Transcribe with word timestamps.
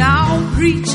I'll 0.00 0.54
preach 0.54 0.88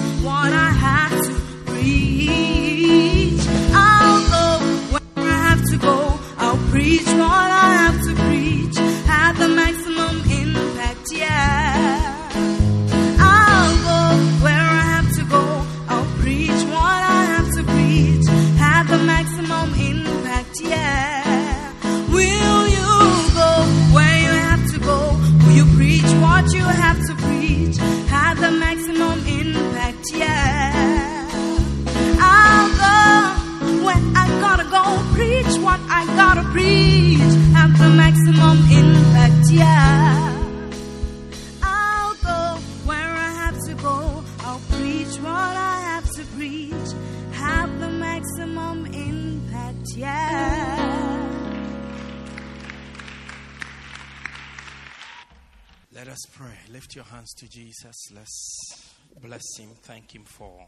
to 57.39 57.48
Jesus. 57.48 58.12
Let's 58.13 58.93
bless 59.22 59.43
him. 59.58 59.69
Thank 59.84 60.13
him 60.13 60.25
for 60.25 60.65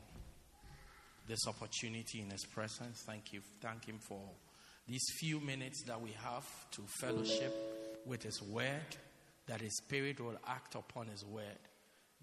this 1.28 1.46
opportunity 1.46 2.22
in 2.22 2.30
his 2.30 2.46
presence. 2.46 3.04
Thank 3.06 3.34
you. 3.34 3.42
Thank 3.60 3.86
him 3.86 4.00
for 4.00 4.22
these 4.88 5.06
few 5.20 5.42
minutes 5.42 5.84
that 5.88 6.00
we 6.00 6.12
have 6.24 6.46
to 6.72 6.82
fellowship 7.00 7.54
with 8.06 8.24
his 8.24 8.42
word, 8.42 8.96
that 9.48 9.60
his 9.60 9.75
spirit 9.78 10.22
will 10.22 10.38
act 10.48 10.75
upon 10.75 11.08
his 11.08 11.25
word, 11.25 11.60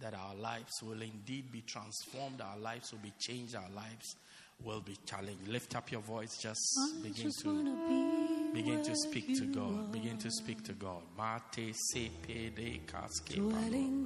that 0.01 0.15
our 0.15 0.35
lives 0.35 0.73
will 0.83 1.03
indeed 1.03 1.53
be 1.53 1.61
transformed, 1.61 2.41
our 2.41 2.59
lives 2.59 2.91
will 2.91 3.01
be 3.01 3.13
changed, 3.19 3.55
our 3.55 3.71
lives 3.75 4.17
will 4.65 4.81
be 4.81 4.97
challenged. 5.07 5.47
Lift 5.49 5.77
up 5.77 5.91
your 5.93 6.01
voice, 6.01 6.37
just 6.37 6.79
I 6.79 7.03
begin 7.03 7.25
just 7.27 7.41
to 7.43 7.49
be 7.89 8.61
begin 8.63 8.83
to 8.83 8.95
speak 8.97 9.27
to 9.39 9.45
God. 9.47 9.73
are. 9.73 9.93
Begin 9.93 10.19
to 10.19 10.31
speak 10.31 10.65
to 10.65 10.73
God. 10.73 11.03
Mate 11.17 11.73
sepe 11.75 12.55
de 12.55 12.81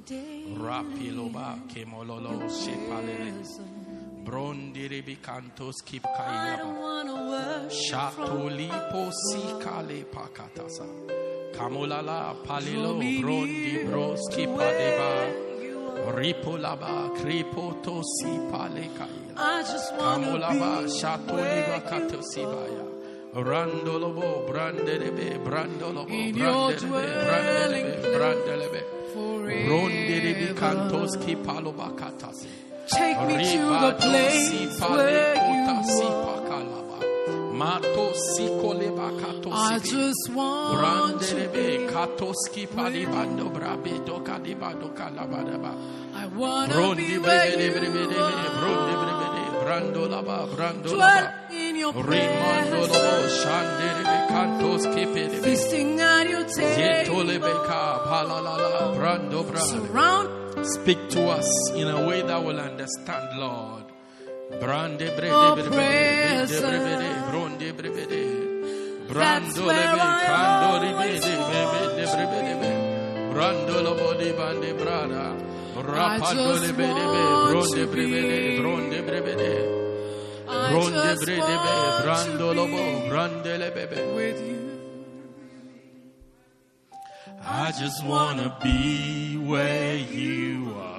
daily 0.05 0.55
Rapiloba 0.57 1.59
kemololo 1.67 2.37
presence. 2.37 3.59
Brondiribi 4.23 5.17
kantos 5.21 5.81
kip 5.85 6.05
I 6.05 6.09
kailaba. 6.17 6.57
don't 6.57 6.79
wanna 6.79 7.29
worship 7.29 8.11
from 8.13 8.27
Shatolipo 8.49 9.11
sikale 9.31 10.05
pakatasa. 10.05 10.85
Kamolala 11.53 12.35
palilo 12.45 12.93
brondi 13.21 13.73
near 13.73 13.85
bros 13.85 14.19
to 14.31 14.37
kipadeba. 14.37 14.57
where 14.57 15.63
you 15.63 15.79
are. 15.79 16.13
Ripolaba 16.13 17.09
kripoto 17.17 18.01
si 18.03 18.27
pale 18.51 18.87
kaila. 18.97 19.22
I 19.35 19.63
just 19.63 19.95
wanna 19.97 20.27
be 20.27 20.59
shatoliba 20.89 21.81
where 21.89 22.67
you. 22.67 22.89
Randolobo 23.33 24.47
brandelebe 24.47 25.39
brandolobo 25.43 26.09
In 26.09 26.35
your 26.37 26.71
brandelebe 26.71 28.01
brandelebe 28.03 28.03
place 28.03 28.03
brandelebe. 28.13 28.83
Brondiribi 29.65 30.47
forever. 30.47 30.59
kantos 30.59 31.17
kipaloba. 31.17 31.87
Take 32.87 33.19
me 33.27 33.35
to 33.53 33.63
the 33.81 33.93
place 33.99 34.79
where 34.79 35.35
you 35.35 35.65
are. 36.03 36.42
I 39.55 39.79
just 39.79 40.29
want 40.33 41.21
to 41.21 41.47
be. 41.49 41.87
katoski 41.93 42.67
palibando 42.67 43.49
brabe 43.53 44.05
doka 44.05 44.39
dibado 44.39 44.89
kalabadaba. 44.93 45.73
I 46.15 46.27
wanna 46.27 46.95
be 46.95 47.17
where 47.17 47.59
you 47.59 47.73
are. 48.19 48.53
brando 49.63 50.07
laba 50.07 50.47
brando 50.47 50.89
Dwell 50.89 51.33
in 51.51 51.75
your 51.77 51.93
Rimando 51.93 52.81
lobo 52.81 52.87
presence. 52.87 53.43
shanderebe 53.43 54.17
kantos 54.29 54.83
kipedebe. 54.93 55.43
Feasting 55.43 55.99
at 56.01 56.29
your 56.29 56.43
table. 56.45 57.25
Surround 59.59 60.43
Speak 60.65 61.09
to 61.09 61.27
us 61.27 61.71
in 61.75 61.87
a 61.87 62.07
way 62.07 62.21
that 62.21 62.41
will 62.43 62.59
understand, 62.59 63.39
Lord. 63.39 63.82
Brande 64.59 65.11
brede 65.15 65.27
Your 65.27 65.55
brede 65.55 65.69
brede 65.69 66.45
presence. 66.45 66.61
brede 66.61 67.09
bronde 67.29 67.73
brede 67.73 68.21
That's 69.13 69.59
where 69.59 69.77
I 69.77 70.25
kando 70.27 70.67
always 70.73 71.25
ribede 71.25 71.37
bebe 71.49 71.79
brede 71.95 72.25
brede 72.31 72.71
brando 73.33 73.75
lobo 73.81 74.13
di 74.13 74.31
bande 74.33 74.73
brada 74.73 75.25
rapando 75.75 76.53
just 76.53 76.65
lebe 76.67 76.85
de 76.87 76.93
want 76.93 77.49
bronde 77.51 77.81
to 77.85 77.87
brede 77.91 78.21
be- 78.21 78.57
bronde 78.61 78.99
brede 79.01 79.51
I 80.45 80.71
just 80.71 81.27
want 81.27 82.03
brando 82.03 82.37
to 82.37 82.53
lobo 82.53 82.77
be 82.77 83.09
brande 83.09 83.53
with 84.15 84.39
you. 84.49 84.59
I 87.45 87.71
just 87.71 88.03
wanna 88.05 88.57
be 88.63 89.35
where 89.37 89.95
you 89.97 90.75
are. 90.79 90.92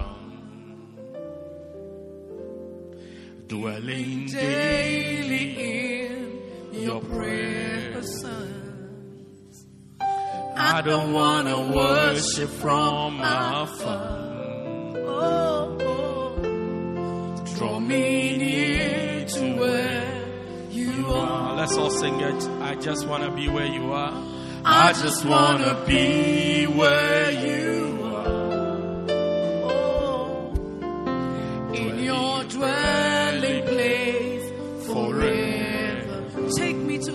Dwelling 3.47 4.27
Daily 4.27 6.07
in 6.07 6.41
your 6.73 7.01
presence. 7.03 8.25
I 10.57 10.81
don't 10.83 11.13
wanna 11.13 11.71
worship 11.71 12.49
from 12.49 13.21
afar. 13.21 14.19
Oh, 15.07 15.77
oh. 15.83 17.45
Draw 17.57 17.81
me 17.81 18.37
near 18.39 19.27
to 19.27 19.57
where 19.57 20.25
you 20.71 21.07
are. 21.07 21.55
Let's 21.57 21.77
all 21.77 21.91
sing 21.91 22.21
it. 22.21 22.49
I 22.63 22.77
just 22.77 23.07
wanna 23.07 23.31
be 23.31 23.49
where 23.49 23.67
you 23.67 23.93
are. 23.93 24.15
I 24.65 24.95
just 24.95 25.25
wanna 25.27 25.85
be 25.87 26.67
where 26.67 27.31
you 27.31 27.84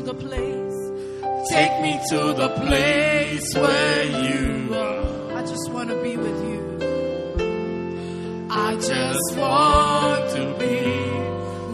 the 0.10 0.16
place. 0.16 0.80
Take 1.52 1.82
me 1.86 1.94
to 2.10 2.20
the 2.42 2.50
place 2.66 3.48
where 3.56 4.04
you 4.26 4.74
are. 4.74 5.38
I 5.38 5.42
just 5.52 5.70
wanna 5.72 5.98
be 6.02 6.18
with 6.26 6.40
you. 6.50 6.62
I 8.50 8.70
just 8.92 9.30
want 9.42 10.24
to 10.36 10.44
be 10.64 10.80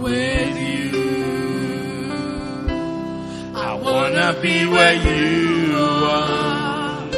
with 0.05 0.55
you. 0.69 0.91
I 3.67 3.71
wanna 3.85 4.29
be 4.41 4.57
where 4.75 4.97
you 5.09 5.77
are, 6.19 7.09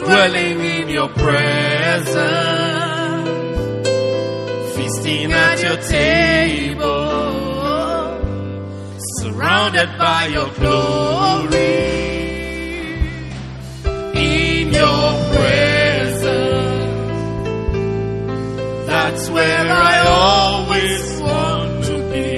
dwelling 0.00 0.58
in 0.76 0.88
your 0.88 1.08
presence, 1.08 2.16
feasting 4.74 5.32
at 5.32 5.56
your 5.66 5.78
table, 5.98 7.25
surrounded 9.36 9.98
by 9.98 10.26
your 10.28 10.48
glory. 10.54 11.76
In 14.14 14.72
your 14.72 15.12
presence, 15.34 16.26
that's 18.86 19.28
where 19.28 19.66
I 19.70 19.98
always 20.06 21.20
want 21.20 21.84
to 21.84 21.96
be. 22.12 22.30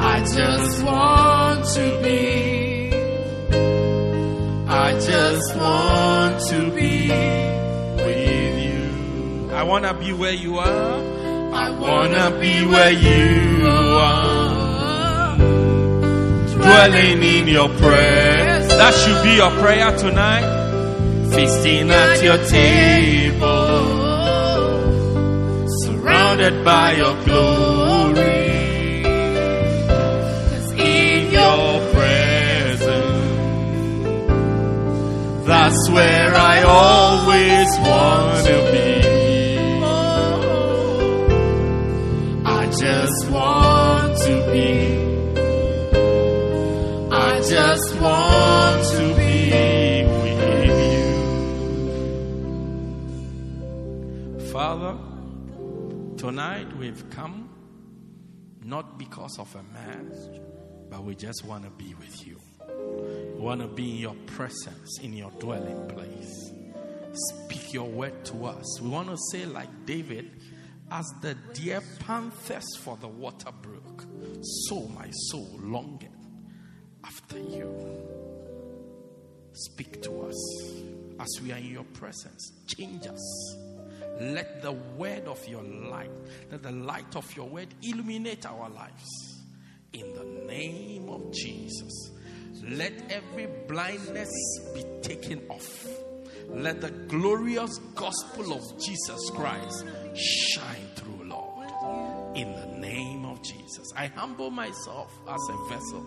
I 0.00 0.20
just 0.20 0.82
want 0.82 1.64
to 1.74 2.02
be. 2.02 2.92
I 4.66 4.92
just 4.98 5.56
want 5.56 6.40
to 6.48 6.70
be 6.70 7.08
with 8.04 8.58
you. 8.64 9.50
I 9.52 9.62
wanna 9.64 9.92
be 9.92 10.12
where 10.14 10.32
you 10.32 10.58
are. 10.58 11.13
I 11.54 11.70
wanna 11.70 12.32
be 12.40 12.54
where 12.66 12.90
you 12.90 13.66
are. 13.68 15.36
Dwelling 16.56 17.22
in 17.22 17.46
your 17.46 17.68
presence. 17.68 18.72
That 18.80 18.92
should 18.94 19.22
be 19.22 19.34
your 19.42 19.52
prayer 19.62 19.96
tonight. 19.96 20.46
Feasting 21.32 21.90
at 21.90 22.22
your 22.22 22.38
table, 22.38 23.76
surrounded 25.82 26.64
by 26.64 26.92
your 27.02 27.14
glory. 27.24 29.02
'Cause 30.48 30.70
in 30.72 31.30
your 31.38 31.80
presence, 31.94 33.26
that's 35.46 35.82
where 35.90 36.32
I 36.34 36.62
always 36.62 37.70
want 37.78 38.44
to 38.46 38.56
be. 38.72 39.13
Want 43.34 44.16
to 44.18 44.52
be. 44.52 44.70
I 47.10 47.40
just 47.40 48.00
want 48.00 48.84
to 48.94 49.14
be 49.16 50.04
with 50.22 50.78
you. 54.38 54.52
Father, 54.52 54.96
tonight 56.16 56.76
we've 56.76 57.10
come 57.10 57.50
not 58.62 58.98
because 58.98 59.38
of 59.38 59.54
a 59.56 59.62
man, 59.74 60.12
but 60.88 61.04
we 61.04 61.14
just 61.14 61.44
want 61.44 61.64
to 61.64 61.70
be 61.70 61.94
with 61.94 62.26
you. 62.26 62.38
We 63.34 63.40
want 63.40 63.60
to 63.60 63.66
be 63.66 63.90
in 63.90 63.96
your 63.98 64.16
presence, 64.26 64.98
in 65.02 65.12
your 65.12 65.32
dwelling 65.32 65.88
place. 65.88 66.52
Speak 67.12 67.72
your 67.74 67.88
word 67.88 68.24
to 68.26 68.46
us. 68.46 68.80
We 68.80 68.88
want 68.88 69.08
to 69.08 69.16
say, 69.30 69.44
like 69.44 69.86
David, 69.86 70.30
as 70.90 71.12
the 71.22 71.34
deer 71.52 71.82
panthers 72.00 72.76
for 72.80 72.96
the 72.98 73.08
water 73.08 73.50
brook, 73.62 74.06
so 74.68 74.82
my 74.88 75.08
soul 75.10 75.58
longeth 75.60 76.10
after 77.04 77.38
you. 77.38 78.12
Speak 79.52 80.02
to 80.02 80.22
us 80.22 80.72
as 81.20 81.28
we 81.42 81.52
are 81.52 81.58
in 81.58 81.70
your 81.70 81.84
presence. 81.84 82.52
Change 82.66 83.06
us. 83.06 83.56
Let 84.20 84.62
the 84.62 84.72
word 84.72 85.26
of 85.26 85.46
your 85.48 85.62
light, 85.62 86.10
let 86.50 86.62
the 86.62 86.72
light 86.72 87.16
of 87.16 87.34
your 87.36 87.48
word 87.48 87.68
illuminate 87.82 88.46
our 88.46 88.68
lives. 88.68 89.42
In 89.92 90.12
the 90.14 90.24
name 90.46 91.08
of 91.08 91.32
Jesus. 91.32 92.10
Let 92.68 92.92
every 93.10 93.46
blindness 93.68 94.30
be 94.74 94.84
taken 95.02 95.42
off. 95.48 95.86
Let 96.48 96.80
the 96.80 96.90
glorious 96.90 97.78
gospel 97.94 98.52
of 98.54 98.82
Jesus 98.82 99.30
Christ 99.30 99.84
Shine 100.14 100.88
through, 100.94 101.24
Lord. 101.24 101.68
In 102.36 102.52
the 102.52 102.66
name 102.78 103.24
of 103.24 103.42
Jesus. 103.42 103.92
I 103.96 104.06
humble 104.06 104.50
myself 104.50 105.12
as 105.28 105.40
a 105.50 105.68
vessel 105.68 106.04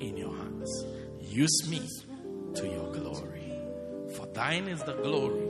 in 0.00 0.16
your 0.16 0.34
hands. 0.36 0.84
Use 1.20 1.68
me 1.68 1.80
to 2.54 2.66
your 2.66 2.92
glory. 2.92 3.52
For 4.16 4.26
thine 4.26 4.68
is 4.68 4.82
the 4.82 4.94
glory, 4.94 5.46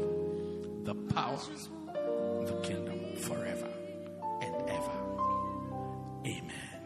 the 0.84 0.94
power, 1.14 1.38
the 2.44 2.60
kingdom 2.62 3.16
forever 3.16 3.68
and 4.42 4.54
ever. 4.68 4.98
Amen. 6.26 6.80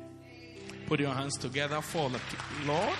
Put 0.86 1.00
your 1.00 1.14
hands 1.14 1.36
together 1.38 1.80
for 1.80 2.10
the 2.10 2.20
Lord. 2.66 2.94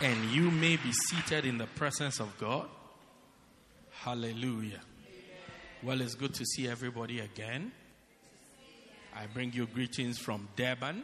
And 0.00 0.30
you 0.30 0.50
may 0.50 0.76
be 0.76 0.92
seated 0.92 1.44
in 1.44 1.58
the 1.58 1.66
presence 1.66 2.20
of 2.20 2.36
God. 2.38 2.68
Hallelujah. 3.90 4.80
Well, 5.84 6.00
it's 6.00 6.14
good 6.14 6.32
to 6.36 6.46
see 6.46 6.66
everybody 6.66 7.20
again. 7.20 7.70
I 9.14 9.26
bring 9.26 9.52
you 9.52 9.66
greetings 9.66 10.16
from 10.18 10.48
Durban, 10.56 11.02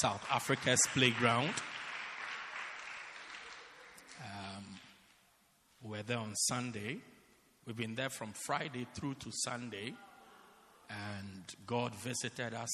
South 0.00 0.26
Africa's 0.32 0.80
playground. 0.94 1.52
Um, 4.24 4.64
we're 5.82 6.02
there 6.02 6.16
on 6.16 6.34
Sunday. 6.34 6.96
We've 7.66 7.76
been 7.76 7.94
there 7.94 8.08
from 8.08 8.32
Friday 8.32 8.86
through 8.94 9.16
to 9.16 9.30
Sunday. 9.30 9.92
And 10.88 11.42
God 11.66 11.94
visited 11.96 12.54
us 12.54 12.70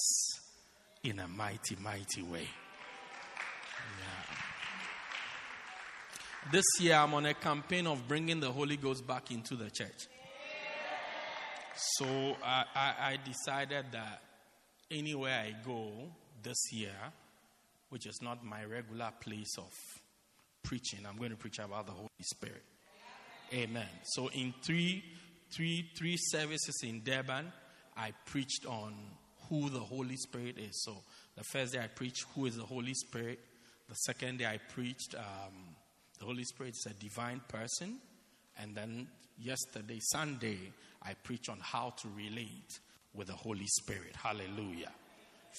in 1.03 1.19
a 1.19 1.27
mighty, 1.27 1.75
mighty 1.83 2.23
way. 2.23 2.49
Yeah. 3.99 4.37
This 6.53 6.67
year, 6.79 6.95
I'm 6.95 7.15
on 7.15 7.27
a 7.27 7.35
campaign 7.35 7.89
of 7.89 8.07
bringing 8.07 8.39
the 8.39 8.53
Holy 8.53 8.77
Ghost 8.77 9.05
back 9.05 9.33
into 9.33 9.57
the 9.57 9.73
church. 9.73 10.07
So 11.77 12.07
I, 12.43 12.65
I, 12.75 12.95
I 13.01 13.19
decided 13.25 13.87
that 13.93 14.23
anywhere 14.91 15.39
I 15.39 15.55
go 15.65 15.91
this 16.43 16.73
year, 16.73 16.97
which 17.91 18.07
is 18.07 18.19
not 18.23 18.45
my 18.45 18.65
regular 18.65 19.11
place 19.21 19.57
of 19.59 19.71
preaching, 20.63 21.01
I'm 21.09 21.17
going 21.19 21.31
to 21.31 21.37
preach 21.37 21.59
about 21.59 21.87
the 21.87 21.93
Holy 21.93 22.09
Spirit. 22.23 22.63
Amen. 23.53 23.89
So 24.05 24.29
in 24.29 24.55
three, 24.63 25.05
three, 25.55 25.89
three 25.97 26.17
services 26.17 26.81
in 26.83 27.03
Durban, 27.05 27.53
I 27.97 28.13
preached 28.25 28.67
on 28.67 28.95
who 29.49 29.71
the 29.71 29.81
Holy 29.81 30.17
Spirit 30.17 30.59
is. 30.59 30.83
So 30.85 30.97
the 31.37 31.45
first 31.45 31.75
day 31.75 31.81
I 31.81 31.87
preached 31.87 32.25
who 32.35 32.47
is 32.47 32.57
the 32.57 32.65
Holy 32.65 32.95
Spirit. 32.95 33.39
The 33.89 33.95
second 33.95 34.39
day 34.39 34.47
I 34.47 34.59
preached 34.59 35.15
um, 35.15 35.75
the 36.19 36.25
Holy 36.25 36.45
Spirit 36.45 36.71
is 36.71 36.87
a 36.91 36.95
divine 36.95 37.41
person. 37.49 37.99
And 38.59 38.75
then 38.75 39.07
yesterday, 39.39 39.99
Sunday, 40.01 40.59
I 41.07 41.15
preach 41.15 41.49
on 41.49 41.59
how 41.61 41.95
to 42.03 42.09
relate 42.17 42.81
with 43.15 43.29
the 43.29 43.35
Holy 43.35 43.67
Spirit. 43.67 44.17
Hallelujah. 44.17 44.91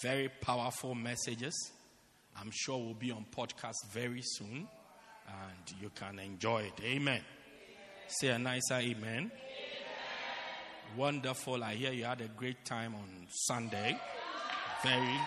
Very 0.01 0.29
powerful 0.41 0.93
messages. 0.93 1.71
I'm 2.39 2.51
sure 2.53 2.77
will 2.77 2.93
be 2.93 3.11
on 3.11 3.25
podcast 3.35 3.85
very 3.91 4.21
soon. 4.21 4.67
And 5.27 5.81
you 5.81 5.89
can 5.95 6.19
enjoy 6.19 6.63
it. 6.63 6.83
Amen. 6.83 7.21
Say 8.07 8.27
a 8.27 8.39
nicer 8.39 8.75
amen. 8.75 9.31
Wonderful. 10.95 11.63
I 11.63 11.75
hear 11.75 11.91
you 11.91 12.05
had 12.05 12.21
a 12.21 12.27
great 12.27 12.63
time 12.65 12.95
on 12.95 13.27
Sunday. 13.29 13.97
Very, 14.83 15.19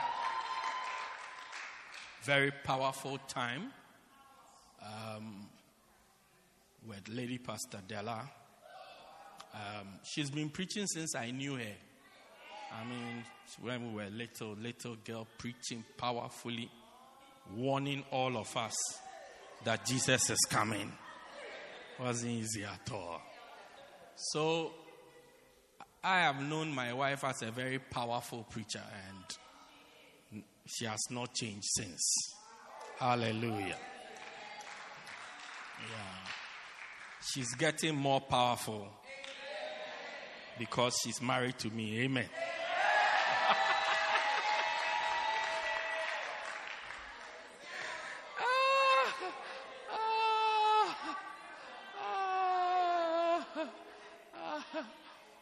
very 2.23 2.51
powerful 2.65 3.19
time 3.27 3.73
um, 4.83 5.49
with 6.87 7.09
Lady 7.09 7.39
Pastor 7.39 7.81
Della. 7.87 8.31
Um, 9.55 9.89
she's 10.05 10.31
been 10.31 10.49
preaching 10.49 10.87
since 10.87 11.15
I 11.15 11.31
knew 11.31 11.57
her. 11.57 11.77
I 12.73 12.85
mean, 12.89 13.25
when 13.61 13.89
we 13.93 14.03
were 14.05 14.11
little, 14.11 14.55
little 14.55 14.97
girl 15.05 15.27
preaching 15.39 15.85
powerfully, 15.97 16.71
warning 17.57 18.05
all 18.13 18.37
of 18.37 18.57
us 18.57 18.75
that 19.65 19.85
Jesus 19.85 20.31
is 20.31 20.39
coming. 20.49 20.93
Wasn't 21.99 22.31
easy 22.31 22.65
at 22.65 22.89
all. 22.93 23.21
So 24.15 24.73
I 26.03 26.21
have 26.21 26.41
known 26.43 26.73
my 26.73 26.93
wife 26.93 27.25
as 27.25 27.43
a 27.43 27.51
very 27.51 27.79
powerful 27.79 28.47
preacher, 28.49 28.83
and 29.09 30.43
she 30.67 30.85
has 30.85 31.01
not 31.11 31.35
changed 31.35 31.67
since. 31.77 32.01
Hallelujah. 32.99 33.77
Yeah. 35.81 36.31
She's 37.35 37.55
getting 37.55 37.97
more 37.97 38.21
powerful 38.21 38.89
because 40.61 40.95
she's 41.03 41.21
married 41.23 41.59
to 41.59 41.71
me. 41.71 42.01
Amen. 42.03 42.27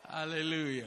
Hallelujah. 0.08 0.86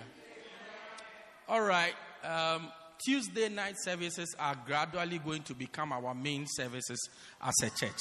All 1.49 1.59
right. 1.61 1.93
Um, 2.23 2.69
Tuesday 3.03 3.49
night 3.49 3.75
services 3.83 4.33
are 4.39 4.55
gradually 4.65 5.19
going 5.19 5.43
to 5.43 5.53
become 5.53 5.91
our 5.91 6.15
main 6.15 6.45
services 6.47 7.09
as 7.41 7.55
a 7.63 7.69
church. 7.77 7.99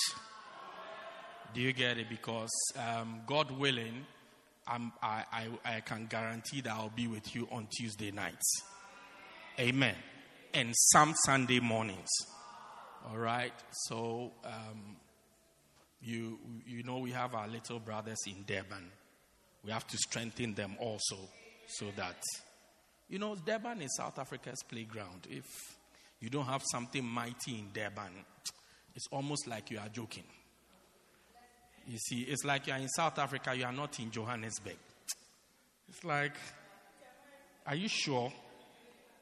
Do 1.52 1.60
you 1.60 1.72
get 1.72 1.98
it? 1.98 2.08
Because 2.08 2.52
um, 2.76 3.22
God 3.26 3.50
willing, 3.50 4.06
I, 4.66 5.24
I, 5.32 5.46
I 5.64 5.80
can 5.80 6.06
guarantee 6.06 6.60
that 6.60 6.72
I'll 6.72 6.90
be 6.90 7.06
with 7.06 7.34
you 7.34 7.48
on 7.50 7.68
Tuesday 7.76 8.10
nights. 8.10 8.62
Amen. 9.58 9.96
And 10.54 10.74
some 10.76 11.14
Sunday 11.24 11.60
mornings. 11.60 12.08
All 13.08 13.18
right. 13.18 13.52
So, 13.72 14.32
um, 14.44 14.96
you, 16.02 16.38
you 16.66 16.82
know, 16.82 16.98
we 16.98 17.10
have 17.10 17.34
our 17.34 17.48
little 17.48 17.80
brothers 17.80 18.18
in 18.26 18.44
Durban 18.46 18.90
we 19.64 19.72
have 19.72 19.86
to 19.86 19.96
strengthen 19.98 20.54
them 20.54 20.76
also 20.78 21.16
so 21.66 21.86
that, 21.96 22.22
you 23.08 23.18
know, 23.18 23.34
Durban 23.34 23.82
is 23.82 23.96
South 23.96 24.18
Africa's 24.18 24.62
playground. 24.68 25.26
If 25.28 25.44
you 26.20 26.30
don't 26.30 26.46
have 26.46 26.62
something 26.70 27.04
mighty 27.04 27.58
in 27.58 27.68
Durban, 27.72 28.24
it's 28.94 29.06
almost 29.10 29.46
like 29.46 29.70
you 29.70 29.78
are 29.78 29.88
joking. 29.88 30.24
You 31.86 31.98
see, 31.98 32.20
it's 32.22 32.44
like 32.44 32.66
you 32.66 32.72
are 32.72 32.78
in 32.78 32.88
South 32.88 33.18
Africa, 33.18 33.54
you 33.54 33.64
are 33.64 33.72
not 33.72 33.98
in 33.98 34.10
Johannesburg. 34.10 34.76
It's 35.88 36.04
like, 36.04 36.34
are 37.66 37.74
you 37.74 37.88
sure? 37.88 38.32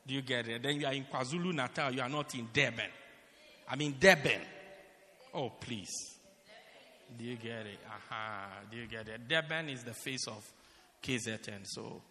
Do 0.07 0.15
you 0.15 0.23
get 0.23 0.49
it? 0.49 0.63
Then 0.63 0.81
you 0.81 0.87
are 0.87 0.93
in 0.93 1.05
KwaZulu 1.05 1.53
Natal, 1.53 1.93
you 1.93 2.03
are 2.03 2.09
not 2.09 2.35
in 2.35 2.49
Durban. 2.53 2.91
I 3.71 3.77
mean, 3.77 3.97
Durban. 3.99 4.41
Oh, 5.35 5.51
please. 5.61 5.93
Do 7.17 7.25
you 7.25 7.37
get 7.37 7.67
it? 7.67 7.79
Aha. 7.87 8.49
Do 8.71 8.77
you 8.77 8.87
get 8.87 9.09
it? 9.09 9.29
Durban 9.29 9.69
is 9.69 9.83
the 9.83 9.95
face 9.95 10.27
of 10.27 10.45
KZN. 11.03 11.65
So 11.65 12.03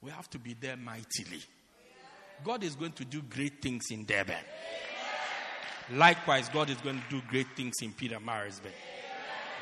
we 0.00 0.10
have 0.10 0.28
to 0.30 0.38
be 0.38 0.54
there 0.54 0.76
mightily. 0.76 1.40
God 2.44 2.64
is 2.64 2.74
going 2.74 2.92
to 2.92 3.04
do 3.04 3.22
great 3.22 3.62
things 3.62 3.84
in 3.90 4.04
Durban. 4.04 4.42
Likewise, 5.92 6.48
God 6.48 6.70
is 6.70 6.76
going 6.76 7.00
to 7.00 7.16
do 7.16 7.22
great 7.28 7.48
things 7.56 7.74
in 7.82 7.92
Pietermaritzburg, 7.92 8.72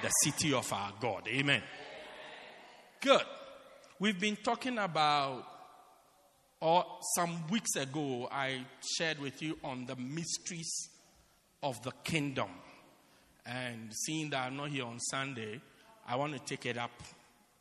the 0.02 0.08
city 0.24 0.52
of 0.52 0.72
our 0.72 0.92
God. 1.00 1.28
Amen. 1.28 1.62
Good. 3.00 3.22
We've 3.98 4.18
been 4.18 4.36
talking 4.36 4.78
about, 4.78 5.46
or 6.60 6.84
some 7.16 7.46
weeks 7.48 7.76
ago, 7.76 8.28
I 8.30 8.64
shared 8.96 9.18
with 9.18 9.42
you 9.42 9.58
on 9.62 9.86
the 9.86 9.96
mysteries 9.96 10.88
of 11.62 11.82
the 11.82 11.92
kingdom. 12.04 12.48
And 13.46 13.92
seeing 13.94 14.30
that 14.30 14.46
I'm 14.46 14.56
not 14.56 14.68
here 14.70 14.84
on 14.84 14.98
Sunday, 15.00 15.60
I 16.06 16.16
want 16.16 16.32
to 16.32 16.38
take 16.38 16.66
it 16.66 16.78
up 16.78 16.92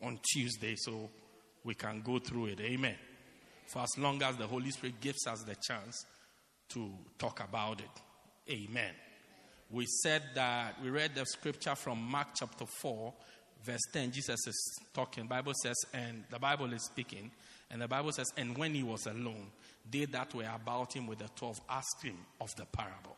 on 0.02 0.20
Tuesday 0.34 0.76
so 0.78 1.10
we 1.64 1.74
can 1.74 2.02
go 2.02 2.20
through 2.20 2.48
it. 2.48 2.62
Amen. 2.62 2.96
For 3.68 3.80
as 3.80 3.98
long 3.98 4.22
as 4.24 4.38
the 4.38 4.48
Holy 4.48 4.72
Spirit 4.72 5.00
gives 5.00 5.28
us 5.28 5.44
the 5.44 5.56
chance 5.56 6.06
to 6.70 6.90
talk 7.18 7.42
about 7.42 7.82
it. 7.82 8.52
Amen. 8.52 8.94
We 9.72 9.86
said 9.86 10.24
that 10.34 10.82
we 10.82 10.90
read 10.90 11.14
the 11.14 11.26
scripture 11.26 11.76
from 11.76 12.02
Mark 12.02 12.30
chapter 12.36 12.66
4, 12.66 13.14
verse 13.64 13.82
10. 13.94 14.12
Jesus 14.12 14.48
is 14.48 14.80
talking. 14.94 15.28
Bible 15.28 15.54
says, 15.62 15.76
and 15.94 16.24
the 16.32 16.40
Bible 16.40 16.74
is 16.74 16.84
speaking, 16.86 17.30
and 17.70 17.82
the 17.82 17.88
Bible 17.88 18.12
says, 18.12 18.28
and 18.36 18.58
when 18.58 18.74
he 18.74 18.82
was 18.82 19.06
alone, 19.06 19.52
they 19.90 20.06
that 20.06 20.34
were 20.34 20.50
about 20.54 20.96
him 20.96 21.06
with 21.06 21.20
the 21.20 21.30
twelve 21.36 21.60
asked 21.70 22.04
him 22.04 22.18
of 22.42 22.50
the 22.56 22.66
parable. 22.66 23.16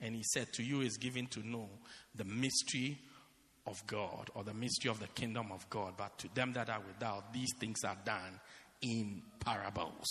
And 0.00 0.14
he 0.14 0.22
said, 0.22 0.52
To 0.54 0.62
you 0.62 0.80
is 0.80 0.96
given 0.96 1.26
to 1.28 1.46
know 1.46 1.68
the 2.14 2.24
mystery 2.24 2.98
of 3.66 3.86
God 3.86 4.30
or 4.34 4.44
the 4.44 4.54
mystery 4.54 4.90
of 4.90 5.00
the 5.00 5.06
kingdom 5.08 5.50
of 5.52 5.68
God. 5.70 5.94
But 5.96 6.18
to 6.18 6.34
them 6.34 6.52
that 6.54 6.68
are 6.68 6.80
without, 6.86 7.32
these 7.32 7.52
things 7.58 7.84
are 7.84 7.96
done 8.04 8.40
in 8.82 9.22
parables. 9.40 10.08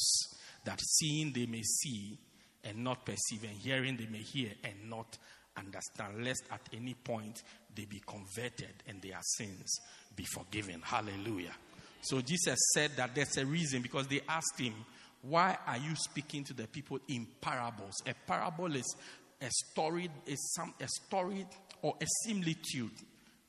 That 0.66 0.80
seeing 0.82 1.34
they 1.34 1.46
may 1.46 1.62
see 1.62 2.18
and 2.64 2.84
not 2.84 3.06
perceive, 3.06 3.44
and 3.44 3.58
hearing 3.58 3.98
they 3.98 4.08
may 4.08 4.20
hear 4.20 4.52
and 4.64 4.90
not 4.90 5.18
understand, 5.58 6.24
lest 6.24 6.44
at 6.52 6.62
any 6.74 6.94
point 6.94 7.44
they 7.76 7.86
be 7.86 8.02
converted 8.06 8.74
and 8.88 9.02
their 9.02 9.20
sins 9.38 9.80
be 10.16 10.26
forgiven. 10.26 10.82
Hallelujah. 10.84 11.54
So 12.02 12.22
Jesus 12.22 12.60
said 12.74 12.92
that 12.98 13.16
there's 13.16 13.38
a 13.38 13.46
reason 13.46 13.82
because 13.82 14.08
they 14.08 14.22
asked 14.28 14.60
him, 14.60 14.74
Why 15.22 15.58
are 15.66 15.78
you 15.78 15.96
speaking 15.96 16.44
to 16.46 16.54
the 16.54 16.68
people 16.68 17.00
in 17.08 17.28
parables? 17.39 17.94
A 18.06 18.13
parable 18.28 18.76
is 18.76 18.96
a 19.42 19.50
story 19.72 20.10
is 20.26 20.54
some 20.56 20.74
a 20.82 20.88
story 21.06 21.46
or 21.82 21.96
a 22.02 22.06
similitude. 22.26 22.92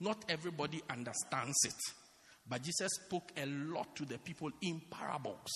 Not 0.01 0.25
everybody 0.29 0.83
understands 0.91 1.57
it. 1.65 1.75
But 2.49 2.63
Jesus 2.63 2.91
spoke 3.07 3.31
a 3.37 3.47
lot 3.47 3.95
to 3.97 4.05
the 4.05 4.19
people 4.19 4.51
in 4.61 4.83
parables. 4.91 5.51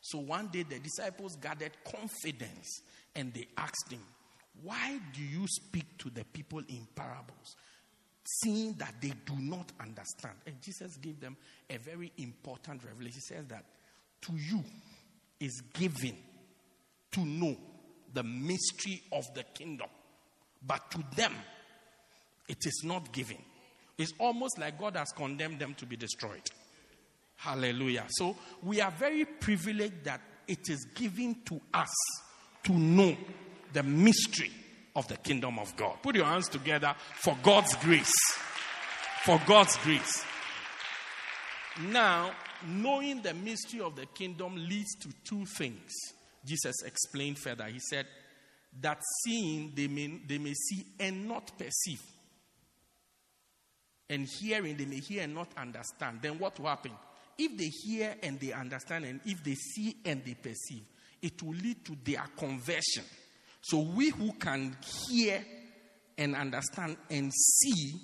So 0.00 0.18
one 0.18 0.48
day 0.48 0.62
the 0.62 0.78
disciples 0.78 1.36
gathered 1.36 1.72
confidence 1.84 2.80
and 3.14 3.34
they 3.34 3.46
asked 3.56 3.90
him, 3.90 4.00
Why 4.62 4.98
do 5.14 5.22
you 5.22 5.46
speak 5.48 5.98
to 5.98 6.10
the 6.10 6.24
people 6.24 6.60
in 6.68 6.86
parables, 6.94 7.56
seeing 8.42 8.74
that 8.74 8.94
they 9.00 9.12
do 9.24 9.34
not 9.38 9.72
understand? 9.80 10.34
And 10.46 10.60
Jesus 10.60 10.96
gave 10.96 11.20
them 11.20 11.36
a 11.68 11.78
very 11.78 12.12
important 12.18 12.84
revelation. 12.84 13.20
He 13.26 13.34
says 13.34 13.46
that 13.46 13.64
to 14.22 14.32
you 14.34 14.62
is 15.38 15.62
given 15.72 16.16
to 17.12 17.24
know 17.24 17.56
the 18.12 18.22
mystery 18.22 19.02
of 19.12 19.24
the 19.34 19.44
kingdom, 19.54 19.88
but 20.66 20.90
to 20.90 21.02
them 21.16 21.34
it 22.48 22.58
is 22.66 22.82
not 22.84 23.12
given. 23.12 23.38
It's 23.96 24.12
almost 24.18 24.58
like 24.58 24.78
God 24.78 24.96
has 24.96 25.12
condemned 25.12 25.58
them 25.58 25.74
to 25.74 25.86
be 25.86 25.96
destroyed. 25.96 26.42
Hallelujah. 27.36 28.04
So 28.10 28.36
we 28.62 28.80
are 28.80 28.90
very 28.90 29.24
privileged 29.24 30.04
that 30.04 30.20
it 30.46 30.68
is 30.68 30.84
given 30.94 31.36
to 31.46 31.60
us 31.72 31.94
to 32.64 32.72
know 32.72 33.16
the 33.72 33.82
mystery 33.82 34.50
of 34.96 35.06
the 35.08 35.16
kingdom 35.16 35.58
of 35.58 35.76
God. 35.76 35.98
Put 36.02 36.16
your 36.16 36.26
hands 36.26 36.48
together 36.48 36.94
for 37.14 37.36
God's 37.42 37.74
grace. 37.76 38.12
For 39.24 39.40
God's 39.46 39.76
grace. 39.78 40.24
Now, 41.88 42.32
knowing 42.66 43.22
the 43.22 43.34
mystery 43.34 43.80
of 43.80 43.96
the 43.96 44.06
kingdom 44.06 44.56
leads 44.56 44.94
to 45.02 45.08
two 45.24 45.44
things. 45.46 45.92
Jesus 46.44 46.82
explained 46.84 47.38
further. 47.38 47.64
He 47.66 47.78
said, 47.78 48.06
that 48.80 48.98
seeing 49.24 49.72
they 49.74 49.88
may, 49.88 50.20
they 50.26 50.38
may 50.38 50.54
see 50.54 50.84
and 50.98 51.26
not 51.26 51.50
perceive. 51.58 52.00
And 54.08 54.26
hearing 54.26 54.76
they 54.76 54.84
may 54.84 55.00
hear 55.00 55.22
and 55.22 55.34
not 55.34 55.48
understand. 55.56 56.20
Then 56.22 56.38
what 56.38 56.58
will 56.58 56.68
happen? 56.68 56.92
If 57.38 57.56
they 57.56 57.68
hear 57.68 58.14
and 58.22 58.38
they 58.38 58.52
understand, 58.52 59.04
and 59.04 59.20
if 59.24 59.42
they 59.42 59.54
see 59.54 59.96
and 60.04 60.24
they 60.24 60.34
perceive, 60.34 60.82
it 61.22 61.42
will 61.42 61.54
lead 61.54 61.84
to 61.86 61.96
their 62.04 62.24
conversion. 62.36 63.04
So 63.62 63.78
we 63.78 64.10
who 64.10 64.32
can 64.32 64.76
hear 65.08 65.44
and 66.16 66.34
understand 66.34 66.96
and 67.10 67.32
see 67.32 67.94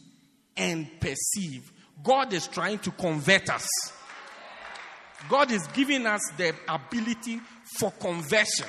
and 0.56 0.88
perceive, 1.00 1.72
God 2.02 2.32
is 2.32 2.46
trying 2.46 2.78
to 2.80 2.90
convert 2.90 3.48
us. 3.50 3.66
God 5.28 5.50
is 5.50 5.66
giving 5.68 6.06
us 6.06 6.20
the 6.36 6.54
ability 6.68 7.40
for 7.78 7.90
conversion. 7.92 8.66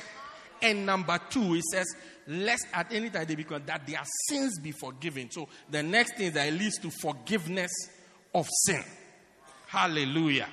And 0.61 0.85
number 0.85 1.19
two, 1.29 1.53
he 1.53 1.61
says, 1.71 1.85
lest 2.27 2.65
at 2.73 2.91
any 2.91 3.09
time 3.09 3.25
they 3.25 3.35
become 3.35 3.63
that 3.65 3.85
their 3.85 4.01
sins 4.27 4.59
be 4.59 4.71
forgiven. 4.71 5.29
So 5.29 5.47
the 5.69 5.83
next 5.83 6.17
thing 6.17 6.31
that 6.33 6.51
leads 6.53 6.77
to 6.79 6.89
forgiveness 6.89 7.71
of 8.33 8.47
sin. 8.65 8.83
Hallelujah. 9.67 10.47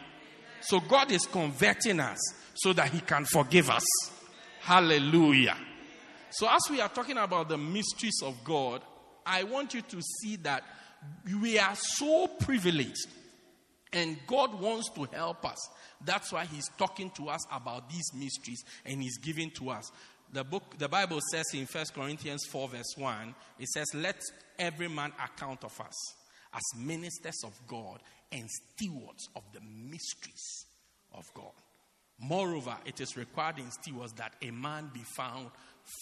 So 0.61 0.81
God 0.81 1.11
is 1.11 1.27
converting 1.27 2.01
us 2.01 2.19
so 2.55 2.73
that 2.73 2.91
he 2.91 3.01
can 3.01 3.25
forgive 3.25 3.71
us. 3.71 3.85
Hallelujah. 4.61 5.57
So 6.35 6.49
as 6.49 6.63
we 6.69 6.81
are 6.81 6.89
talking 6.89 7.17
about 7.17 7.49
the 7.49 7.57
mysteries 7.57 8.21
of 8.23 8.43
God, 8.43 8.83
I 9.25 9.45
want 9.45 9.73
you 9.73 9.83
to 9.83 10.03
see 10.21 10.35
that 10.37 10.65
we 11.41 11.61
are 11.61 11.77
so 11.77 12.27
privileged 12.27 13.07
and 13.93 14.19
God 14.27 14.61
wants 14.61 14.91
to 14.97 15.05
help 15.13 15.49
us. 15.49 15.69
That's 16.05 16.33
why 16.33 16.47
He's 16.47 16.69
talking 16.77 17.11
to 17.11 17.29
us 17.29 17.41
about 17.53 17.89
these 17.89 18.13
mysteries 18.13 18.65
and 18.85 19.01
He's 19.01 19.17
giving 19.19 19.53
to 19.59 19.71
us. 19.71 19.93
The 20.33 20.43
book, 20.43 20.77
the 20.77 20.89
Bible 20.89 21.21
says 21.31 21.45
in 21.55 21.67
1 21.67 21.85
Corinthians 21.95 22.45
4, 22.51 22.69
verse 22.69 22.95
1, 22.97 23.35
it 23.61 23.69
says, 23.69 23.87
Let 23.95 24.21
every 24.59 24.89
man 24.89 25.13
account 25.23 25.63
of 25.63 25.81
us 25.81 26.15
as 26.53 26.63
ministers 26.77 27.45
of 27.45 27.53
God 27.69 28.01
and 28.33 28.49
stewards 28.51 29.29
of 29.37 29.45
the 29.53 29.61
mysteries 29.61 30.67
of 31.13 31.33
God. 31.33 31.53
Moreover, 32.19 32.77
it 32.85 33.01
is 33.01 33.17
required 33.17 33.59
in 33.59 33.71
stewards 33.71 34.13
that 34.15 34.35
a 34.43 34.51
man 34.51 34.91
be 34.93 35.03
found 35.17 35.51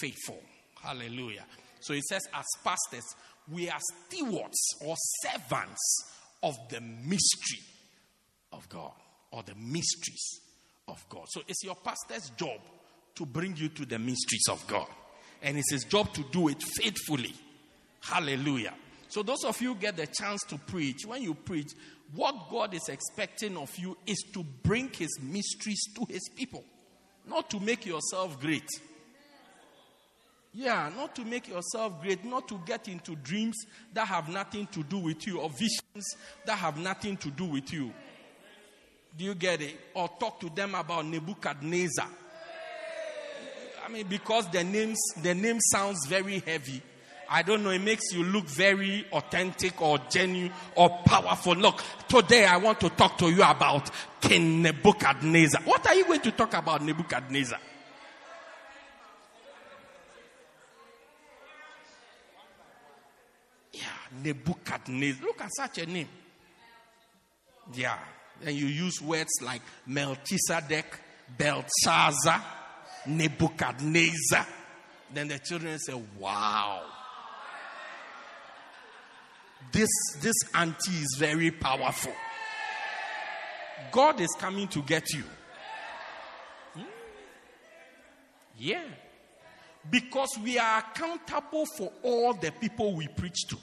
faithful. 0.01 0.41
Hallelujah. 0.83 1.45
So 1.81 1.95
it 1.95 2.05
says, 2.05 2.23
as 2.35 2.47
pastors, 2.65 3.15
we 3.51 3.69
are 3.69 3.81
stewards 4.09 4.59
or 4.85 4.95
servants 5.23 6.05
of 6.43 6.57
the 6.69 6.81
mystery 6.81 7.61
of 8.53 8.69
God 8.69 8.93
or 9.31 9.43
the 9.43 9.55
mysteries 9.55 10.41
of 10.89 11.05
God. 11.09 11.27
So 11.29 11.43
it's 11.49 11.65
your 11.65 11.77
pastor's 11.77 12.31
job 12.31 12.61
to 13.15 13.27
bring 13.27 13.57
you 13.57 13.69
to 13.71 13.85
the 13.85 13.99
mysteries 13.99 14.47
of 14.51 14.65
God. 14.67 14.87
And 15.43 15.59
it's 15.59 15.73
his 15.73 15.85
job 15.85 16.13
to 16.15 16.25
do 16.31 16.49
it 16.49 16.63
faithfully. 16.63 17.35
Hallelujah. 18.01 18.75
So, 19.09 19.23
those 19.23 19.45
of 19.45 19.61
you 19.61 19.75
get 19.75 19.97
the 19.97 20.07
chance 20.07 20.43
to 20.45 20.57
preach, 20.57 21.05
when 21.05 21.21
you 21.23 21.35
preach, 21.35 21.73
what 22.15 22.49
God 22.51 22.73
is 22.75 22.89
expecting 22.89 23.57
of 23.57 23.71
you 23.77 23.97
is 24.07 24.25
to 24.33 24.43
bring 24.43 24.89
his 24.91 25.19
mysteries 25.21 25.83
to 25.97 26.07
his 26.09 26.29
people, 26.35 26.65
not 27.27 27.51
to 27.51 27.61
make 27.61 27.85
yourself 27.85 28.41
great. 28.41 28.69
Yeah, 30.55 30.91
not 30.95 31.15
to 31.17 31.25
make 31.25 31.49
yourself 31.49 32.03
great, 32.03 32.25
not 32.25 32.47
to 32.49 32.61
get 32.67 32.87
into 32.87 33.17
dreams 33.17 33.57
that 33.95 34.07
have 34.07 34.29
nothing 34.29 34.67
to 34.73 34.83
do 34.83 34.99
with 34.99 35.27
you 35.27 35.41
or 35.41 35.49
visions 35.49 36.17
that 36.45 36.59
have 36.59 36.77
nothing 36.77 37.17
to 37.19 37.31
do 37.31 37.47
with 37.47 37.73
you. 37.73 37.93
Do 39.17 39.25
you 39.25 39.35
get 39.35 39.63
it? 39.63 39.79
Or 39.95 40.09
talk 40.21 40.41
to 40.41 40.51
them 40.51 40.75
about 40.75 41.07
Nebuchadnezzar. 41.07 42.09
I 43.85 43.89
mean, 43.89 44.07
because 44.07 44.49
the 44.51 44.63
names 44.63 44.99
the 45.23 45.35
name 45.35 45.59
sounds 45.61 46.07
very 46.07 46.39
heavy. 46.41 46.83
I 47.29 47.43
don't 47.43 47.65
know, 47.65 47.71
it 47.71 47.81
makes 47.81 48.13
you 48.13 48.23
look 48.25 48.45
very 48.45 49.07
authentic 49.11 49.81
or 49.81 49.99
genuine 50.11 50.53
or 50.77 50.91
powerful. 51.07 51.55
Look, 51.55 51.83
today 52.07 52.45
I 52.45 52.59
want 52.59 52.79
to 52.81 52.91
talk 52.91 53.17
to 53.19 53.31
you 53.31 53.43
about 53.43 53.91
King 54.21 54.61
Nebuchadnezzar. 54.61 55.63
What 55.63 55.87
are 55.87 55.95
you 55.95 56.05
going 56.05 56.21
to 56.21 56.33
talk 56.33 56.53
about 56.53 56.83
Nebuchadnezzar? 56.83 57.59
Yeah, 63.73 63.81
Nebuchadnezzar. 64.23 65.25
Look 65.25 65.41
at 65.41 65.51
such 65.57 65.79
a 65.79 65.87
name. 65.87 66.09
Yeah. 67.75 67.99
And 68.45 68.57
you 68.57 68.67
use 68.67 69.01
words 69.01 69.31
like 69.43 69.63
Melchizedek, 69.87 70.87
Belshazzar, 71.39 72.43
Nebuchadnezzar. 73.07 74.47
Then 75.13 75.29
the 75.29 75.39
children 75.39 75.79
say, 75.79 76.01
Wow. 76.19 76.83
This, 79.71 79.89
this 80.21 80.35
auntie 80.55 80.91
is 80.91 81.17
very 81.19 81.51
powerful. 81.51 82.13
God 83.91 84.21
is 84.21 84.35
coming 84.39 84.69
to 84.69 84.83
get 84.83 85.11
you. 85.13 85.25
Hmm? 86.75 86.83
Yeah. 88.59 88.85
Because 89.91 90.39
we 90.43 90.59
are 90.59 90.79
accountable 90.79 91.65
for 91.77 91.91
all 92.03 92.35
the 92.35 92.53
people 92.53 92.95
we 92.95 93.09
preach 93.09 93.47
to. 93.49 93.57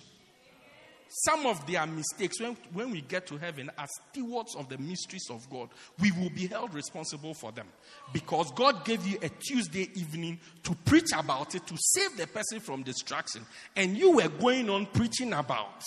Some 1.12 1.48
of 1.48 1.66
their 1.66 1.88
mistakes, 1.88 2.40
when, 2.40 2.56
when 2.72 2.92
we 2.92 3.02
get 3.02 3.26
to 3.28 3.38
heaven 3.38 3.72
as 3.80 3.90
stewards 4.12 4.56
of 4.56 4.70
the 4.70 4.78
mysteries 4.78 5.28
of 5.32 5.50
God, 5.50 5.70
we 6.00 6.12
will 6.12 6.30
be 6.30 6.46
held 6.46 6.76
responsible 6.76 7.34
for 7.34 7.52
them. 7.52 7.66
Because 8.14 8.52
God 8.52 8.86
gave 8.86 9.06
you 9.08 9.18
a 9.24 9.30
Tuesday 9.30 9.90
evening 9.96 10.40
to 10.64 10.76
preach 10.86 11.10
about 11.18 11.56
it, 11.56 11.66
to 11.66 11.76
save 11.80 12.16
the 12.16 12.28
person 12.28 12.60
from 12.60 12.84
distraction. 12.84 13.44
And 13.76 13.98
you 13.98 14.12
were 14.18 14.30
going 14.30 14.70
on 14.70 14.86
preaching 14.86 15.34
about. 15.34 15.84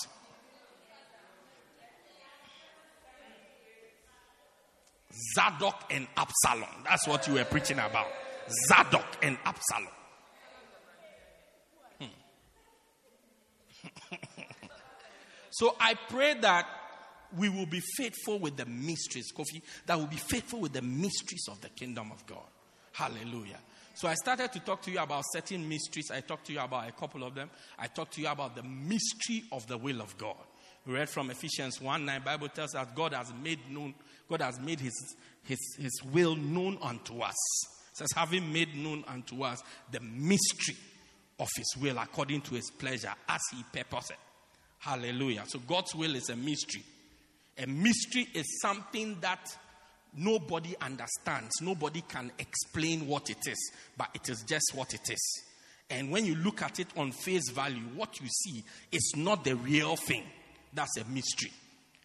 Zadok 5.36 5.84
and 5.90 6.08
Absalom. 6.16 6.82
That's 6.84 7.06
what 7.06 7.28
you 7.28 7.34
were 7.34 7.44
preaching 7.44 7.78
about. 7.78 8.08
Zadok 8.68 9.06
and 9.22 9.38
Absalom. 9.44 9.86
Hmm. 12.00 12.06
so 15.52 15.76
I 15.78 15.94
pray 15.94 16.34
that 16.40 16.66
we 17.36 17.48
will 17.48 17.66
be 17.66 17.80
faithful 17.96 18.38
with 18.38 18.56
the 18.56 18.66
mysteries, 18.66 19.32
Kofi, 19.32 19.62
that 19.86 19.98
will 19.98 20.06
be 20.06 20.16
faithful 20.16 20.60
with 20.60 20.72
the 20.72 20.82
mysteries 20.82 21.46
of 21.50 21.60
the 21.60 21.68
kingdom 21.68 22.10
of 22.10 22.26
God. 22.26 22.46
Hallelujah. 22.92 23.58
So 23.94 24.08
I 24.08 24.14
started 24.14 24.50
to 24.52 24.60
talk 24.60 24.80
to 24.82 24.90
you 24.90 24.98
about 24.98 25.24
certain 25.32 25.68
mysteries. 25.68 26.10
I 26.10 26.20
talked 26.20 26.46
to 26.46 26.52
you 26.52 26.60
about 26.60 26.88
a 26.88 26.92
couple 26.92 27.22
of 27.22 27.34
them. 27.34 27.50
I 27.78 27.86
talked 27.86 28.14
to 28.14 28.22
you 28.22 28.28
about 28.28 28.56
the 28.56 28.62
mystery 28.62 29.44
of 29.52 29.66
the 29.66 29.76
will 29.76 30.00
of 30.00 30.16
God. 30.16 30.36
We 30.86 30.94
read 30.94 31.08
from 31.08 31.30
Ephesians 31.30 31.80
1 31.80 32.04
9. 32.04 32.22
Bible 32.24 32.48
tells 32.48 32.74
us 32.74 32.88
God 32.94 33.12
has 33.12 33.32
made 33.42 33.70
known, 33.70 33.94
God 34.28 34.40
has 34.40 34.58
made 34.58 34.80
his, 34.80 35.14
his, 35.44 35.58
his 35.78 36.00
will 36.12 36.34
known 36.34 36.78
unto 36.80 37.20
us. 37.20 37.36
It 37.92 37.98
says, 37.98 38.08
having 38.16 38.50
made 38.52 38.74
known 38.74 39.04
unto 39.06 39.42
us 39.42 39.62
the 39.90 40.00
mystery 40.00 40.76
of 41.38 41.48
his 41.54 41.76
will 41.78 41.98
according 41.98 42.40
to 42.42 42.54
his 42.54 42.70
pleasure 42.70 43.12
as 43.28 43.40
he 43.54 43.62
purposed. 43.70 44.14
Hallelujah. 44.82 45.44
So 45.46 45.60
God's 45.60 45.94
will 45.94 46.16
is 46.16 46.28
a 46.28 46.34
mystery. 46.34 46.82
A 47.56 47.68
mystery 47.68 48.26
is 48.34 48.60
something 48.60 49.16
that 49.20 49.56
nobody 50.12 50.74
understands. 50.80 51.52
Nobody 51.60 52.00
can 52.00 52.32
explain 52.36 53.06
what 53.06 53.30
it 53.30 53.38
is, 53.46 53.72
but 53.96 54.08
it 54.12 54.28
is 54.28 54.42
just 54.42 54.72
what 54.74 54.92
it 54.92 55.08
is. 55.08 55.42
And 55.88 56.10
when 56.10 56.26
you 56.26 56.34
look 56.34 56.62
at 56.62 56.80
it 56.80 56.88
on 56.96 57.12
face 57.12 57.48
value, 57.50 57.84
what 57.94 58.20
you 58.20 58.26
see 58.26 58.64
is 58.90 59.12
not 59.16 59.44
the 59.44 59.54
real 59.54 59.94
thing. 59.94 60.24
That's 60.74 60.96
a 60.98 61.04
mystery. 61.04 61.52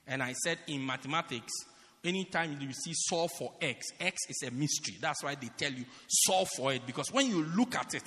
And 0.06 0.22
I 0.22 0.34
said 0.34 0.60
in 0.68 0.86
mathematics, 0.86 1.54
Anytime 2.04 2.58
you 2.62 2.72
see 2.74 2.94
solve 2.94 3.32
for 3.38 3.54
X, 3.60 3.88
X 4.00 4.18
is 4.30 4.48
a 4.48 4.52
mystery. 4.52 4.96
That's 5.02 5.24
why 5.24 5.36
they 5.36 5.50
tell 5.58 5.72
you 5.72 5.84
solve 6.08 6.48
for 6.56 6.72
it. 6.72 6.86
Because 6.86 7.12
when 7.12 7.28
you 7.28 7.44
look 7.44 7.76
at 7.76 7.96
it, 7.96 8.04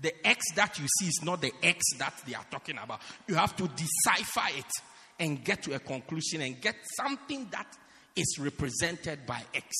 the 0.00 0.26
X 0.26 0.52
that 0.54 0.78
you 0.78 0.86
see 0.98 1.06
is 1.06 1.20
not 1.22 1.40
the 1.40 1.52
X 1.62 1.82
that 1.98 2.14
they 2.26 2.34
are 2.34 2.44
talking 2.50 2.78
about. 2.78 3.00
You 3.26 3.34
have 3.34 3.56
to 3.56 3.68
decipher 3.68 4.56
it 4.56 4.70
and 5.18 5.44
get 5.44 5.62
to 5.64 5.74
a 5.74 5.78
conclusion 5.78 6.42
and 6.42 6.60
get 6.60 6.76
something 6.96 7.48
that 7.50 7.76
is 8.14 8.38
represented 8.38 9.26
by 9.26 9.42
X. 9.54 9.74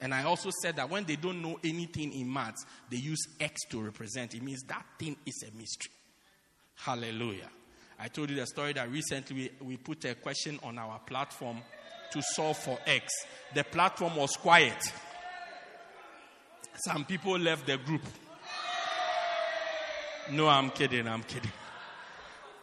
And 0.00 0.12
I 0.12 0.24
also 0.24 0.50
said 0.62 0.76
that 0.76 0.90
when 0.90 1.04
they 1.04 1.16
don't 1.16 1.40
know 1.40 1.58
anything 1.62 2.12
in 2.12 2.32
maths, 2.32 2.64
they 2.90 2.96
use 2.96 3.26
X 3.40 3.60
to 3.70 3.80
represent. 3.80 4.34
It 4.34 4.42
means 4.42 4.62
that 4.64 4.84
thing 4.98 5.16
is 5.24 5.44
a 5.46 5.56
mystery. 5.56 5.92
Hallelujah. 6.76 7.50
I 7.98 8.08
told 8.08 8.30
you 8.30 8.36
the 8.36 8.46
story 8.46 8.72
that 8.72 8.90
recently 8.90 9.52
we, 9.62 9.76
put 9.76 10.04
a 10.04 10.14
question 10.16 10.58
on 10.62 10.78
our 10.78 10.98
platform 10.98 11.58
to 12.12 12.22
solve 12.34 12.58
for 12.58 12.78
X. 12.86 13.12
The 13.54 13.64
platform 13.64 14.16
was 14.16 14.32
quiet. 14.36 14.76
Some 16.84 17.04
people 17.04 17.38
left 17.38 17.66
the 17.66 17.78
group. 17.78 18.02
No, 20.30 20.48
I'm 20.48 20.70
kidding, 20.70 21.06
I'm 21.06 21.22
kidding. 21.22 21.52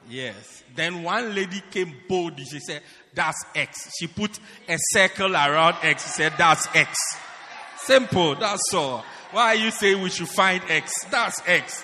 Yes. 0.10 0.63
Then 0.76 1.04
one 1.04 1.36
lady 1.36 1.62
came 1.69 1.95
boldly. 2.08 2.45
She 2.45 2.60
said, 2.60 2.82
That's 3.13 3.38
X. 3.54 3.91
She 4.00 4.08
put 4.08 4.39
a 4.67 4.78
circle 4.91 5.34
around 5.34 5.76
X. 5.84 6.04
She 6.04 6.10
said, 6.10 6.34
That's 6.38 6.67
X. 6.76 6.97
Simple, 7.78 8.36
that's 8.36 8.74
all. 8.74 9.04
Why 9.32 9.47
are 9.47 9.56
you 9.56 9.71
saying 9.71 10.02
we 10.02 10.10
should 10.10 10.30
find 10.30 10.62
X? 10.69 10.91
That's 11.10 11.41
X. 11.47 11.84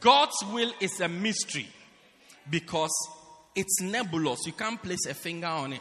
God's 0.00 0.36
will 0.52 0.72
is 0.80 1.00
a 1.00 1.08
mystery 1.08 1.68
because 2.50 2.90
it's 3.54 3.80
nebulous. 3.80 4.40
You 4.46 4.52
can't 4.52 4.82
place 4.82 5.06
a 5.06 5.14
finger 5.14 5.46
on 5.46 5.74
it. 5.74 5.80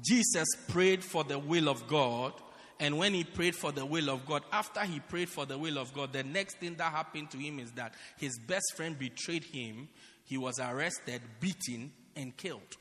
Jesus 0.00 0.48
prayed 0.68 1.04
for 1.04 1.24
the 1.24 1.38
will 1.38 1.68
of 1.68 1.86
God, 1.86 2.32
and 2.80 2.98
when 2.98 3.14
he 3.14 3.24
prayed 3.24 3.54
for 3.54 3.70
the 3.70 3.84
will 3.84 4.10
of 4.10 4.26
God, 4.26 4.42
after 4.50 4.80
he 4.80 5.00
prayed 5.00 5.28
for 5.28 5.46
the 5.46 5.58
will 5.58 5.78
of 5.78 5.92
God, 5.92 6.12
the 6.12 6.24
next 6.24 6.58
thing 6.58 6.74
that 6.76 6.92
happened 6.92 7.30
to 7.30 7.38
him 7.38 7.58
is 7.58 7.70
that 7.72 7.94
his 8.16 8.38
best 8.38 8.74
friend 8.76 8.98
betrayed 8.98 9.44
him. 9.44 9.88
He 10.24 10.38
was 10.38 10.58
arrested, 10.58 11.20
beaten, 11.40 11.92
and 12.16 12.36
killed. 12.36 12.76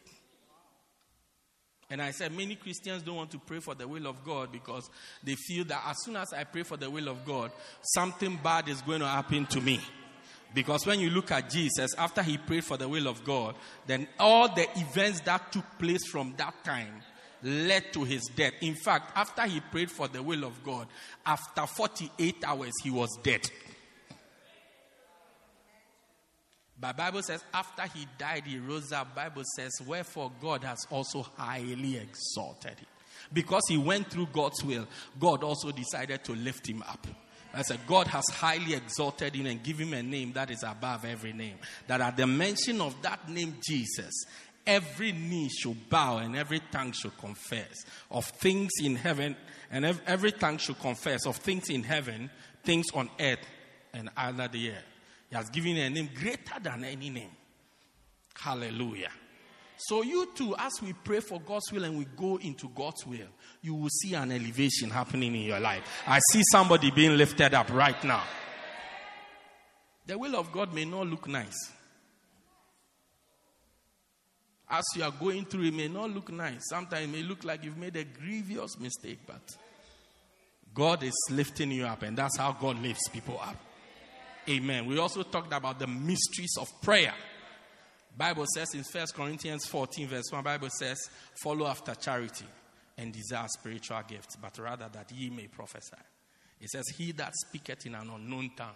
And 1.90 2.02
I 2.02 2.12
said, 2.12 2.32
many 2.32 2.56
Christians 2.56 3.04
don't 3.04 3.18
want 3.18 3.32
to 3.32 3.40
pray 3.40 3.60
for 3.60 3.76
the 3.76 3.86
will 3.86 4.08
of 4.08 4.24
God 4.24 4.52
because 4.52 4.90
they 5.24 5.36
feel 5.36 5.66
that 5.66 5.84
as 5.86 5.98
soon 6.04 6.16
as 6.16 6.32
I 6.32 6.46
pray 6.46 6.64
for 6.64 6.78
the 6.78 6.90
will 6.90 7.10
of 7.10 7.26
God, 7.26 7.52
something 7.82 8.40
bad 8.42 8.70
is 8.70 8.82
going 8.82 9.02
to 9.02 9.08
happen 9.08 9.46
to 9.48 9.60
me. 9.60 9.82
Because 10.54 10.86
when 10.86 11.00
you 11.00 11.10
look 11.10 11.32
at 11.32 11.50
Jesus, 11.50 11.96
after 11.98 12.22
he 12.22 12.38
prayed 12.38 12.66
for 12.66 12.78
the 12.78 12.88
will 12.88 13.08
of 13.08 13.24
God, 13.24 13.56
then 13.88 14.08
all 14.20 14.54
the 14.54 14.68
events 14.80 15.22
that 15.22 15.52
took 15.52 15.66
place 15.80 16.06
from 16.08 16.34
that 16.38 16.64
time 16.64 17.02
led 17.44 17.94
to 17.94 18.04
his 18.04 18.30
death. 18.36 18.54
In 18.62 18.76
fact, 18.76 19.12
after 19.16 19.44
he 19.44 19.60
prayed 19.60 19.90
for 19.90 20.08
the 20.08 20.22
will 20.22 20.44
of 20.44 20.64
God, 20.64 20.88
after 21.26 21.66
48 21.66 22.44
hours, 22.46 22.74
he 22.84 22.92
was 22.92 23.18
dead. 23.24 23.50
But 26.80 26.98
Bible 26.98 27.22
says 27.22 27.44
after 27.54 27.84
he 27.96 28.08
died, 28.18 28.44
he 28.46 28.58
rose 28.58 28.92
up. 28.92 29.16
Bible 29.16 29.44
says, 29.56 29.72
wherefore 29.86 30.32
God 30.42 30.64
has 30.64 30.80
also 30.90 31.22
highly 31.38 31.98
exalted 31.98 32.80
him. 32.80 32.88
Because 33.32 33.62
he 33.70 33.78
went 33.78 34.10
through 34.10 34.28
God's 34.34 34.64
will, 34.64 34.88
God 35.20 35.44
also 35.44 35.72
decided 35.72 36.24
to 36.24 36.34
lift 36.34 36.68
him 36.68 36.82
up. 36.82 37.06
I 37.54 37.64
said, 37.64 37.80
God 37.86 38.08
has 38.08 38.26
highly 38.32 38.74
exalted 38.74 39.36
him 39.36 39.46
and 39.46 39.62
given 39.62 39.90
him 39.90 39.94
a 39.94 40.04
name 40.04 40.34
that 40.34 40.52
is 40.52 40.64
above 40.64 41.06
every 41.06 41.34
name. 41.34 41.58
That 41.88 42.02
at 42.02 42.18
the 42.18 42.28
mention 42.28 42.80
of 42.80 43.02
that 43.02 43.30
name, 43.30 43.58
Jesus, 43.68 44.26
every 44.66 45.12
knee 45.12 45.50
should 45.50 45.90
bow 45.90 46.18
and 46.18 46.36
every 46.36 46.62
tongue 46.72 46.94
should 46.94 47.18
confess 47.18 47.86
of 48.10 48.26
things 48.26 48.72
in 48.82 48.96
heaven, 48.96 49.36
and 49.70 49.86
ev- 49.86 50.02
every 50.08 50.32
tongue 50.32 50.58
should 50.58 50.80
confess 50.80 51.26
of 51.26 51.36
things 51.38 51.70
in 51.70 51.84
heaven, 51.84 52.30
things 52.64 52.88
on 52.94 53.10
earth, 53.20 53.46
and 53.94 54.10
under 54.16 54.48
the 54.48 54.72
earth. 54.72 54.86
He 55.30 55.36
has 55.36 55.50
given 55.50 55.78
a 55.78 55.90
name 55.90 56.10
greater 56.14 56.60
than 56.62 56.84
any 56.84 57.10
name. 57.10 57.32
Hallelujah. 58.34 59.12
So, 59.88 60.04
you 60.04 60.30
too, 60.36 60.56
as 60.60 60.74
we 60.82 60.94
pray 60.94 61.22
for 61.22 61.40
God's 61.42 61.72
will 61.72 61.86
and 61.86 61.98
we 61.98 62.06
go 62.06 62.38
into 62.38 62.70
God's 62.70 63.04
will, 63.06 63.28
you 63.64 63.74
will 63.74 63.90
see 63.90 64.14
an 64.14 64.32
elevation 64.32 64.92
happening 64.92 65.34
in 65.34 65.42
your 65.42 65.60
life. 65.60 65.84
I 66.06 66.20
see 66.32 66.44
somebody 66.52 66.92
being 66.92 67.18
lifted 67.18 67.56
up 67.56 67.68
right 67.72 68.02
now. 68.04 68.24
The 70.06 70.20
will 70.20 70.36
of 70.36 70.52
God 70.52 70.72
may 70.74 70.86
not 70.86 71.08
look 71.08 71.28
nice. 71.28 71.72
As 74.70 74.84
you 74.96 75.04
are 75.04 75.12
going 75.12 75.46
through, 75.46 75.64
it 75.64 75.74
may 75.74 75.88
not 75.88 76.12
look 76.12 76.32
nice. 76.32 76.62
Sometimes 76.70 77.06
it 77.06 77.12
may 77.12 77.24
look 77.24 77.44
like 77.44 77.64
you've 77.64 77.78
made 77.78 77.96
a 77.96 78.04
grievous 78.04 78.80
mistake, 78.80 79.20
but 79.26 79.42
God 80.76 81.02
is 81.02 81.16
lifting 81.32 81.72
you 81.72 81.86
up, 81.86 82.04
and 82.04 82.16
that's 82.16 82.38
how 82.38 82.52
God 82.52 82.80
lifts 82.82 83.10
people 83.10 83.40
up. 83.42 83.58
Amen. 84.48 84.86
We 84.86 85.00
also 85.00 85.24
talked 85.24 85.54
about 85.54 85.80
the 85.80 85.88
mysteries 85.88 86.56
of 86.60 86.70
prayer. 86.82 87.14
Bible 88.18 88.46
says 88.54 88.74
in 88.74 88.84
1 88.84 89.08
Corinthians 89.16 89.66
14, 89.66 90.08
verse 90.08 90.32
1, 90.32 90.44
Bible 90.44 90.70
says, 90.70 91.10
follow 91.42 91.68
after 91.68 91.96
charity 91.96 92.46
and 92.98 93.14
desire 93.14 93.48
spiritual 93.48 94.02
gifts, 94.08 94.36
but 94.36 94.58
rather 94.60 94.90
that 94.92 95.12
ye 95.12 95.30
may 95.30 95.48
prophesy. 95.48 95.96
It 96.60 96.70
says, 96.70 96.86
He 96.96 97.12
that 97.14 97.34
speaketh 97.36 97.86
in 97.86 97.96
an 97.96 98.10
unknown 98.10 98.52
tongue 98.56 98.76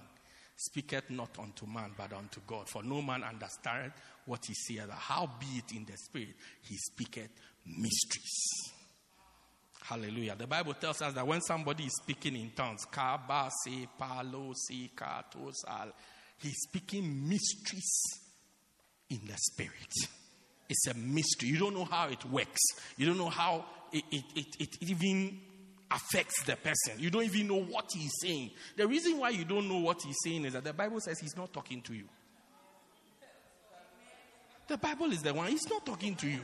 speaketh 0.58 1.10
not 1.10 1.38
unto 1.38 1.65
man, 1.67 1.91
but 1.98 2.13
unto 2.13 2.39
God. 2.48 2.67
For 2.69 2.82
no 2.82 3.02
man 3.02 3.24
understandeth 3.24 3.91
what 4.26 4.43
he 4.45 4.54
saith. 4.54 4.89
How 4.89 5.30
be 5.39 5.58
it 5.58 5.76
in 5.76 5.86
the 5.86 5.98
spirit, 5.98 6.36
he 6.62 6.78
speaketh 6.78 7.30
mysteries. 7.65 8.71
Hallelujah. 9.84 10.36
The 10.36 10.48
Bible 10.48 10.74
tells 10.74 11.02
us 11.02 11.13
that 11.13 11.28
when 11.28 11.41
somebody 11.41 11.84
is 11.84 11.95
speaking 12.02 12.36
in 12.36 12.52
tongues, 12.56 12.88
he's 16.41 16.58
speaking 16.67 17.30
mysteries 17.30 18.25
in 19.10 19.22
the 19.26 19.38
spirit. 19.38 19.94
It's 20.70 20.88
a 20.88 20.94
mystery. 20.96 21.50
You 21.50 21.60
don't 21.60 21.74
know 21.74 21.86
how 21.86 22.08
it 22.08 22.24
works. 22.26 22.62
You 22.98 23.06
don't 23.06 23.18
know 23.18 23.30
how 23.30 23.65
it, 23.91 24.04
it, 24.12 24.24
it, 24.36 24.56
it 24.60 24.78
even 24.82 25.39
affects 25.91 26.44
the 26.44 26.56
person. 26.56 27.00
You 27.00 27.10
don't 27.10 27.24
even 27.24 27.48
know 27.48 27.62
what 27.62 27.89
he's 27.94 28.12
saying. 28.22 28.52
The 28.76 28.88
reason 28.88 29.20
why 29.20 29.30
you 29.30 29.46
don't 29.46 29.68
know 29.70 29.78
what 29.78 30.02
he's 30.02 30.18
saying 30.24 30.46
is 30.46 30.54
that 30.54 30.63
the 30.63 30.74
Bible 30.74 31.00
says 31.00 31.20
he's 31.20 31.38
not 31.38 31.54
talking 31.54 31.82
to 31.84 31.94
you. 31.94 32.06
The 34.68 34.78
Bible 34.78 35.12
is 35.12 35.22
the 35.22 35.34
one, 35.34 35.48
he's 35.50 35.70
not 35.70 35.86
talking 35.86 36.15
to 36.15 36.28
you. 36.28 36.41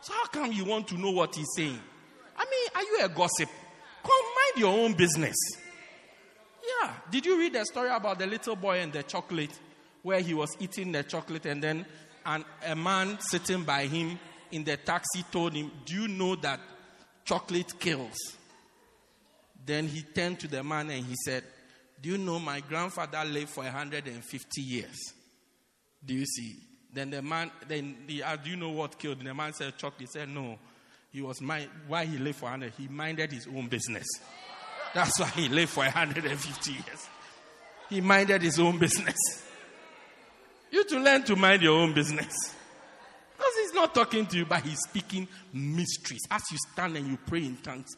So 0.00 0.12
how 0.12 0.26
come 0.26 0.50
you 0.52 0.64
want 0.64 0.88
to 0.88 0.98
know 0.98 1.12
what 1.12 1.36
he's 1.36 1.46
saying? 1.54 1.78
I 2.36 2.44
mean, 2.44 2.68
are 2.74 2.82
you 2.82 3.04
a 3.04 3.08
gossip? 3.08 3.48
Come 4.02 4.12
mind 4.12 4.56
your 4.56 4.76
own 4.76 4.94
business. 4.94 5.36
Yeah. 6.82 6.92
Did 7.10 7.26
you 7.26 7.38
read 7.38 7.52
the 7.52 7.64
story 7.64 7.90
about 7.90 8.18
the 8.18 8.26
little 8.26 8.56
boy 8.56 8.78
and 8.80 8.92
the 8.92 9.02
chocolate? 9.02 9.56
Where 10.02 10.20
he 10.20 10.34
was 10.34 10.56
eating 10.58 10.92
the 10.92 11.02
chocolate 11.02 11.46
and 11.46 11.62
then 11.62 11.86
and 12.24 12.44
a 12.66 12.76
man 12.76 13.18
sitting 13.20 13.64
by 13.64 13.86
him 13.86 14.18
in 14.52 14.64
the 14.64 14.76
taxi 14.76 15.24
told 15.30 15.54
him, 15.54 15.70
Do 15.84 15.94
you 15.94 16.08
know 16.08 16.36
that 16.36 16.60
chocolate 17.24 17.78
kills? 17.78 18.16
Then 19.64 19.86
he 19.86 20.02
turned 20.02 20.40
to 20.40 20.48
the 20.48 20.62
man 20.62 20.90
and 20.90 21.04
he 21.04 21.14
said, 21.24 21.44
Do 22.00 22.10
you 22.10 22.18
know 22.18 22.38
my 22.38 22.60
grandfather 22.60 23.24
lived 23.24 23.50
for 23.50 23.64
150 23.64 24.60
years? 24.60 25.12
Do 26.04 26.14
you 26.14 26.26
see? 26.26 26.56
Then 26.92 27.10
the 27.10 27.22
man, 27.22 27.50
then 27.68 27.96
he 28.06 28.22
asked, 28.22 28.40
uh, 28.40 28.42
Do 28.44 28.50
you 28.50 28.56
know 28.56 28.70
what 28.70 28.98
killed? 28.98 29.18
And 29.18 29.28
the 29.28 29.34
man 29.34 29.52
said, 29.52 29.76
Chocolate. 29.76 30.00
He 30.00 30.06
said, 30.06 30.28
No. 30.28 30.58
He 31.12 31.22
was 31.22 31.40
mind, 31.40 31.68
why 31.88 32.04
he 32.04 32.18
lived 32.18 32.38
for 32.38 32.46
100, 32.46 32.72
he 32.78 32.86
minded 32.86 33.32
his 33.32 33.48
own 33.48 33.66
business. 33.66 34.06
That's 34.94 35.18
why 35.18 35.26
he 35.26 35.48
lived 35.48 35.72
for 35.72 35.82
150 35.82 36.72
years. 36.72 37.08
He 37.88 38.00
minded 38.00 38.42
his 38.42 38.60
own 38.60 38.78
business. 38.78 39.16
You 40.70 40.84
to 40.84 40.98
learn 41.00 41.22
to 41.24 41.36
mind 41.36 41.62
your 41.62 41.78
own 41.78 41.92
business. 41.92 42.54
Because 43.36 43.54
he's 43.62 43.72
not 43.72 43.94
talking 43.94 44.26
to 44.26 44.36
you, 44.36 44.44
but 44.44 44.62
he's 44.62 44.78
speaking 44.80 45.26
mysteries. 45.52 46.20
As 46.30 46.42
you 46.50 46.58
stand 46.72 46.96
and 46.96 47.06
you 47.06 47.18
pray 47.26 47.44
in 47.46 47.56
tongues, 47.56 47.96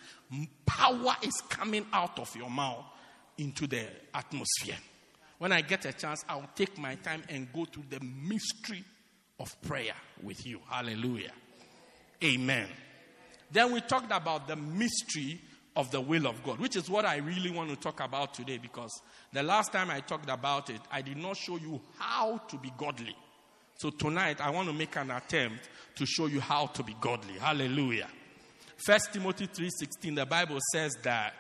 power 0.65 1.17
is 1.23 1.35
coming 1.49 1.85
out 1.93 2.19
of 2.19 2.35
your 2.37 2.49
mouth 2.49 2.85
into 3.39 3.67
the 3.67 3.85
atmosphere. 4.15 4.77
When 5.39 5.51
I 5.51 5.61
get 5.63 5.85
a 5.85 5.93
chance, 5.93 6.25
I'll 6.29 6.49
take 6.55 6.79
my 6.79 6.95
time 6.95 7.25
and 7.29 7.53
go 7.53 7.65
to 7.65 7.83
the 7.91 7.99
mystery 8.01 8.85
of 9.41 9.61
prayer 9.63 9.95
with 10.23 10.47
you. 10.47 10.61
Hallelujah. 10.71 11.33
Amen. 12.23 12.69
Then 13.51 13.73
we 13.73 13.81
talked 13.81 14.13
about 14.13 14.47
the 14.47 14.55
mystery 14.55 15.41
of 15.75 15.91
the 15.91 16.01
will 16.01 16.27
of 16.27 16.43
God, 16.45 16.59
which 16.59 16.77
is 16.77 16.91
what 16.91 17.05
I 17.05 17.17
really 17.17 17.51
want 17.51 17.71
to 17.71 17.77
talk 17.77 18.01
about 18.01 18.35
today 18.35 18.59
because 18.59 19.03
the 19.33 19.43
last 19.43 19.73
time 19.73 19.91
I 19.91 20.01
talked 20.01 20.29
about 20.29 20.69
it, 20.71 20.81
I 20.91 21.01
did 21.01 21.17
not 21.17 21.37
show 21.37 21.57
you 21.57 21.81
how 21.99 22.39
to 22.49 22.57
be 22.59 22.73
godly. 22.77 23.17
So 23.77 23.91
tonight 23.91 24.41
I 24.41 24.51
want 24.51 24.69
to 24.69 24.75
make 24.75 24.97
an 24.97 25.11
attempt 25.11 25.69
to 25.97 26.07
show 26.07 26.27
you 26.27 26.41
how 26.41 26.67
to 26.67 26.83
be 26.83 26.95
godly. 27.01 27.35
Hallelujah. 27.35 28.09
First 28.85 29.13
Timothy 29.13 29.47
3:16 29.47 30.15
the 30.15 30.27
Bible 30.27 30.59
says 30.73 30.95
that 31.03 31.35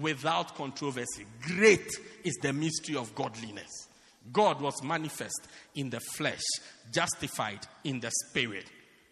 without 0.00 0.54
controversy 0.54 1.26
great 1.42 1.88
is 2.24 2.34
the 2.42 2.52
mystery 2.52 2.96
of 2.96 3.14
godliness. 3.14 3.88
God 4.32 4.60
was 4.60 4.82
manifest 4.82 5.48
in 5.74 5.90
the 5.90 6.00
flesh, 6.00 6.42
justified 6.92 7.60
in 7.84 8.00
the 8.00 8.10
spirit. 8.26 8.66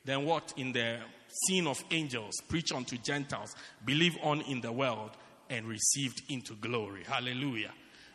Then 0.05 0.25
what? 0.25 0.53
In 0.57 0.73
the 0.73 0.99
scene 1.47 1.67
of 1.67 1.83
angels, 1.91 2.35
preach 2.49 2.73
unto 2.73 2.97
Gentiles, 2.99 3.55
believe 3.85 4.17
on 4.23 4.41
in 4.43 4.61
the 4.61 4.73
world, 4.73 5.11
and 5.51 5.67
received 5.67 6.23
into 6.29 6.55
glory. 6.55 7.03
Hallelujah. 7.05 7.73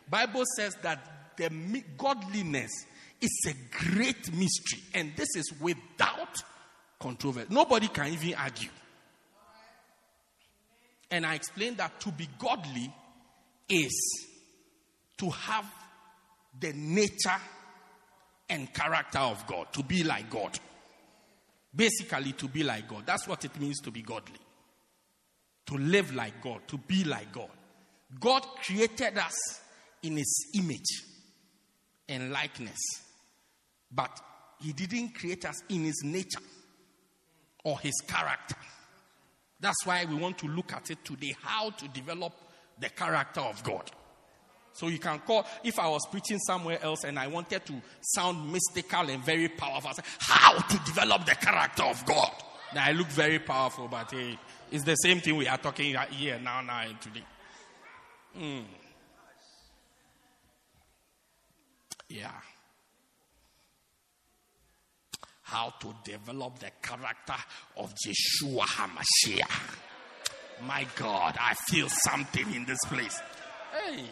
Bible 0.08 0.44
says 0.56 0.74
that 0.82 1.36
the 1.36 1.48
godliness 1.96 2.70
is 3.20 3.46
a 3.48 3.54
great 3.84 4.32
mystery, 4.32 4.80
and 4.94 5.12
this 5.16 5.28
is 5.36 5.52
without 5.60 6.36
controversy. 6.98 7.46
Nobody 7.50 7.88
can 7.88 8.12
even 8.12 8.34
argue. 8.34 8.70
And 11.10 11.26
I 11.26 11.34
explained 11.34 11.78
that 11.78 12.00
to 12.00 12.12
be 12.12 12.28
godly 12.38 12.92
is 13.68 14.26
to 15.18 15.30
have 15.30 15.66
the 16.58 16.72
nature 16.72 17.40
and 18.48 18.72
character 18.72 19.18
of 19.18 19.46
God, 19.46 19.72
to 19.72 19.82
be 19.82 20.02
like 20.02 20.30
God. 20.30 20.58
Basically, 21.74 22.32
to 22.32 22.48
be 22.48 22.62
like 22.62 22.88
God. 22.88 23.04
That's 23.06 23.28
what 23.28 23.44
it 23.44 23.58
means 23.60 23.80
to 23.80 23.90
be 23.90 24.02
godly. 24.02 24.40
To 25.66 25.76
live 25.76 26.14
like 26.14 26.42
God, 26.42 26.66
to 26.68 26.78
be 26.78 27.04
like 27.04 27.32
God. 27.32 27.50
God 28.18 28.42
created 28.64 29.18
us 29.18 29.60
in 30.02 30.16
His 30.16 30.50
image 30.54 31.04
and 32.08 32.32
likeness, 32.32 32.80
but 33.92 34.10
He 34.60 34.72
didn't 34.72 35.14
create 35.14 35.44
us 35.44 35.62
in 35.68 35.84
His 35.84 36.02
nature 36.04 36.40
or 37.64 37.78
His 37.78 37.94
character. 38.06 38.56
That's 39.60 39.86
why 39.86 40.04
we 40.06 40.16
want 40.16 40.38
to 40.38 40.48
look 40.48 40.72
at 40.72 40.90
it 40.90 41.04
today 41.04 41.34
how 41.40 41.70
to 41.70 41.88
develop 41.88 42.32
the 42.80 42.88
character 42.88 43.40
of 43.40 43.62
God. 43.62 43.90
So 44.72 44.88
you 44.88 44.98
can 44.98 45.18
call, 45.20 45.46
if 45.64 45.78
I 45.78 45.88
was 45.88 46.06
preaching 46.10 46.38
somewhere 46.38 46.78
else 46.82 47.04
and 47.04 47.18
I 47.18 47.26
wanted 47.26 47.66
to 47.66 47.74
sound 48.00 48.50
mystical 48.52 49.10
and 49.10 49.22
very 49.24 49.48
powerful, 49.48 49.92
say, 49.92 50.02
how 50.18 50.58
to 50.58 50.78
develop 50.84 51.26
the 51.26 51.34
character 51.34 51.82
of 51.82 52.04
God. 52.06 52.30
Now 52.74 52.84
I 52.86 52.92
look 52.92 53.08
very 53.08 53.40
powerful, 53.40 53.88
but 53.88 54.10
hey, 54.10 54.38
it's 54.70 54.84
the 54.84 54.94
same 54.94 55.20
thing 55.20 55.36
we 55.36 55.48
are 55.48 55.58
talking 55.58 55.96
here 56.10 56.38
now, 56.38 56.60
now, 56.60 56.82
and 56.82 57.00
today. 57.00 57.24
Mm. 58.38 58.64
Yeah. 62.08 62.30
How 65.42 65.74
to 65.80 65.94
develop 66.04 66.60
the 66.60 66.70
character 66.80 67.34
of 67.76 67.92
Yeshua 68.06 68.62
HaMashiach. 68.62 69.76
My 70.64 70.86
God, 70.96 71.36
I 71.40 71.54
feel 71.54 71.88
something 71.88 72.54
in 72.54 72.64
this 72.66 72.78
place. 72.86 73.20
Hey. 73.72 74.04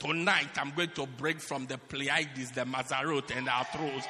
Tonight, 0.00 0.48
I'm 0.56 0.72
going 0.72 0.90
to 0.90 1.06
break 1.06 1.40
from 1.40 1.66
the 1.66 1.78
Pleiades, 1.78 2.50
the 2.50 2.64
Mazzaroth, 2.64 3.30
and 3.36 3.48
Arcturus. 3.48 4.04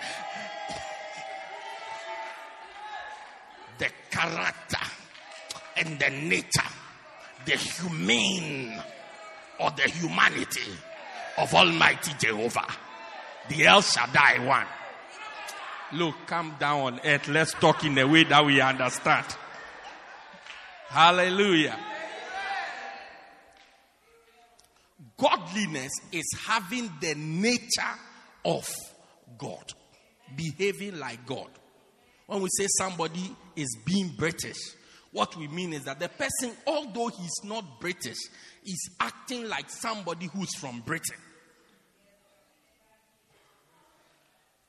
The 3.77 3.91
character 4.11 4.79
and 5.77 5.99
the 5.99 6.09
nature, 6.09 6.63
the 7.45 7.53
humane 7.53 8.81
or 9.61 9.71
the 9.73 9.91
humanity 9.91 10.73
of 11.37 11.55
Almighty 11.55 12.13
Jehovah, 12.19 12.69
the 13.49 13.67
El 13.67 13.83
Shaddai 13.83 14.39
one. 14.47 14.67
Look, 15.93 16.15
come 16.27 16.57
down 16.59 16.81
on 16.81 17.01
earth. 17.05 17.29
Let's 17.29 17.53
talk 17.53 17.85
in 17.85 17.99
a 17.99 18.07
way 18.07 18.25
that 18.25 18.45
we 18.45 18.61
understand. 18.61 19.27
Hallelujah. 20.89 21.79
Godliness 25.19 25.93
is 26.11 26.25
having 26.47 26.91
the 27.01 27.15
nature 27.15 27.83
of 28.45 28.69
God, 29.39 29.65
behaving 30.35 30.99
like 30.99 31.27
God. 31.27 31.49
When 32.27 32.41
we 32.41 32.49
say 32.57 32.67
somebody 32.79 33.37
is 33.55 33.77
being 33.85 34.15
British, 34.17 34.57
what 35.13 35.37
we 35.37 35.47
mean 35.49 35.75
is 35.75 35.85
that 35.85 36.01
the 36.01 36.09
person, 36.09 36.53
although 36.67 37.09
he's 37.09 37.45
not 37.45 37.81
British, 37.81 38.19
is 38.65 38.91
acting 38.99 39.49
like 39.49 39.69
somebody 39.69 40.31
who's 40.33 40.55
from 40.57 40.81
Britain. 40.81 41.19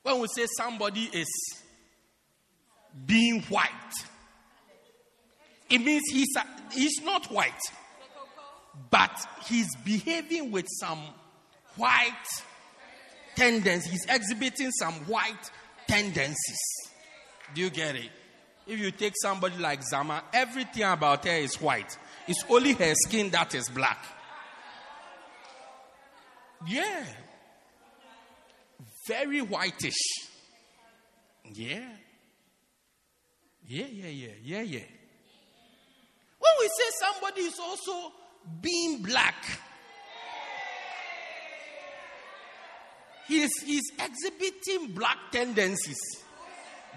When 0.04 0.20
we 0.20 0.28
say 0.28 0.46
somebody 0.58 1.08
is 1.12 1.26
being 3.06 3.40
white, 3.48 3.70
it 5.70 5.78
means 5.78 6.02
he's, 6.12 6.28
he's 6.72 7.00
not 7.02 7.32
white, 7.32 7.52
but 8.90 9.18
he's 9.46 9.74
behaving 9.76 10.50
with 10.50 10.66
some 10.78 11.00
white 11.76 12.12
tendencies. 13.34 13.90
He's 13.90 14.04
exhibiting 14.04 14.70
some 14.72 14.92
white 15.06 15.50
tendencies. 15.88 16.60
Do 17.54 17.62
you 17.62 17.70
get 17.70 17.96
it? 17.96 18.10
If 18.66 18.78
you 18.78 18.90
take 18.90 19.14
somebody 19.22 19.56
like 19.56 19.82
Zama, 19.82 20.22
everything 20.34 20.82
about 20.82 21.24
her 21.24 21.32
is 21.32 21.58
white. 21.62 21.96
It's 22.28 22.44
only 22.50 22.74
her 22.74 22.94
skin 23.06 23.30
that 23.30 23.54
is 23.54 23.70
black. 23.70 24.04
Yeah. 26.66 27.04
Very 29.06 29.42
whitish. 29.42 30.00
Yeah. 31.52 31.88
Yeah, 33.66 33.86
yeah, 33.86 34.08
yeah, 34.08 34.28
yeah, 34.42 34.60
yeah. 34.60 34.80
When 36.38 36.52
we 36.60 36.68
say 36.68 36.90
somebody 37.00 37.40
is 37.42 37.58
also 37.58 38.12
being 38.60 39.02
black, 39.02 39.34
he's, 43.26 43.50
he's 43.64 43.90
exhibiting 43.98 44.94
black 44.94 45.16
tendencies. 45.32 46.00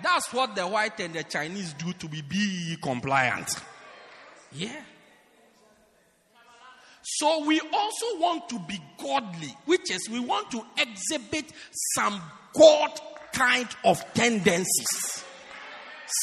That's 0.04 0.32
what 0.34 0.56
the 0.56 0.68
white 0.68 1.00
and 1.00 1.14
the 1.14 1.24
Chinese 1.24 1.74
do 1.74 1.94
to 1.94 2.08
be 2.08 2.22
BEE 2.22 2.78
compliant. 2.82 3.50
Yeah. 4.52 4.82
So 7.10 7.46
we 7.46 7.62
also 7.62 8.20
want 8.20 8.50
to 8.50 8.60
be 8.60 8.82
godly, 9.02 9.56
which 9.66 9.90
is 9.92 10.10
we 10.10 10.20
want 10.20 10.52
to 10.52 10.62
exhibit 10.78 11.46
some 11.96 12.22
God 12.54 13.00
kind 13.32 13.68
of 13.86 14.04
tendencies. 14.14 15.24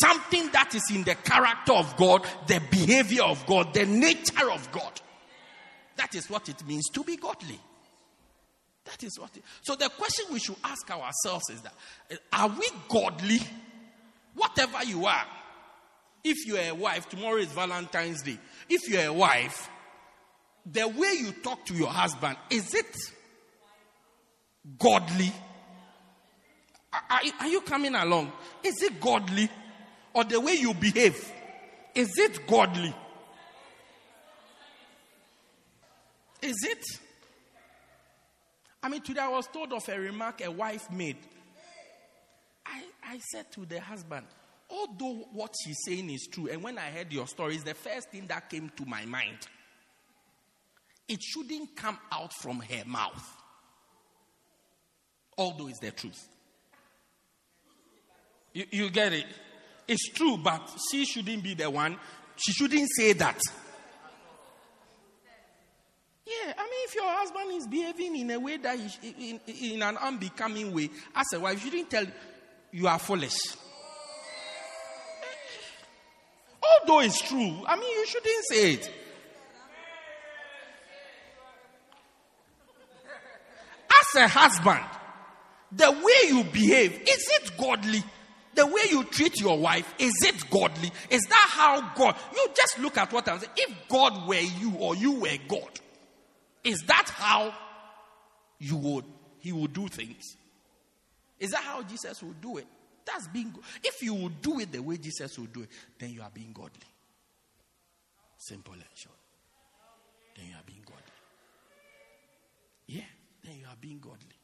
Something 0.03 0.51
that 0.51 0.75
is 0.75 0.83
in 0.95 1.05
the 1.05 1.15
character 1.15 1.73
of 1.73 1.97
God, 1.97 2.27
the 2.49 2.61
behavior 2.71 3.23
of 3.23 3.47
God, 3.47 3.73
the 3.73 3.87
nature 3.87 4.51
of 4.51 4.71
God. 4.73 5.01
That 5.97 6.15
is 6.15 6.29
what 6.29 6.51
it 6.51 6.67
means 6.67 6.91
to 6.91 7.03
be 7.03 7.17
godly. 7.17 7.59
That 8.85 9.03
is 9.03 9.19
what. 9.19 9.35
It, 9.39 9.43
so 9.63 9.77
the 9.77 9.89
question 9.89 10.27
we 10.33 10.39
should 10.39 10.57
ask 10.65 10.91
ourselves 10.91 11.49
is 11.49 11.63
that: 11.63 11.75
Are 12.31 12.49
we 12.49 12.69
godly? 12.91 13.41
Whatever 14.35 14.85
you 14.85 15.07
are. 15.07 15.25
If 16.23 16.47
you 16.47 16.57
are 16.57 16.69
a 16.71 16.75
wife, 16.75 17.09
tomorrow 17.09 17.37
is 17.37 17.53
Valentine's 17.53 18.21
Day. 18.23 18.39
If 18.69 18.89
you 18.89 18.99
are 18.99 19.07
a 19.07 19.13
wife, 19.13 19.71
the 20.67 20.89
way 20.89 21.13
you 21.19 21.33
talk 21.33 21.65
to 21.67 21.75
your 21.75 21.89
husband, 21.89 22.37
is 22.51 22.75
it 22.75 22.97
godly? 24.79 25.33
Are, 26.93 27.21
are, 27.41 27.49
you 27.49 27.61
coming 27.61 27.95
along? 27.95 28.33
Is 28.63 28.83
it 28.83 29.01
godly? 29.01 29.51
Or 30.13 30.25
the 30.25 30.41
way 30.41 30.55
you 30.55 30.73
behave, 30.75 31.33
is 31.95 32.17
it 32.17 32.47
godly? 32.47 32.95
Is 36.41 36.57
it? 36.63 36.85
I 38.83 38.89
mean, 38.89 39.01
today 39.01 39.23
I 39.23 39.29
was 39.29 39.47
told 39.47 39.73
of 39.73 39.89
a 39.89 39.99
remark 39.99 40.45
a 40.45 40.51
wife 40.51 40.91
made. 40.91 41.17
I, 42.67 42.83
I 43.03 43.19
said 43.19 43.51
to 43.53 43.67
the 43.67 43.81
husband, 43.81 44.27
although 44.71 45.27
what 45.33 45.55
she's 45.65 45.79
saying 45.87 46.11
is 46.11 46.29
true, 46.31 46.49
and 46.51 46.63
when 46.63 46.79
I 46.79 46.91
heard 46.91 47.13
your 47.13 47.27
stories, 47.27 47.65
the 47.65 47.75
first 47.75 48.11
thing 48.11 48.27
that 48.29 48.51
came 48.51 48.71
to 48.77 48.85
my 48.85 49.05
mind, 49.07 49.39
it 51.09 51.23
shouldn't 51.23 51.77
come 51.77 51.99
out 52.11 52.33
from 52.33 52.61
her 52.61 52.85
mouth, 52.87 53.37
although 55.37 55.69
it's 55.69 55.81
the 55.81 55.91
truth. 55.91 56.29
You, 58.53 58.65
you 58.71 58.91
get 58.91 59.13
it? 59.13 59.27
It's 59.87 60.09
true, 60.11 60.39
but 60.39 60.71
she 60.91 61.05
shouldn't 61.05 61.43
be 61.43 61.55
the 61.55 61.69
one. 61.69 61.99
She 62.37 62.53
shouldn't 62.53 62.89
say 62.97 63.13
that. 63.15 63.39
Yeah, 66.27 66.55
I 66.57 66.63
mean, 66.63 66.81
if 66.85 66.95
your 66.95 67.05
husband 67.07 67.53
is 67.53 67.67
behaving 67.67 68.17
in 68.17 68.31
a 68.31 68.41
way 68.41 68.57
that 68.57 68.79
in, 69.03 69.41
in 69.47 69.83
an 69.83 69.99
unbecoming 69.99 70.73
way, 70.73 70.89
as 71.15 71.27
a 71.35 71.41
wife, 71.41 71.63
you 71.63 71.71
shouldn't 71.71 71.91
tell 71.91 72.07
you 72.73 72.87
are 72.89 72.99
foolish. 72.99 73.37
Eh, 75.23 75.27
although 76.81 77.01
it's 77.01 77.21
true, 77.21 77.63
I 77.67 77.77
mean, 77.77 77.91
you 77.91 78.07
shouldn't 78.07 78.45
say 78.49 78.73
it. 78.73 78.91
A 84.17 84.29
husband, 84.29 84.85
the 85.73 85.91
way 85.91 86.29
you 86.29 86.45
behave, 86.45 86.93
is 86.93 87.31
it 87.41 87.57
godly? 87.59 88.03
the 88.55 88.67
way 88.67 88.83
you 88.91 89.05
treat 89.05 89.41
your 89.41 89.59
wife, 89.59 89.95
is 89.99 90.13
it 90.23 90.49
godly? 90.51 90.91
Is 91.11 91.23
that 91.23 91.47
how 91.51 91.93
God? 91.95 92.17
You 92.35 92.49
just 92.55 92.79
look 92.79 92.97
at 92.99 93.13
what 93.13 93.29
I'm 93.29 93.39
saying. 93.39 93.53
If 93.57 93.89
God 93.89 94.29
were 94.29 94.37
you 94.37 94.75
or 94.79 94.95
you 94.97 95.13
were 95.13 95.37
God, 95.49 95.81
is 96.63 96.81
that 96.87 97.09
how 97.09 97.53
you 98.59 98.77
would 98.77 99.05
he 99.39 99.53
would 99.53 99.73
do 99.73 99.89
things? 99.89 100.37
Is 101.39 101.51
that 101.51 101.63
how 101.63 101.83
Jesus 101.83 102.23
would 102.23 102.41
do 102.41 102.57
it? 102.59 102.67
That's 103.05 103.29
being 103.29 103.51
go- 103.51 103.61
if 103.83 104.03
you 104.03 104.15
would 104.15 104.41
do 104.41 104.61
it 104.61 104.73
the 104.73 104.81
way 104.81 104.97
Jesus 104.97 105.39
would 105.39 105.53
do 105.53 105.63
it, 105.63 105.69
then 105.99 106.11
you 106.11 106.23
are 106.23 106.31
being 106.33 106.53
godly. 106.55 106.71
Simple 108.39 108.73
and 108.73 108.85
short. 108.95 109.17
Then 110.37 110.47
you 110.47 110.55
are 110.55 110.65
being 110.65 110.84
then 113.45 113.59
you 113.61 113.67
are 113.67 113.77
being 113.81 113.99
godly. 114.01 114.39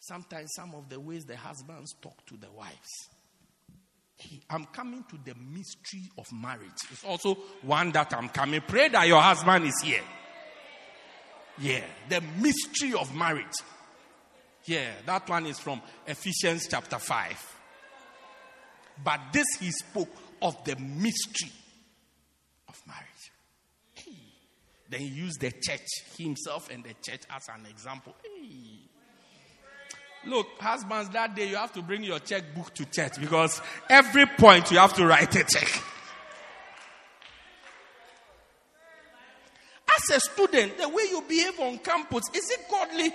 Sometimes 0.00 0.50
some 0.54 0.74
of 0.74 0.88
the 0.88 1.00
ways 1.00 1.24
the 1.24 1.36
husbands 1.36 1.94
talk 2.00 2.24
to 2.26 2.36
the 2.36 2.50
wives. 2.50 3.08
I'm 4.50 4.64
coming 4.66 5.04
to 5.10 5.18
the 5.24 5.34
mystery 5.38 6.10
of 6.18 6.26
marriage. 6.32 6.70
It's 6.90 7.04
also 7.04 7.34
one 7.62 7.92
that 7.92 8.12
I'm 8.14 8.28
coming. 8.28 8.60
Pray 8.66 8.88
that 8.88 9.06
your 9.06 9.20
husband 9.20 9.66
is 9.66 9.80
here. 9.82 10.02
Yeah, 11.58 11.84
the 12.08 12.20
mystery 12.40 12.94
of 12.94 13.14
marriage. 13.14 13.46
Yeah, 14.64 14.90
that 15.06 15.28
one 15.28 15.46
is 15.46 15.58
from 15.58 15.80
Ephesians 16.06 16.66
chapter 16.68 16.98
5. 16.98 17.56
But 19.04 19.20
this 19.32 19.46
he 19.60 19.70
spoke 19.70 20.10
of 20.42 20.64
the 20.64 20.76
mystery 20.76 21.52
of 22.68 22.76
marriage. 22.86 23.32
Then 24.88 25.00
he 25.00 25.06
used 25.06 25.40
the 25.40 25.50
church, 25.50 25.86
himself 26.16 26.70
and 26.70 26.82
the 26.82 26.94
church 27.02 27.22
as 27.30 27.48
an 27.48 27.66
example. 27.66 28.14
Hey. 28.22 28.88
Look, 30.26 30.46
husbands, 30.58 31.10
that 31.10 31.34
day 31.34 31.48
you 31.48 31.56
have 31.56 31.72
to 31.74 31.82
bring 31.82 32.02
your 32.02 32.18
checkbook 32.18 32.74
to 32.74 32.84
church 32.86 33.20
because 33.20 33.60
every 33.88 34.26
point 34.26 34.70
you 34.70 34.78
have 34.78 34.94
to 34.94 35.06
write 35.06 35.34
a 35.36 35.44
check. 35.44 35.82
As 39.96 40.16
a 40.16 40.20
student, 40.20 40.78
the 40.78 40.88
way 40.88 41.04
you 41.10 41.22
behave 41.28 41.58
on 41.60 41.78
campus, 41.78 42.24
is 42.34 42.50
it 42.50 42.60
godly? 42.70 43.12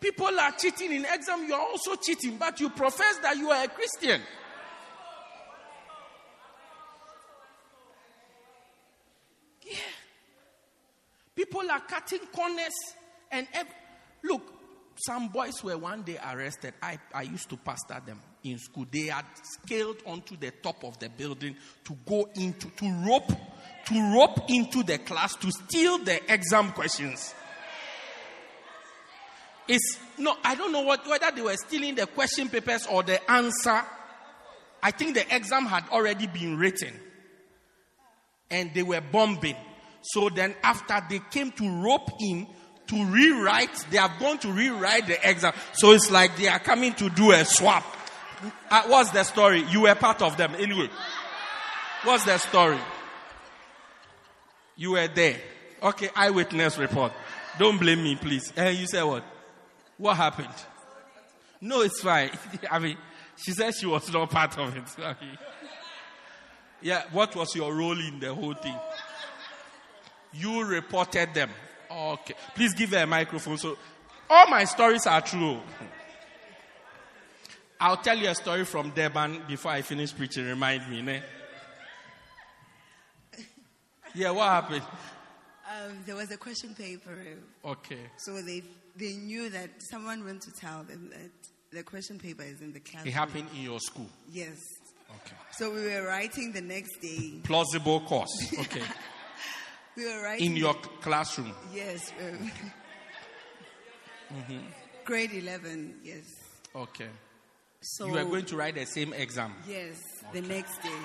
People 0.00 0.40
are 0.40 0.52
cheating 0.52 0.92
in 0.92 1.04
exam, 1.04 1.46
you 1.46 1.54
are 1.54 1.60
also 1.60 1.94
cheating, 1.96 2.36
but 2.38 2.58
you 2.60 2.70
profess 2.70 3.18
that 3.22 3.36
you 3.36 3.50
are 3.50 3.64
a 3.64 3.68
Christian. 3.68 4.20
People 11.60 11.72
are 11.72 11.80
cutting 11.80 12.20
corners 12.34 12.72
and 13.30 13.46
ev- 13.52 13.66
look, 14.24 14.42
some 14.96 15.28
boys 15.28 15.62
were 15.62 15.76
one 15.76 16.02
day 16.02 16.18
arrested. 16.32 16.72
I, 16.82 16.98
I 17.12 17.22
used 17.22 17.50
to 17.50 17.58
pastor 17.58 18.00
them 18.04 18.18
in 18.44 18.58
school. 18.58 18.86
They 18.90 19.06
had 19.06 19.26
scaled 19.42 19.98
onto 20.06 20.38
the 20.38 20.52
top 20.52 20.82
of 20.84 20.98
the 20.98 21.10
building 21.10 21.56
to 21.84 21.96
go 22.06 22.30
into 22.34 22.70
to 22.70 23.04
rope 23.06 23.30
to 23.86 24.14
rope 24.16 24.48
into 24.48 24.82
the 24.82 24.98
class 24.98 25.36
to 25.36 25.50
steal 25.50 25.98
the 25.98 26.32
exam 26.32 26.72
questions. 26.72 27.34
It's 29.68 29.98
no, 30.16 30.36
I 30.42 30.54
don't 30.54 30.72
know 30.72 30.82
what, 30.82 31.06
whether 31.06 31.30
they 31.30 31.42
were 31.42 31.56
stealing 31.56 31.94
the 31.94 32.06
question 32.06 32.48
papers 32.48 32.86
or 32.86 33.02
the 33.02 33.30
answer. 33.30 33.82
I 34.82 34.92
think 34.92 35.14
the 35.14 35.34
exam 35.34 35.66
had 35.66 35.84
already 35.90 36.26
been 36.26 36.56
written 36.56 36.94
and 38.50 38.72
they 38.72 38.82
were 38.82 39.02
bombing. 39.02 39.56
So 40.02 40.28
then, 40.28 40.54
after 40.62 41.00
they 41.08 41.20
came 41.30 41.52
to 41.52 41.82
rope 41.82 42.10
in 42.20 42.46
to 42.88 43.04
rewrite, 43.06 43.86
they 43.90 43.98
are 43.98 44.12
going 44.18 44.38
to 44.38 44.52
rewrite 44.52 45.06
the 45.06 45.28
exam. 45.28 45.52
So 45.74 45.92
it's 45.92 46.10
like 46.10 46.36
they 46.36 46.48
are 46.48 46.58
coming 46.58 46.94
to 46.94 47.08
do 47.10 47.32
a 47.32 47.44
swap. 47.44 47.84
Uh, 48.70 48.82
what's 48.86 49.10
the 49.10 49.22
story? 49.24 49.62
You 49.70 49.82
were 49.82 49.94
part 49.94 50.22
of 50.22 50.36
them 50.36 50.54
anyway. 50.58 50.88
What's 52.04 52.24
the 52.24 52.38
story? 52.38 52.78
You 54.76 54.92
were 54.92 55.08
there. 55.08 55.36
Okay, 55.82 56.08
eyewitness 56.16 56.78
report. 56.78 57.12
Don't 57.58 57.78
blame 57.78 58.02
me, 58.02 58.16
please. 58.16 58.52
And 58.56 58.76
you 58.76 58.86
said 58.86 59.02
what? 59.02 59.24
What 59.98 60.16
happened? 60.16 60.48
No, 61.60 61.82
it's 61.82 62.00
fine. 62.00 62.30
I 62.70 62.78
mean, 62.78 62.96
she 63.36 63.52
said 63.52 63.74
she 63.74 63.86
was 63.86 64.10
not 64.10 64.30
part 64.30 64.58
of 64.58 64.76
it. 64.76 65.16
Yeah, 66.82 67.02
what 67.12 67.36
was 67.36 67.54
your 67.54 67.74
role 67.74 67.98
in 68.00 68.20
the 68.20 68.34
whole 68.34 68.54
thing? 68.54 68.74
You 70.32 70.64
reported 70.64 71.34
them. 71.34 71.50
Okay. 71.90 72.34
Please 72.54 72.72
give 72.74 72.90
her 72.90 72.98
a 73.02 73.06
microphone. 73.06 73.58
So, 73.58 73.76
all 74.28 74.46
my 74.48 74.64
stories 74.64 75.06
are 75.06 75.20
true. 75.20 75.58
I'll 77.80 77.96
tell 77.96 78.16
you 78.16 78.28
a 78.28 78.34
story 78.34 78.64
from 78.64 78.90
Durban 78.90 79.42
before 79.48 79.72
I 79.72 79.82
finish 79.82 80.14
preaching. 80.14 80.46
Remind 80.46 80.88
me, 80.90 81.02
ne? 81.02 81.22
Yeah, 84.14 84.30
what 84.32 84.48
happened? 84.48 84.82
Um, 85.70 85.98
there 86.04 86.16
was 86.16 86.30
a 86.30 86.36
question 86.36 86.74
paper, 86.74 87.16
Okay. 87.64 87.98
so 88.16 88.42
they 88.42 88.62
they 88.96 89.14
knew 89.14 89.48
that 89.50 89.70
someone 89.90 90.24
went 90.24 90.42
to 90.42 90.50
tell 90.52 90.82
them 90.82 91.10
that 91.10 91.30
the 91.76 91.82
question 91.84 92.18
paper 92.18 92.42
is 92.42 92.60
in 92.60 92.72
the 92.72 92.80
class. 92.80 93.06
It 93.06 93.12
happened 93.12 93.46
in 93.56 93.62
your 93.62 93.78
school. 93.78 94.08
Yes. 94.32 94.58
Okay. 95.08 95.36
So 95.52 95.72
we 95.72 95.84
were 95.84 96.06
writing 96.06 96.52
the 96.52 96.60
next 96.60 97.00
day. 97.00 97.34
Plausible 97.44 98.00
course. 98.00 98.52
Okay. 98.58 98.82
We 100.00 100.06
were 100.06 100.22
writing 100.22 100.46
In 100.52 100.56
your 100.56 100.74
classroom. 101.02 101.52
yes, 101.74 102.10
um, 102.22 102.50
grade 105.04 105.32
eleven. 105.34 105.96
Yes. 106.02 106.24
Okay. 106.74 107.08
So 107.82 108.06
You 108.06 108.16
are 108.16 108.24
going 108.24 108.46
to 108.46 108.56
write 108.56 108.76
the 108.76 108.86
same 108.86 109.12
exam. 109.12 109.52
yes 109.68 110.00
the 110.32 110.40
next 110.40 110.80
day. 110.82 110.88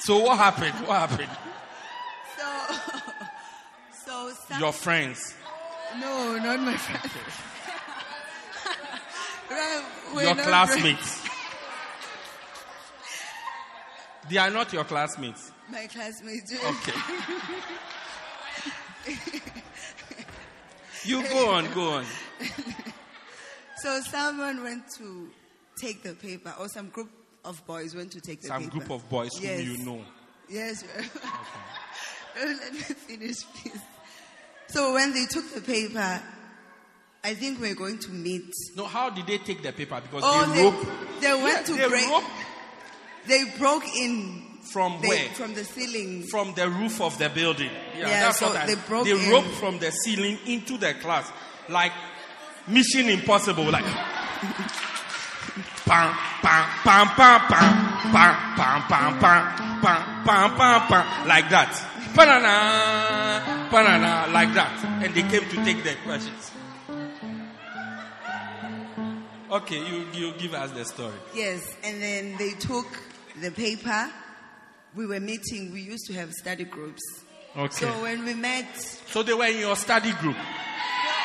So 0.00 0.18
what 0.22 0.38
happened? 0.38 0.74
What 0.86 1.08
happened? 1.08 1.30
So 2.36 2.52
so 4.04 4.32
some, 4.48 4.60
Your 4.60 4.72
friends, 4.72 5.34
no, 5.98 6.38
not 6.38 6.60
my 6.60 6.76
friends. 6.76 7.12
Right, 9.50 10.22
your 10.22 10.34
classmates. 10.36 11.25
They 14.28 14.38
are 14.38 14.50
not 14.50 14.72
your 14.72 14.84
classmates. 14.84 15.52
My 15.70 15.86
classmates. 15.86 16.52
Okay. 16.52 16.92
you 21.04 21.22
go 21.28 21.50
on, 21.52 21.72
go 21.72 21.90
on. 21.90 22.04
So 23.78 24.00
someone 24.00 24.62
went 24.62 24.88
to 24.98 25.28
take 25.80 26.02
the 26.02 26.14
paper, 26.14 26.54
or 26.58 26.68
some 26.68 26.88
group 26.88 27.10
of 27.44 27.64
boys 27.66 27.94
went 27.94 28.10
to 28.12 28.20
take 28.20 28.40
the 28.42 28.48
Some 28.48 28.62
paper. 28.62 28.70
Some 28.70 28.78
group 28.80 28.90
of 28.90 29.08
boys 29.08 29.30
Yes. 29.40 29.60
whom 29.60 29.70
you 29.70 29.84
know. 29.84 30.00
Yes. 30.48 30.84
okay. 30.96 32.44
Let 32.44 32.72
me 32.72 32.78
finish, 32.80 33.36
please. 33.54 33.80
So 34.68 34.94
when 34.94 35.12
they 35.14 35.26
took 35.26 35.52
the 35.54 35.60
paper, 35.60 36.20
I 37.22 37.34
think 37.34 37.60
we're 37.60 37.74
going 37.74 37.98
to 38.00 38.10
meet. 38.10 38.52
No, 38.76 38.84
how 38.86 39.10
did 39.10 39.26
they 39.26 39.38
take 39.38 39.62
the 39.62 39.72
paper? 39.72 40.00
Because 40.00 40.22
Oh, 40.24 40.46
they 40.52 40.54
they, 40.56 40.64
rope. 40.64 41.20
they 41.20 41.42
went 41.42 41.58
Yeah, 41.58 41.62
to 41.62 41.72
they 41.82 41.88
break. 41.88 42.08
rope 42.08 42.24
They 43.26 43.44
broke 43.58 43.84
in 43.96 44.42
from 44.62 44.98
they, 45.02 45.08
where? 45.08 45.28
from 45.30 45.54
the 45.54 45.64
ceiling. 45.64 46.24
From 46.24 46.54
the 46.54 46.68
roof 46.68 47.00
of 47.00 47.16
the 47.18 47.28
building. 47.28 47.70
Yeah, 47.96 48.08
Yeah, 48.08 48.20
that's 48.20 48.38
so 48.40 48.48
what 48.48 48.56
I, 48.56 48.66
they 48.66 48.74
broke 48.88 49.04
They 49.04 49.12
in. 49.12 49.30
roped 49.32 49.48
from 49.58 49.78
the 49.78 49.90
ceiling 49.90 50.38
into 50.46 50.76
the 50.78 50.94
class, 50.94 51.30
like 51.68 51.92
Mission 52.68 53.08
Impossible, 53.08 53.64
like. 53.70 53.84
Pam, 55.86 56.12
pam, 56.42 56.68
pam, 56.82 57.06
pam, 57.08 57.40
pam, 57.46 58.12
pam, 58.12 58.36
pam, 58.56 58.82
pam, 58.88 59.18
pam, 59.18 59.80
pam, 59.80 60.24
pam, 60.24 60.56
pam, 60.56 60.80
pam, 60.88 61.28
like 61.28 61.48
that. 61.50 61.92
Banana, 62.14 63.68
banana, 63.70 64.32
like 64.32 64.52
that. 64.54 64.84
And 65.04 65.14
they 65.14 65.22
came 65.22 65.48
to 65.48 65.64
take 65.64 65.84
their 65.84 65.94
questions. 66.04 66.50
Okay, 69.50 69.78
you, 69.78 70.06
you 70.12 70.32
give 70.38 70.54
us 70.54 70.72
the 70.72 70.84
story. 70.84 71.14
Yes, 71.34 71.72
and 71.84 72.02
then 72.02 72.36
they 72.36 72.50
took 72.52 72.86
the 73.40 73.50
paper. 73.50 74.10
We 74.94 75.06
were 75.06 75.20
meeting. 75.20 75.72
We 75.72 75.82
used 75.82 76.06
to 76.06 76.14
have 76.14 76.32
study 76.32 76.64
groups. 76.64 77.02
Okay. 77.56 77.70
So 77.86 77.88
when 78.02 78.24
we 78.24 78.34
met, 78.34 78.66
So 79.08 79.22
they 79.22 79.34
were 79.34 79.46
in 79.46 79.58
your 79.60 79.76
study 79.76 80.12
group. 80.12 80.36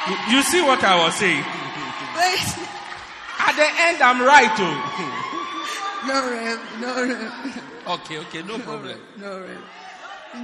You, 0.09 0.15
you 0.37 0.41
see 0.43 0.61
what 0.61 0.83
I 0.83 1.03
was 1.05 1.15
saying? 1.15 1.43
wait, 1.43 2.67
At 3.39 3.55
the 3.55 3.67
end, 3.81 4.01
I'm 4.01 4.21
right, 4.21 4.55
too. 4.55 4.63
Oh. 4.63 6.03
no 6.07 6.31
Rev, 6.31 6.81
no 6.81 7.07
Rev, 7.07 7.99
okay, 7.99 8.17
okay, 8.19 8.41
no 8.43 8.59
problem. 8.59 8.99
no 9.17 9.39
Rev, 9.41 9.61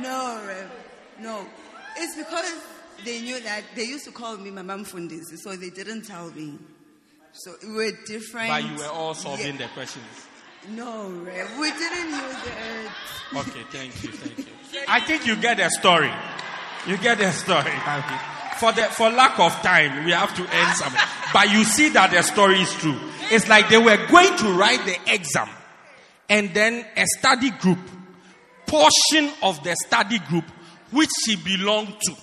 no 0.01 0.43
Rev, 0.45 0.71
no. 1.19 1.45
It's 1.97 2.15
because 2.17 2.51
they 3.05 3.21
knew 3.21 3.39
that 3.41 3.63
they 3.75 3.83
used 3.83 4.05
to 4.05 4.11
call 4.11 4.37
me 4.37 4.51
Mama 4.51 4.77
Fundis, 4.79 5.37
so 5.37 5.55
they 5.55 5.69
didn't 5.69 6.03
tell 6.05 6.29
me. 6.31 6.57
So 7.33 7.53
we 7.63 7.73
were 7.73 7.91
different. 8.07 8.49
But 8.49 8.63
you 8.65 8.75
were 8.77 8.91
all 8.91 9.13
solving 9.13 9.55
Yeah. 9.59 9.67
the 9.67 9.73
questions. 9.73 10.05
No, 10.69 11.09
Rev, 11.09 11.59
we 11.59 11.71
didn't 11.71 12.09
use 12.09 12.45
it. 12.45 13.37
Okay, 13.37 13.63
thank 13.71 14.03
you, 14.03 14.11
thank 14.11 14.37
you. 14.37 14.81
I 14.87 14.99
think 14.99 15.25
you 15.25 15.35
get 15.37 15.57
the 15.57 15.69
story. 15.69 16.11
You 16.85 16.97
get 16.97 17.17
the 17.19 17.31
story. 17.31 17.71
for 18.59 18.71
the 18.73 18.83
for 18.83 19.09
lack 19.09 19.39
of 19.39 19.51
time, 19.61 20.05
we 20.05 20.11
have 20.11 20.35
to 20.35 20.41
end 20.41 20.77
something. 20.77 21.01
But 21.31 21.51
you 21.51 21.63
see 21.63 21.89
that 21.89 22.11
the 22.11 22.21
story 22.21 22.61
is 22.61 22.73
true. 22.73 22.97
It's 23.29 23.47
like 23.47 23.69
they 23.69 23.77
were 23.77 23.97
going 24.07 24.35
to 24.37 24.53
write 24.53 24.85
the 24.85 25.13
exam, 25.13 25.49
and 26.29 26.53
then 26.53 26.85
a 26.95 27.05
study 27.17 27.51
group, 27.51 27.79
portion 28.65 29.31
of 29.43 29.63
the 29.63 29.75
study 29.85 30.19
group 30.19 30.45
which 30.91 31.09
she 31.25 31.35
belonged 31.35 31.95
to, 32.01 32.15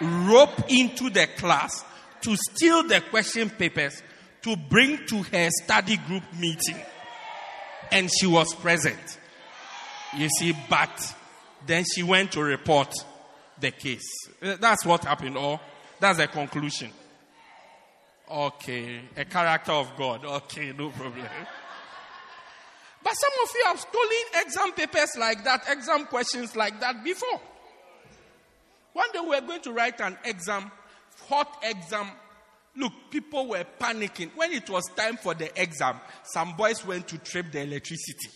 rope 0.00 0.68
into 0.68 1.10
the 1.10 1.26
class 1.36 1.84
to 2.22 2.36
steal 2.36 2.82
the 2.84 3.00
question 3.00 3.50
papers 3.50 4.02
to 4.42 4.56
bring 4.56 5.04
to 5.06 5.22
her 5.22 5.48
study 5.62 5.96
group 5.96 6.22
meeting. 6.38 6.76
And 7.92 8.10
she 8.20 8.26
was 8.26 8.54
present. 8.54 9.18
You 10.16 10.28
see, 10.38 10.56
but 10.68 11.14
then 11.66 11.84
she 11.94 12.02
went 12.02 12.32
to 12.32 12.42
report 12.42 12.92
the 13.58 13.70
case. 13.70 14.28
Uh, 14.42 14.56
that's 14.58 14.84
what 14.84 15.04
happened, 15.04 15.36
or 15.36 15.60
that's 15.98 16.18
the 16.18 16.26
conclusion. 16.26 16.90
Okay, 18.30 19.00
a 19.16 19.24
character 19.24 19.72
of 19.72 19.96
God. 19.96 20.24
Okay, 20.24 20.72
no 20.76 20.90
problem. 20.90 21.26
But 23.02 23.12
some 23.14 23.32
of 23.42 23.54
you 23.54 23.64
have 23.66 23.80
stolen 23.80 24.46
exam 24.46 24.72
papers 24.72 25.10
like 25.18 25.42
that, 25.44 25.64
exam 25.68 26.06
questions 26.06 26.54
like 26.54 26.78
that 26.80 27.02
before. 27.02 27.40
One 28.92 29.10
day 29.12 29.20
we 29.20 29.36
are 29.36 29.40
going 29.40 29.62
to 29.62 29.72
write 29.72 30.00
an 30.00 30.18
exam, 30.24 30.70
hot 31.28 31.62
exam. 31.62 32.10
Look, 32.76 32.92
people 33.10 33.48
were 33.48 33.64
panicking. 33.78 34.30
When 34.36 34.52
it 34.52 34.70
was 34.70 34.84
time 34.96 35.16
for 35.16 35.34
the 35.34 35.50
exam, 35.60 36.00
some 36.22 36.56
boys 36.56 36.84
went 36.86 37.08
to 37.08 37.18
trip 37.18 37.50
the 37.50 37.62
electricity. 37.62 38.30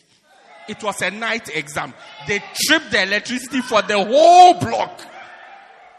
It 0.68 0.82
was 0.82 1.01
a 1.03 1.11
night 1.11 1.55
exam. 1.55 1.95
They 2.26 2.43
tripped 2.66 2.91
the 2.91 3.03
electricity 3.03 3.61
for 3.61 3.82
the 3.82 4.03
whole 4.03 4.55
block. 4.55 5.01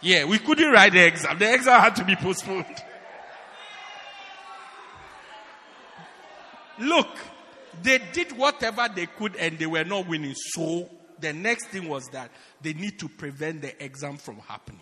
Yeah, 0.02 0.26
we 0.26 0.40
couldn't 0.40 0.72
write 0.72 0.94
the 0.94 1.06
exam. 1.06 1.40
The 1.40 1.54
exam 1.54 1.80
had 1.82 1.96
to 1.98 2.04
be 2.04 2.16
postponed. 2.16 2.66
Look, 6.80 7.08
they 7.82 8.00
did 8.12 8.38
whatever 8.38 8.88
they 8.94 9.06
could 9.06 9.36
and 9.38 9.58
they 9.58 9.66
were 9.66 9.86
not 9.86 10.08
winning. 10.08 10.36
So 10.54 10.90
the 11.20 11.32
next 11.32 11.68
thing 11.68 11.88
was 11.88 12.08
that 12.10 12.32
they 12.62 12.74
need 12.74 13.00
to 13.00 13.08
prevent 13.08 13.62
the 13.62 13.84
exam 13.84 14.18
from 14.18 14.40
happening. 14.40 14.82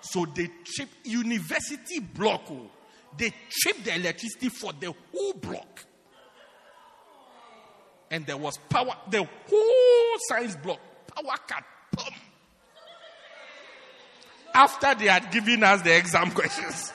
So 0.00 0.26
they 0.34 0.50
tripped 0.64 1.06
university 1.06 2.00
block. 2.00 2.42
oh, 2.50 2.70
They 3.16 3.32
tripped 3.48 3.84
the 3.84 3.94
electricity 3.94 4.48
for 4.48 4.72
the 4.72 4.94
whole 5.12 5.32
block. 5.34 5.84
And 8.10 8.26
there 8.26 8.36
was 8.36 8.58
power, 8.68 8.94
the 9.08 9.22
whole 9.22 10.18
science 10.28 10.56
block, 10.56 10.80
power 11.06 11.36
cut. 11.46 11.64
Boom. 11.96 12.14
After 14.52 14.94
they 14.96 15.06
had 15.06 15.30
given 15.30 15.62
us 15.62 15.82
the 15.82 15.96
exam 15.96 16.30
questions. 16.32 16.92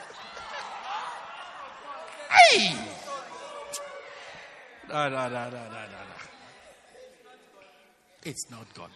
hey! 2.30 2.76
No, 4.88 5.08
no, 5.08 5.28
no, 5.28 5.28
no, 5.28 5.50
no, 5.50 5.68
no. 5.70 6.06
It's 8.24 8.50
not 8.50 8.72
godly. 8.74 8.92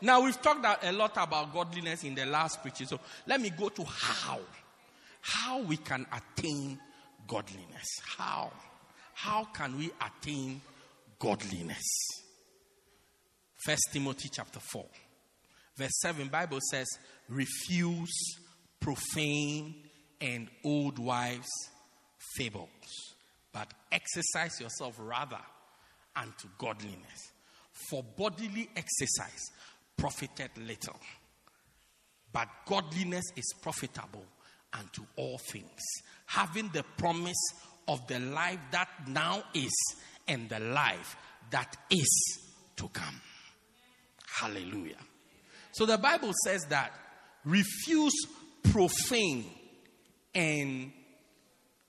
Now, 0.00 0.20
we've 0.20 0.40
talked 0.40 0.84
a 0.84 0.92
lot 0.92 1.12
about 1.16 1.52
godliness 1.52 2.04
in 2.04 2.14
the 2.14 2.26
last 2.26 2.60
preaching. 2.60 2.86
So 2.86 3.00
let 3.26 3.40
me 3.40 3.50
go 3.50 3.70
to 3.70 3.84
how. 3.84 4.38
How 5.26 5.60
we 5.60 5.78
can 5.78 6.04
attain 6.12 6.78
godliness. 7.26 7.88
How? 8.04 8.52
How 9.14 9.44
can 9.54 9.78
we 9.78 9.90
attain 9.98 10.60
godliness? 11.18 11.82
First 13.64 13.88
Timothy 13.90 14.28
chapter 14.30 14.60
4. 14.60 14.84
Verse 15.78 15.98
7, 16.02 16.28
Bible 16.28 16.58
says, 16.70 16.86
refuse 17.30 18.12
profane 18.80 19.74
and 20.20 20.48
old 20.62 20.98
wives' 20.98 21.48
fables, 22.36 22.68
but 23.50 23.72
exercise 23.90 24.60
yourself 24.60 24.94
rather 24.98 25.40
unto 26.14 26.48
godliness. 26.58 27.32
For 27.88 28.04
bodily 28.04 28.68
exercise 28.76 29.50
profiteth 29.96 30.58
little, 30.58 31.00
but 32.30 32.46
godliness 32.66 33.24
is 33.36 33.54
profitable 33.62 34.26
unto 34.78 35.04
all 35.16 35.38
things, 35.38 35.80
having 36.26 36.68
the 36.72 36.84
promise 36.96 37.52
of 37.88 38.06
the 38.06 38.18
life 38.18 38.58
that 38.70 38.88
now 39.06 39.42
is 39.54 39.72
and 40.26 40.48
the 40.48 40.60
life 40.60 41.16
that 41.50 41.76
is 41.90 42.38
to 42.76 42.88
come. 42.88 43.20
Hallelujah. 44.26 44.98
So 45.72 45.86
the 45.86 45.98
Bible 45.98 46.32
says 46.44 46.64
that 46.70 46.92
refuse 47.44 48.14
profane 48.64 49.44
and 50.34 50.92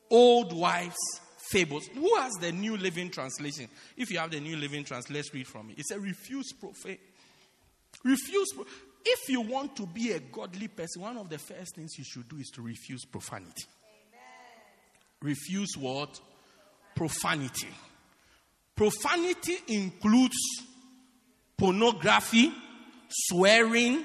old 0.09 0.53
wives' 0.53 0.95
fables. 1.49 1.87
Who 1.87 2.15
has 2.17 2.33
the 2.41 2.51
New 2.51 2.77
Living 2.77 3.09
Translation? 3.09 3.67
If 3.97 4.11
you 4.11 4.19
have 4.19 4.31
the 4.31 4.39
New 4.39 4.57
Living 4.57 4.83
Translation, 4.83 5.15
let's 5.15 5.33
read 5.33 5.47
from 5.47 5.69
it. 5.69 5.79
It 5.79 5.85
says, 5.85 5.99
refuse 5.99 6.51
profane. 6.53 6.97
Refuse. 8.03 8.47
If 9.05 9.29
you 9.29 9.41
want 9.41 9.75
to 9.77 9.85
be 9.85 10.11
a 10.11 10.19
godly 10.19 10.67
person, 10.67 11.03
one 11.03 11.17
of 11.17 11.29
the 11.29 11.37
first 11.37 11.75
things 11.75 11.97
you 11.97 12.03
should 12.03 12.27
do 12.27 12.37
is 12.37 12.49
to 12.55 12.61
refuse 12.61 13.05
profanity. 13.05 13.65
Refuse 15.21 15.77
what? 15.77 16.19
Profanity. 16.95 17.69
Profanity 18.75 19.57
includes 19.67 20.37
pornography, 21.57 22.51
swearing, 23.09 24.03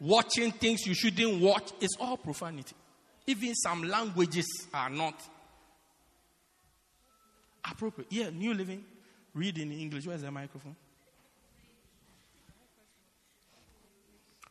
watching 0.00 0.50
things 0.52 0.86
you 0.86 0.94
shouldn't 0.94 1.40
watch. 1.40 1.70
It's 1.80 1.96
all 2.00 2.16
profanity. 2.16 2.74
Even 3.26 3.54
some 3.54 3.84
languages 3.84 4.46
are 4.72 4.90
not 4.90 5.14
appropriate. 7.70 8.10
Yeah, 8.10 8.30
New 8.30 8.54
Living. 8.54 8.84
Read 9.34 9.58
in 9.58 9.70
English. 9.70 10.06
Where's 10.06 10.22
the 10.22 10.30
microphone? 10.30 10.74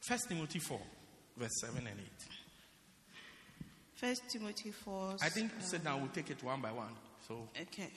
First 0.09 0.27
Timothy 0.27 0.57
4, 0.57 0.79
verse 1.37 1.51
7 1.61 1.77
and 1.85 1.99
8. 1.99 2.05
First 3.93 4.23
Timothy 4.33 4.71
4. 4.71 5.17
I 5.21 5.29
think 5.29 5.51
uh, 5.55 5.61
sit 5.61 5.83
down, 5.83 6.01
we'll 6.01 6.09
take 6.09 6.31
it 6.31 6.43
one 6.43 6.61
by 6.61 6.71
one. 6.71 6.89
So 7.27 7.47
Okay. 7.61 7.91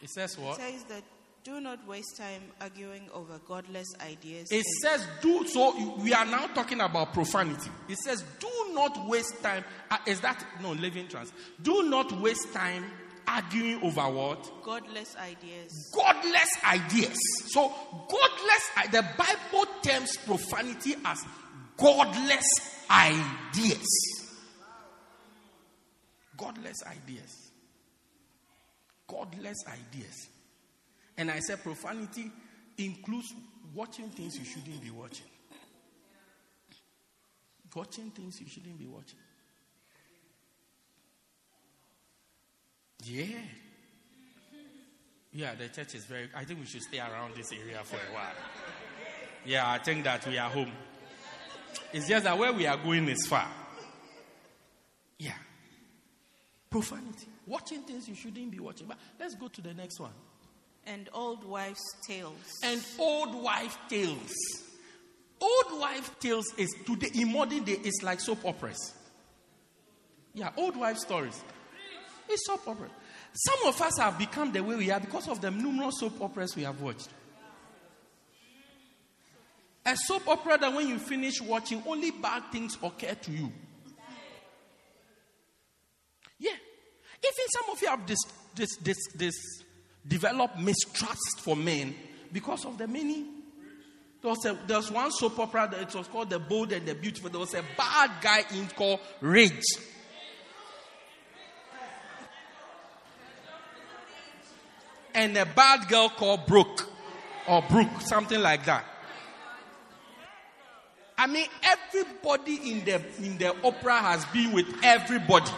it 0.00 0.08
says 0.10 0.38
what? 0.38 0.60
It 0.60 0.62
says 0.62 0.84
that 0.84 1.02
do 1.42 1.60
not 1.60 1.84
waste 1.88 2.18
time 2.18 2.42
arguing 2.60 3.10
over 3.12 3.40
godless 3.48 3.88
ideas. 4.00 4.46
It 4.52 4.64
says 4.80 5.04
do 5.20 5.44
so 5.48 5.96
we 5.96 6.14
are 6.14 6.24
now 6.24 6.46
talking 6.54 6.80
about 6.80 7.12
profanity. 7.12 7.68
It 7.88 7.98
says 7.98 8.22
do 8.38 8.48
not 8.72 9.08
waste 9.08 9.42
time. 9.42 9.64
Uh, 9.90 9.96
is 10.06 10.20
that 10.20 10.44
no 10.62 10.70
living 10.70 11.08
trans? 11.08 11.32
Do 11.62 11.82
not 11.90 12.12
waste 12.20 12.52
time 12.52 12.84
arguing 13.26 13.82
over 13.82 14.02
what? 14.08 14.62
godless 14.62 15.16
ideas. 15.16 15.92
Godless 15.96 16.50
ideas. 16.64 17.18
So 17.48 17.72
godless 18.08 18.92
the 18.92 19.04
Bible 19.18 19.66
terms 19.82 20.16
profanity 20.18 20.94
as 21.04 21.24
godless 21.76 22.46
ideas. 22.90 23.86
Godless 26.36 26.82
ideas. 26.86 27.50
Godless 29.06 29.64
ideas. 29.66 30.28
And 31.16 31.30
I 31.30 31.38
said 31.40 31.62
profanity 31.62 32.30
includes 32.78 33.32
watching 33.74 34.10
things 34.10 34.38
you 34.38 34.44
shouldn't 34.44 34.82
be 34.82 34.90
watching. 34.90 35.26
Watching 37.74 38.10
things 38.10 38.40
you 38.40 38.48
shouldn't 38.48 38.78
be 38.78 38.86
watching. 38.86 39.18
Yeah. 43.04 43.38
Yeah, 45.32 45.54
the 45.54 45.68
church 45.68 45.94
is 45.94 46.06
very. 46.06 46.28
I 46.34 46.44
think 46.44 46.60
we 46.60 46.66
should 46.66 46.82
stay 46.82 46.98
around 46.98 47.34
this 47.36 47.52
area 47.52 47.80
for 47.84 47.96
a 47.96 48.14
while. 48.14 48.32
Yeah, 49.44 49.70
I 49.70 49.78
think 49.78 50.04
that 50.04 50.26
we 50.26 50.38
are 50.38 50.48
home. 50.48 50.72
It's 51.92 52.08
just 52.08 52.24
that 52.24 52.36
where 52.36 52.52
we 52.52 52.66
are 52.66 52.76
going 52.76 53.08
is 53.08 53.26
far. 53.26 53.48
Yeah. 55.18 55.32
Profanity. 56.70 57.26
Watching 57.46 57.82
things 57.82 58.08
you 58.08 58.14
shouldn't 58.14 58.50
be 58.50 58.58
watching. 58.58 58.86
But 58.86 58.98
let's 59.18 59.34
go 59.34 59.48
to 59.48 59.60
the 59.60 59.74
next 59.74 60.00
one. 60.00 60.12
And 60.86 61.08
old 61.12 61.44
wives' 61.44 61.80
tales. 62.06 62.34
And 62.62 62.84
old 62.98 63.34
wife 63.42 63.76
tales. 63.88 64.34
Old 65.40 65.80
wife 65.80 66.18
tales 66.20 66.46
is 66.56 66.74
today 66.84 67.10
in 67.14 67.32
modern 67.32 67.64
day 67.64 67.78
is 67.82 68.00
like 68.02 68.20
soap 68.20 68.44
operas. 68.44 68.94
Yeah, 70.34 70.50
old 70.56 70.76
wife 70.76 70.98
stories. 70.98 71.42
It's 72.28 72.46
soap 72.46 72.66
opera. 72.68 72.88
Some 73.32 73.66
of 73.66 73.80
us 73.80 73.98
have 73.98 74.18
become 74.18 74.52
the 74.52 74.62
way 74.62 74.76
we 74.76 74.90
are 74.90 75.00
because 75.00 75.28
of 75.28 75.40
the 75.40 75.50
numerous 75.50 76.00
soap 76.00 76.20
operas 76.20 76.56
we 76.56 76.62
have 76.62 76.80
watched. 76.80 77.08
A 79.86 79.96
soap 79.96 80.28
opera 80.28 80.58
that 80.58 80.72
when 80.72 80.88
you 80.88 80.98
finish 80.98 81.40
watching, 81.40 81.82
only 81.86 82.10
bad 82.10 82.50
things 82.50 82.76
occur 82.82 83.14
to 83.14 83.30
you. 83.30 83.52
Yeah. 86.38 86.50
Even 86.50 87.46
some 87.48 87.70
of 87.70 87.80
you 87.80 87.88
have 87.88 88.06
this, 88.06 88.18
this, 88.54 88.76
this, 88.82 88.96
this 89.14 89.34
developed 90.06 90.58
mistrust 90.58 91.40
for 91.40 91.56
men 91.56 91.94
because 92.32 92.64
of 92.66 92.76
the 92.76 92.86
many 92.86 93.24
There 94.22 94.30
was, 94.30 94.44
a, 94.44 94.58
there 94.66 94.78
was 94.78 94.90
one 94.90 95.12
soap 95.12 95.38
opera 95.38 95.68
that 95.70 95.82
it 95.82 95.94
was 95.94 96.08
called 96.08 96.30
The 96.30 96.40
Bold 96.40 96.72
and 96.72 96.84
the 96.84 96.96
Beautiful. 96.96 97.30
There 97.30 97.38
was 97.38 97.54
a 97.54 97.62
bad 97.76 98.10
guy 98.20 98.44
in 98.56 98.66
called 98.66 98.98
Ridge. 99.20 99.62
And 105.14 105.36
a 105.36 105.46
bad 105.46 105.88
girl 105.88 106.08
called 106.08 106.44
Brooke. 106.46 106.90
Or 107.46 107.62
Brooke, 107.70 108.00
something 108.00 108.40
like 108.40 108.64
that. 108.64 108.84
I 111.18 111.26
mean, 111.26 111.46
everybody 111.62 112.72
in 112.72 112.84
the 112.84 113.00
in 113.24 113.38
the 113.38 113.54
opera 113.64 113.98
has 114.00 114.24
been 114.26 114.52
with 114.52 114.66
everybody. 114.82 115.50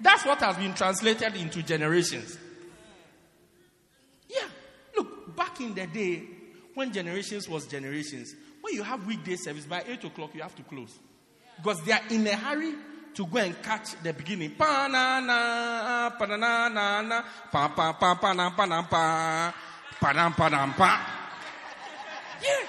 That's 0.00 0.24
what 0.24 0.38
has 0.38 0.56
been 0.56 0.74
translated 0.74 1.34
into 1.36 1.62
generations. 1.62 2.38
Yeah. 4.28 4.46
Look, 4.96 5.34
back 5.34 5.60
in 5.60 5.74
the 5.74 5.86
day, 5.86 6.22
when 6.74 6.92
generations 6.92 7.48
was 7.48 7.66
generations, 7.66 8.34
when 8.60 8.74
you 8.74 8.82
have 8.82 9.06
weekday 9.06 9.36
service, 9.36 9.64
by 9.64 9.82
8 9.86 10.04
o'clock 10.04 10.34
you 10.34 10.42
have 10.42 10.54
to 10.56 10.62
close. 10.62 10.98
Because 11.56 11.80
they 11.82 11.92
are 11.92 12.02
in 12.10 12.26
a 12.26 12.36
hurry 12.36 12.74
to 13.14 13.26
go 13.26 13.38
and 13.38 13.60
catch 13.62 14.00
the 14.02 14.12
beginning. 14.12 14.54
Yeah. 22.42 22.66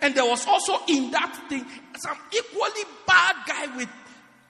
And 0.00 0.14
there 0.14 0.24
was 0.24 0.46
also 0.46 0.78
in 0.86 1.10
that 1.10 1.46
thing 1.48 1.66
some 1.98 2.16
equally 2.32 2.84
bad 3.06 3.36
guy 3.46 3.76
with 3.76 3.88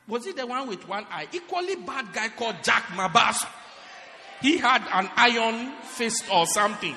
was 0.07 0.27
it 0.27 0.37
the 0.37 0.47
one 0.47 0.67
with 0.69 0.89
one 0.89 1.05
eye? 1.11 1.29
Equally 1.33 1.77
bad 1.77 2.13
guy 2.15 2.31
called 2.31 2.57
Jack 2.63 2.85
Mabaso. 2.95 3.47
He 4.41 4.57
had 4.57 4.83
an 4.93 5.11
iron 5.17 5.73
fist 5.83 6.25
or 6.33 6.47
something. 6.47 6.95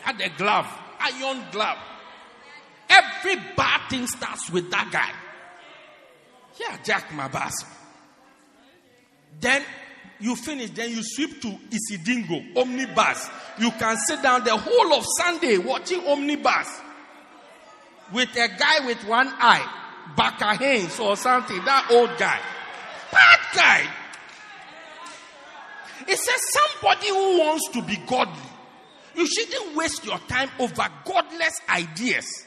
Had 0.00 0.20
a 0.20 0.28
glove, 0.36 0.66
iron 1.00 1.44
glove. 1.50 1.78
Every 2.90 3.36
bad 3.56 3.88
thing 3.88 4.06
starts 4.06 4.50
with 4.50 4.70
that 4.70 4.90
guy. 4.92 5.10
Yeah, 6.60 6.76
Jack 6.82 7.08
Mabaso. 7.10 7.66
Then 9.40 9.62
you 10.20 10.34
finish, 10.36 10.70
then 10.70 10.90
you 10.90 11.02
sweep 11.02 11.40
to 11.42 11.48
Isidingo, 11.48 12.56
Omnibus. 12.56 13.30
You 13.58 13.70
can 13.72 13.96
sit 14.06 14.22
down 14.22 14.44
the 14.44 14.56
whole 14.56 14.94
of 14.94 15.04
Sunday 15.18 15.58
watching 15.58 16.06
Omnibus 16.06 16.80
with 18.12 18.30
a 18.36 18.48
guy 18.48 18.86
with 18.86 19.02
one 19.06 19.28
eye, 19.28 19.66
Barker 20.16 20.54
Haines 20.54 20.98
or 20.98 21.16
something, 21.16 21.64
that 21.64 21.88
old 21.90 22.10
guy. 22.18 22.40
Bad 23.12 23.40
guy. 23.54 23.88
It 26.06 26.16
says 26.18 26.40
somebody 26.52 27.08
who 27.08 27.38
wants 27.38 27.68
to 27.72 27.82
be 27.82 27.96
godly. 28.06 28.34
You 29.14 29.26
shouldn't 29.26 29.76
waste 29.76 30.04
your 30.04 30.18
time 30.20 30.48
over 30.58 30.86
godless 31.04 31.60
ideas 31.68 32.46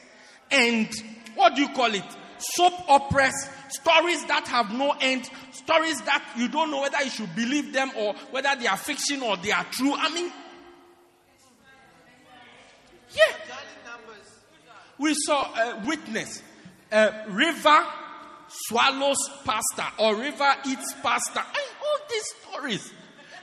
and 0.51 0.89
what 1.36 1.55
do 1.55 1.61
you 1.61 1.69
call 1.69 1.93
it? 1.93 2.03
Soap 2.38 2.74
operas, 2.89 3.49
stories 3.72 4.26
that 4.26 4.47
have 4.47 4.72
no 4.72 4.95
end, 4.99 5.30
stories 5.51 6.01
that 6.01 6.24
you 6.38 6.47
don't 6.47 6.72
know 6.72 6.82
whether 6.82 7.01
you 7.03 7.09
should 7.09 7.36
believe 7.36 7.74
them 7.74 7.91
or 7.97 8.13
whether 8.32 8.53
they 8.59 8.67
are 8.67 8.78
fiction 8.78 9.22
or 9.22 9.38
they 9.38 9.51
are 9.51 9.65
true. 9.72 9.93
I 9.95 10.13
mean, 10.13 10.32
yeah. 13.13 13.38
We 14.97 15.15
saw 15.26 15.53
a 15.55 15.84
witness. 15.86 16.43
A 16.91 17.26
river 17.30 17.86
swallows 18.47 19.17
pasta 19.43 19.88
or 19.97 20.15
river 20.15 20.53
eats 20.67 20.93
pasta. 21.01 21.39
Mean, 21.39 21.65
all 21.82 22.07
these 22.09 22.34
stories. 22.41 22.93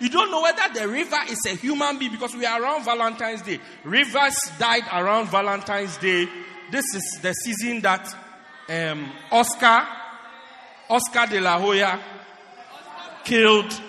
You 0.01 0.09
don't 0.09 0.31
know 0.31 0.43
whether 0.43 0.63
the 0.73 0.87
river 0.87 1.19
is 1.29 1.45
a 1.47 1.57
human 1.57 1.99
being 1.99 2.13
because 2.13 2.35
we 2.37 2.47
are 2.47 2.63
around 2.63 2.85
Valentine's 2.85 3.43
Day. 3.43 3.59
Rivers 3.83 4.37
died 4.59 4.85
around 4.93 5.29
Valentine's 5.31 5.97
Day. 5.97 6.29
This 6.71 6.85
is 6.95 7.19
the 7.21 7.33
season 7.33 7.81
that 7.81 8.15
um, 8.69 9.11
Oscar, 9.33 9.87
Oscar 10.89 11.27
de 11.27 11.41
la 11.41 11.59
Hoya 11.59 12.01
killed 13.25 13.81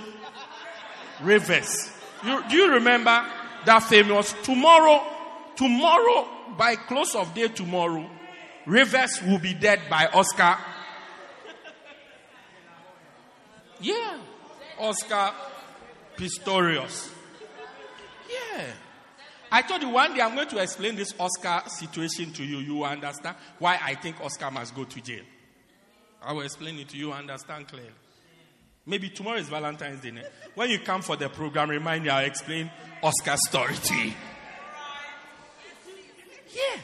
rivers. 1.22 1.92
You, 2.26 2.44
do 2.50 2.56
you 2.56 2.72
remember 2.72 3.26
that 3.66 3.80
famous 3.84 4.34
tomorrow? 4.44 5.04
Tomorrow, 5.56 6.28
by 6.58 6.76
close 6.76 7.16
of 7.16 7.34
day 7.34 7.48
tomorrow, 7.50 8.10
rivers 8.66 9.22
will 9.24 9.40
be 9.40 9.54
dead 9.54 9.82
by 9.90 10.08
Oscar. 10.14 10.58
Yeah, 13.82 14.18
Oscar 14.78 15.34
Pistorius. 16.18 17.10
Yeah. 18.30 18.66
I 19.52 19.62
told 19.64 19.82
you 19.82 19.90
one 19.90 20.14
day 20.14 20.22
I'm 20.22 20.36
going 20.36 20.48
to 20.50 20.60
explain 20.60 20.96
this 20.96 21.14
Oscar 21.18 21.64
situation 21.70 22.32
to 22.34 22.44
you. 22.44 22.58
You 22.58 22.84
understand 22.84 23.36
why 23.58 23.80
I 23.82 23.96
think 23.96 24.22
Oscar 24.22 24.52
must 24.52 24.76
go 24.76 24.84
to 24.84 25.02
jail. 25.02 25.24
I 26.22 26.34
will 26.34 26.42
explain 26.42 26.78
it 26.80 26.90
to 26.90 26.98
you, 26.98 27.12
understand 27.12 27.68
clearly. 27.68 27.90
Maybe 28.86 29.10
tomorrow 29.10 29.38
is 29.38 29.50
Valentine's 29.50 30.02
Day. 30.02 30.12
When 30.56 30.70
you 30.70 30.80
come 30.80 31.02
for 31.02 31.16
the 31.16 31.30
program, 31.30 31.70
remind 31.70 32.04
me, 32.04 32.10
I'll 32.10 32.26
explain 32.26 32.72
Oscar's 33.04 33.40
story 33.48 33.76
to 33.76 33.96
you. 33.96 34.14
Yeah. 36.54 36.82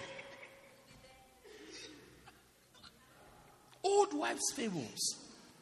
Old 3.84 4.14
wives' 4.14 4.54
fables, 4.56 5.16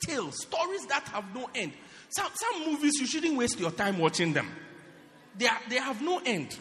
tales, 0.05 0.41
stories 0.41 0.85
that 0.87 1.03
have 1.13 1.33
no 1.33 1.49
end. 1.55 1.73
Some, 2.09 2.27
some 2.33 2.71
movies, 2.71 2.93
you 2.99 3.07
shouldn't 3.07 3.37
waste 3.37 3.59
your 3.59 3.71
time 3.71 3.97
watching 3.97 4.33
them. 4.33 4.49
They, 5.37 5.47
are, 5.47 5.59
they 5.69 5.77
have 5.77 6.01
no 6.01 6.21
end. 6.25 6.57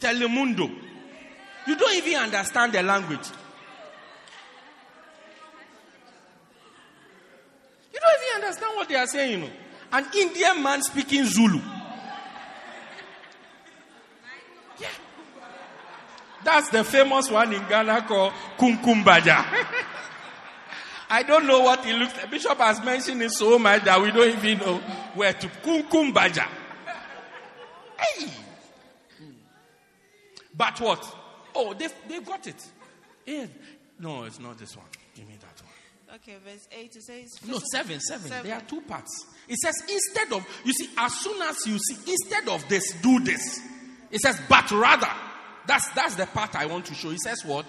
Telemundo. 0.00 0.70
You 1.66 1.76
don't 1.76 1.96
even 1.96 2.16
understand 2.16 2.72
the 2.72 2.82
language. 2.82 3.26
You 7.94 8.00
don't 8.00 8.22
even 8.32 8.44
understand 8.44 8.76
what 8.76 8.88
they 8.88 8.96
are 8.96 9.06
saying. 9.06 9.30
You 9.30 9.38
know. 9.38 9.50
An 9.92 10.06
Indian 10.16 10.62
man 10.62 10.82
speaking 10.82 11.24
Zulu. 11.24 11.60
Yeah. 14.80 14.88
That's 16.42 16.70
the 16.70 16.82
famous 16.82 17.30
one 17.30 17.52
in 17.52 17.64
Ghana 17.68 18.02
called 18.02 18.32
Kumkum 18.58 19.04
Bhagya. 19.04 19.44
I 21.10 21.22
don't 21.22 21.46
know 21.46 21.60
what 21.60 21.84
he 21.84 21.92
looks 21.92 22.16
like. 22.16 22.28
Bishop 22.28 22.58
has 22.58 22.82
mentioned 22.84 23.22
it 23.22 23.30
so 23.30 23.56
much 23.56 23.84
that 23.84 24.02
we 24.02 24.10
don't 24.10 24.44
even 24.44 24.58
know 24.58 24.78
where 25.14 25.32
to. 25.32 25.46
Kumkum 25.46 26.12
Bhagya. 26.12 26.48
Hey. 27.96 28.28
But 30.56 30.80
what? 30.80 31.16
Oh, 31.54 31.72
they've, 31.72 31.94
they've 32.08 32.24
got 32.26 32.44
it. 32.48 32.66
Yeah. 33.24 33.46
No, 34.00 34.24
it's 34.24 34.40
not 34.40 34.58
this 34.58 34.76
one. 34.76 34.86
Give 35.14 35.28
me 35.28 35.34
that. 35.40 35.53
Okay, 36.14 36.36
verse 36.44 36.68
8 36.70 36.94
it 36.96 37.02
says. 37.02 37.40
No, 37.46 37.58
seven. 37.72 37.98
Seven. 37.98 38.30
There 38.44 38.54
are 38.54 38.60
two 38.60 38.82
parts. 38.82 39.26
It 39.48 39.56
says 39.56 39.74
instead 39.90 40.32
of, 40.32 40.46
you 40.64 40.72
see, 40.72 40.88
as 40.96 41.12
soon 41.14 41.42
as 41.42 41.56
you 41.66 41.78
see, 41.78 42.12
instead 42.12 42.48
of 42.48 42.68
this, 42.68 42.92
do 43.02 43.20
this. 43.20 43.60
It 44.10 44.20
says, 44.20 44.40
but 44.48 44.70
rather. 44.70 45.10
That's 45.66 45.88
that's 45.90 46.14
the 46.14 46.26
part 46.26 46.54
I 46.56 46.66
want 46.66 46.84
to 46.86 46.94
show. 46.94 47.10
It 47.10 47.20
says 47.20 47.44
what? 47.44 47.64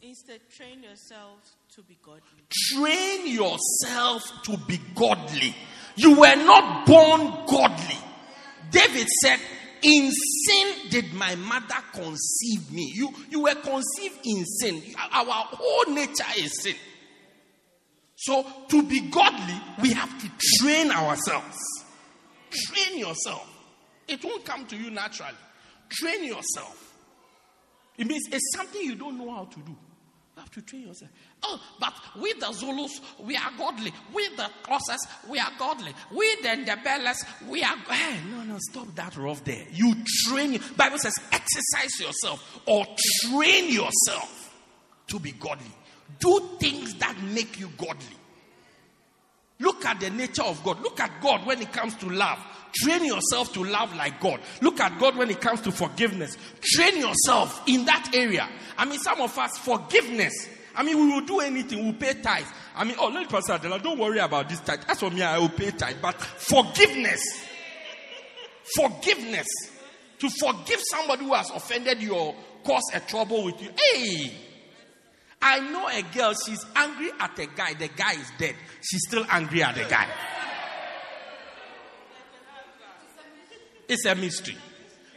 Instead, 0.00 0.40
train 0.50 0.82
yourself 0.82 1.38
to 1.76 1.82
be 1.82 1.96
godly. 2.02 2.22
Train 2.50 3.28
yourself 3.28 4.22
to 4.44 4.56
be 4.66 4.80
godly. 4.94 5.54
You 5.94 6.18
were 6.18 6.36
not 6.36 6.86
born 6.86 7.46
godly. 7.46 7.98
David 8.70 9.06
said, 9.22 9.38
In 9.82 10.10
sin 10.12 10.90
did 10.90 11.12
my 11.12 11.34
mother 11.34 11.74
conceive 11.92 12.70
me. 12.72 12.92
You, 12.94 13.12
you 13.30 13.42
were 13.42 13.54
conceived 13.54 14.20
in 14.24 14.44
sin. 14.44 14.82
Our 15.12 15.46
whole 15.50 15.92
nature 15.92 16.24
is 16.38 16.62
sin. 16.62 16.76
So, 18.14 18.46
to 18.68 18.82
be 18.84 19.00
godly, 19.00 19.60
we 19.82 19.92
have 19.92 20.20
to 20.20 20.30
train 20.58 20.92
ourselves. 20.92 21.58
Train 22.50 22.98
yourself. 22.98 23.48
It 24.06 24.22
won't 24.24 24.44
come 24.44 24.66
to 24.66 24.76
you 24.76 24.90
naturally. 24.90 25.32
Train 25.88 26.24
yourself. 26.24 26.94
It 27.98 28.06
means 28.06 28.22
it's 28.30 28.56
something 28.56 28.80
you 28.80 28.94
don't 28.94 29.18
know 29.18 29.34
how 29.34 29.44
to 29.46 29.58
do. 29.60 29.72
You 29.72 30.40
have 30.40 30.50
to 30.52 30.62
train 30.62 30.86
yourself. 30.86 31.10
Oh, 31.44 31.60
but 31.80 31.92
we 32.20 32.32
the 32.34 32.52
Zulus, 32.52 33.00
we 33.18 33.36
are 33.36 33.50
godly. 33.58 33.92
We 34.14 34.28
the 34.36 34.48
Xhosas, 34.62 34.98
we 35.28 35.38
are 35.38 35.50
godly. 35.58 35.92
We 36.14 36.36
the 36.36 36.48
Ndebelers, 36.48 37.48
we 37.48 37.62
are. 37.62 37.76
Hey, 37.76 38.18
no, 38.30 38.42
no, 38.44 38.58
stop 38.70 38.94
that 38.94 39.16
rough 39.16 39.42
there. 39.44 39.64
You 39.72 39.94
train. 40.26 40.60
Bible 40.76 40.98
says, 40.98 41.14
exercise 41.32 42.00
yourself 42.00 42.60
or 42.66 42.86
train 43.22 43.72
yourself 43.72 44.54
to 45.08 45.18
be 45.18 45.32
godly. 45.32 45.66
Do 46.20 46.40
things 46.60 46.94
that 46.94 47.20
make 47.22 47.58
you 47.58 47.70
godly. 47.76 48.16
Look 49.58 49.84
at 49.84 50.00
the 50.00 50.10
nature 50.10 50.42
of 50.42 50.62
God. 50.64 50.80
Look 50.82 51.00
at 51.00 51.20
God 51.20 51.46
when 51.46 51.60
it 51.60 51.72
comes 51.72 51.94
to 51.96 52.08
love. 52.08 52.38
Train 52.72 53.04
yourself 53.04 53.52
to 53.52 53.64
love 53.64 53.94
like 53.94 54.20
God. 54.20 54.40
Look 54.60 54.80
at 54.80 54.98
God 54.98 55.16
when 55.16 55.30
it 55.30 55.40
comes 55.40 55.60
to 55.62 55.72
forgiveness. 55.72 56.36
Train 56.60 56.98
yourself 56.98 57.62
in 57.68 57.84
that 57.84 58.10
area. 58.14 58.48
I 58.76 58.84
mean, 58.84 58.98
some 58.98 59.20
of 59.20 59.36
us, 59.38 59.58
forgiveness. 59.58 60.48
I 60.74 60.82
mean, 60.82 60.98
we 60.98 61.12
will 61.12 61.26
do 61.26 61.40
anything. 61.40 61.84
We'll 61.84 61.94
pay 61.94 62.14
tithe. 62.14 62.46
I 62.74 62.84
mean, 62.84 62.96
oh, 62.98 63.08
let 63.08 63.20
me 63.20 63.26
Pastor 63.26 63.54
Adela, 63.54 63.78
don't 63.78 63.98
worry 63.98 64.18
about 64.18 64.48
this 64.48 64.60
tithe. 64.60 64.80
As 64.88 65.00
for 65.00 65.10
me, 65.10 65.22
I 65.22 65.38
will 65.38 65.48
pay 65.48 65.70
tithe. 65.70 65.96
But 66.00 66.20
forgiveness. 66.20 67.22
Forgiveness. 68.74 69.48
To 70.18 70.30
forgive 70.30 70.80
somebody 70.90 71.24
who 71.24 71.34
has 71.34 71.50
offended 71.50 72.00
you 72.00 72.14
or 72.14 72.34
caused 72.64 72.94
a 72.94 73.00
trouble 73.00 73.44
with 73.44 73.60
you. 73.62 73.70
Hey! 73.76 74.32
I 75.42 75.58
know 75.58 75.88
a 75.88 76.02
girl, 76.14 76.32
she's 76.46 76.64
angry 76.76 77.10
at 77.18 77.36
a 77.38 77.46
guy. 77.46 77.74
The 77.74 77.88
guy 77.88 78.12
is 78.12 78.30
dead. 78.38 78.54
She's 78.80 79.00
still 79.08 79.26
angry 79.28 79.62
at 79.62 79.74
the 79.74 79.84
guy. 79.84 80.06
It's 83.88 84.06
a 84.06 84.14
mystery. 84.14 84.56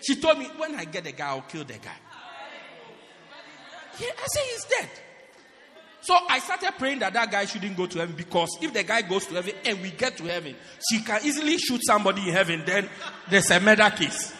She 0.01 0.15
told 0.15 0.39
me, 0.39 0.45
when 0.57 0.75
I 0.75 0.85
get 0.85 1.03
the 1.03 1.11
guy, 1.11 1.27
I'll 1.27 1.41
kill 1.41 1.63
the 1.63 1.73
guy. 1.73 1.97
Yeah, 3.99 4.09
I 4.17 4.25
say 4.27 4.41
he's 4.51 4.65
dead. 4.65 4.89
So 6.05 6.15
I 6.29 6.37
started 6.37 6.71
praying 6.77 6.99
that 6.99 7.13
that 7.13 7.31
guy 7.31 7.45
shouldn't 7.45 7.75
go 7.75 7.87
to 7.87 7.97
heaven 7.97 8.13
because 8.15 8.59
if 8.61 8.71
the 8.71 8.83
guy 8.83 9.01
goes 9.01 9.25
to 9.25 9.33
heaven 9.33 9.55
and 9.65 9.81
we 9.81 9.89
get 9.89 10.15
to 10.17 10.23
heaven, 10.25 10.55
she 10.87 10.99
can 11.01 11.19
easily 11.23 11.57
shoot 11.57 11.81
somebody 11.83 12.21
in 12.27 12.27
heaven. 12.27 12.61
Then 12.63 12.87
there's 13.27 13.49
a 13.49 13.59
murder 13.59 13.89
case. 13.89 14.31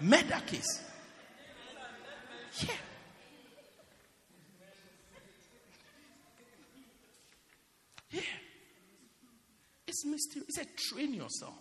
Murder 0.00 0.40
case. 0.46 0.80
Yeah. 2.60 2.68
Yeah. 8.12 8.20
It's 9.88 10.04
mystery. 10.04 10.42
It's 10.46 10.58
a 10.58 10.66
train 10.94 11.14
yourself. 11.14 11.58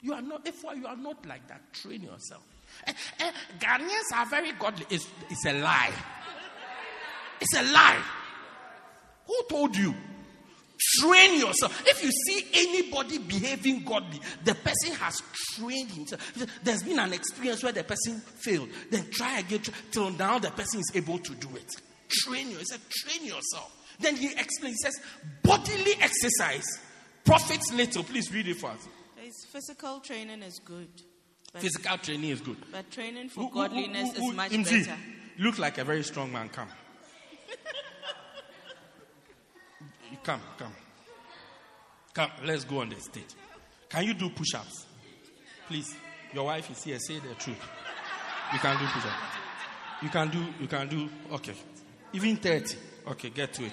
You 0.00 0.12
are 0.12 0.22
not, 0.22 0.46
if 0.46 0.62
you 0.62 0.86
are 0.86 0.96
not 0.96 1.26
like 1.26 1.48
that, 1.48 1.72
train 1.72 2.02
yourself. 2.02 2.46
Eh, 2.86 2.92
eh, 3.18 3.32
Ghanaians 3.58 4.14
are 4.14 4.26
very 4.26 4.52
godly. 4.52 4.86
It's, 4.88 5.08
it's 5.28 5.44
a 5.46 5.54
lie. 5.60 5.90
It's 7.44 7.56
a 7.58 7.72
lie. 7.72 8.02
Who 9.26 9.34
told 9.48 9.76
you? 9.76 9.94
Train 11.00 11.38
yourself. 11.40 11.82
If 11.86 12.02
you 12.02 12.10
see 12.10 12.46
anybody 12.54 13.18
behaving 13.18 13.84
godly, 13.84 14.20
the 14.44 14.54
person 14.54 14.92
has 14.96 15.22
trained 15.54 15.90
himself. 15.90 16.20
There's 16.62 16.82
been 16.82 16.98
an 16.98 17.12
experience 17.12 17.62
where 17.62 17.72
the 17.72 17.84
person 17.84 18.20
failed. 18.20 18.68
Then 18.90 19.06
try 19.10 19.38
again 19.38 19.60
till 19.90 20.10
now 20.10 20.38
the 20.38 20.50
person 20.50 20.80
is 20.80 20.90
able 20.94 21.18
to 21.18 21.34
do 21.34 21.48
it. 21.56 21.70
Train 22.08 22.50
yourself. 22.50 22.60
He 22.60 22.64
said, 22.66 22.80
train 23.18 23.26
yourself. 23.26 23.72
Then 24.00 24.16
he 24.16 24.26
explains, 24.32 24.76
he 24.82 24.82
says, 24.84 25.00
bodily 25.42 25.92
exercise 26.00 26.64
profits 27.24 27.72
little. 27.72 28.02
Please 28.04 28.32
read 28.32 28.48
it 28.48 28.56
for 28.56 28.70
us. 28.70 28.88
There's 29.16 29.46
physical 29.52 30.00
training 30.00 30.42
is 30.42 30.60
good. 30.64 30.88
Physical 31.54 31.96
training 31.98 32.30
is 32.30 32.40
good. 32.40 32.56
but 32.72 32.90
training 32.90 33.28
for 33.28 33.42
Who- 33.42 33.50
godliness 33.54 34.16
who- 34.16 34.22
who- 34.24 34.30
is 34.30 34.36
much 34.36 34.50
Imzi, 34.50 34.86
better. 34.86 34.98
Look 35.38 35.58
like 35.58 35.78
a 35.78 35.84
very 35.84 36.02
strong 36.02 36.32
man. 36.32 36.48
Come. 36.48 36.68
Come, 40.22 40.40
come. 40.56 40.72
Come, 42.14 42.30
let's 42.44 42.64
go 42.64 42.80
on 42.80 42.88
the 42.88 42.98
stage. 42.98 43.24
Can 43.90 44.04
you 44.04 44.14
do 44.14 44.30
push 44.30 44.54
ups? 44.54 44.86
Please. 45.68 45.94
Your 46.32 46.44
wife 46.46 46.70
is 46.70 46.82
here. 46.82 46.98
Say 46.98 47.18
the 47.18 47.34
truth. 47.34 47.60
You 48.52 48.58
can 48.58 48.78
do 48.78 48.86
push 48.86 49.04
ups. 49.04 49.34
You 50.02 50.08
can 50.08 50.30
do, 50.30 50.46
you 50.60 50.66
can 50.66 50.88
do, 50.88 51.08
okay. 51.32 51.54
Even 52.12 52.36
30. 52.36 52.76
Okay, 53.08 53.30
get 53.30 53.52
to 53.54 53.64
it. 53.64 53.72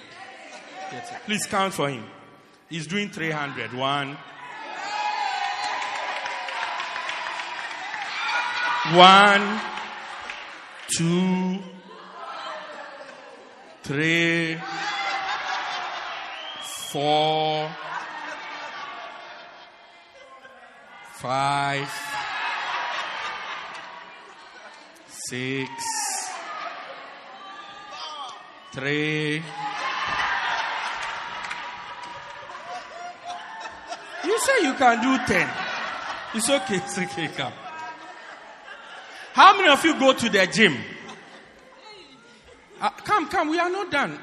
Get 0.90 1.06
to 1.06 1.14
it. 1.14 1.20
Please 1.24 1.46
count 1.46 1.72
for 1.72 1.88
him. 1.88 2.04
He's 2.68 2.86
doing 2.86 3.08
300. 3.08 3.72
One. 3.72 4.16
One, 8.94 9.60
two, 10.88 11.58
three, 13.82 14.58
four, 16.90 17.70
five, 21.18 21.88
six, 25.08 25.70
three. 28.72 29.42
You 34.24 34.38
say 34.38 34.52
you 34.62 34.74
can 34.74 35.02
do 35.02 35.18
ten. 35.26 35.50
It's 36.34 36.48
okay, 36.48 36.76
it's 36.76 36.98
okay, 36.98 37.28
come. 37.28 37.52
How 39.32 39.56
many 39.56 39.68
of 39.68 39.84
you 39.84 39.98
go 39.98 40.12
to 40.12 40.28
the 40.28 40.46
gym? 40.46 40.76
Uh, 42.82 42.90
come, 42.90 43.28
come, 43.28 43.48
we 43.48 43.60
are 43.60 43.70
not 43.70 43.92
done. 43.92 44.18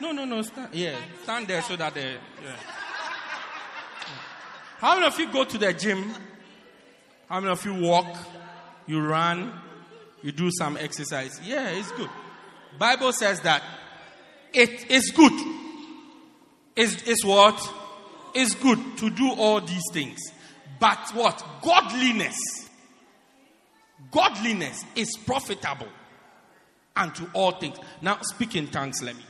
No, 0.00 0.12
no, 0.12 0.24
no, 0.24 0.40
stand, 0.42 0.72
yeah, 0.72 0.94
stand 1.24 1.48
there 1.48 1.60
so 1.62 1.74
that 1.74 1.92
the. 1.94 2.00
Yeah. 2.00 2.56
How 4.78 4.94
many 4.94 5.06
of 5.08 5.18
you 5.18 5.32
go 5.32 5.42
to 5.42 5.58
the 5.58 5.72
gym? 5.72 6.14
How 7.28 7.40
many 7.40 7.50
of 7.50 7.64
you 7.64 7.74
walk? 7.74 8.16
You 8.86 9.00
run? 9.00 9.52
You 10.22 10.30
do 10.30 10.48
some 10.52 10.76
exercise? 10.76 11.40
Yeah, 11.44 11.70
it's 11.70 11.90
good. 11.90 12.10
Bible 12.78 13.12
says 13.12 13.40
that 13.40 13.64
it 14.54 14.88
is 14.92 15.10
good. 15.10 15.32
Is 16.76 17.02
is 17.02 17.24
what? 17.24 17.60
It's 18.32 18.54
good 18.54 18.78
to 18.98 19.10
do 19.10 19.32
all 19.32 19.60
these 19.60 19.82
things. 19.92 20.20
But 20.78 21.10
what? 21.14 21.44
Godliness. 21.62 22.67
Godliness 24.10 24.84
is 24.94 25.16
profitable 25.26 25.88
unto 26.94 27.26
all 27.32 27.52
things. 27.52 27.78
Now 28.00 28.18
speak 28.22 28.56
in 28.56 28.68
tongues, 28.68 29.02
let 29.02 29.16
me. 29.16 29.24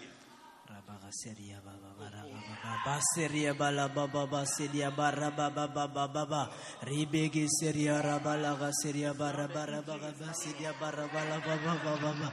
Baseria 2.86 3.56
bala 3.56 3.88
baba 3.88 4.26
baseria 4.26 4.94
bara 4.94 5.30
baba 5.30 5.68
baba 5.68 6.08
baba 6.08 6.50
seria 6.82 8.00
rabala 8.02 8.72
seria 8.72 9.12
bara 9.14 9.48
bara 9.48 9.82
baba 9.82 10.12
baseria 10.12 10.72
bara 10.78 11.08
bala 11.12 11.40
baba 11.44 11.98
baba 12.00 12.32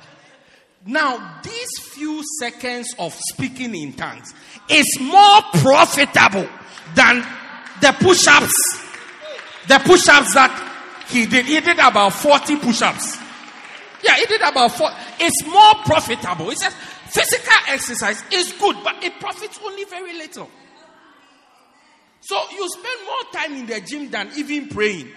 Now, 0.86 1.42
these 1.42 1.80
few 1.80 2.22
seconds 2.40 2.94
of 3.00 3.14
speaking 3.34 3.76
in 3.76 3.94
tongues 3.94 4.34
is 4.70 4.86
more 5.02 5.42
profitable 5.54 6.48
than 6.94 7.26
the 7.82 7.96
push 8.00 8.28
ups. 8.28 8.54
The 9.68 9.80
push 9.80 10.08
ups 10.08 10.36
that 10.36 10.65
he 11.08 11.26
did. 11.26 11.46
He 11.46 11.60
did 11.60 11.80
about 11.80 12.14
40 12.14 12.58
push 12.58 12.82
ups. 12.82 13.18
Yeah, 14.04 14.16
he 14.16 14.26
did 14.26 14.42
about 14.42 14.72
four. 14.72 14.90
It's 15.20 15.46
more 15.46 15.74
profitable. 15.86 16.52
It 16.52 16.60
says 16.60 16.74
physical 17.08 17.54
exercise 17.70 18.24
is 18.32 18.52
good, 18.54 18.76
but 18.84 19.04
it 19.04 19.20
profits 19.20 19.60
only 19.64 19.84
very 19.86 20.14
little. 20.14 20.50
So 22.22 22.40
you 22.52 22.68
spend 22.70 23.00
more 23.06 23.32
time 23.34 23.56
in 23.56 23.66
the 23.66 23.82
gym 23.82 24.10
than 24.10 24.32
even 24.36 24.68
praying. 24.70 25.12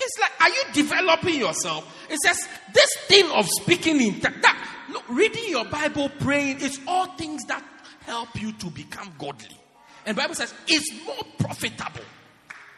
It's 0.00 0.18
like, 0.20 0.32
are 0.40 0.48
you 0.48 0.62
developing 0.74 1.40
yourself? 1.40 2.06
It 2.10 2.18
says, 2.24 2.48
this 2.72 2.96
thing 3.06 3.30
of 3.30 3.48
speaking 3.48 4.00
in 4.00 4.18
that 4.20 4.84
look, 4.90 5.08
reading 5.08 5.48
your 5.48 5.64
Bible, 5.64 6.10
praying, 6.20 6.58
it's 6.60 6.80
all 6.86 7.06
things 7.16 7.44
that 7.44 7.64
help 8.00 8.40
you 8.40 8.52
to 8.52 8.66
become 8.66 9.12
godly. 9.18 9.56
And 10.04 10.16
Bible 10.16 10.34
says 10.34 10.52
it's 10.66 11.06
more 11.06 11.22
profitable. 11.38 12.04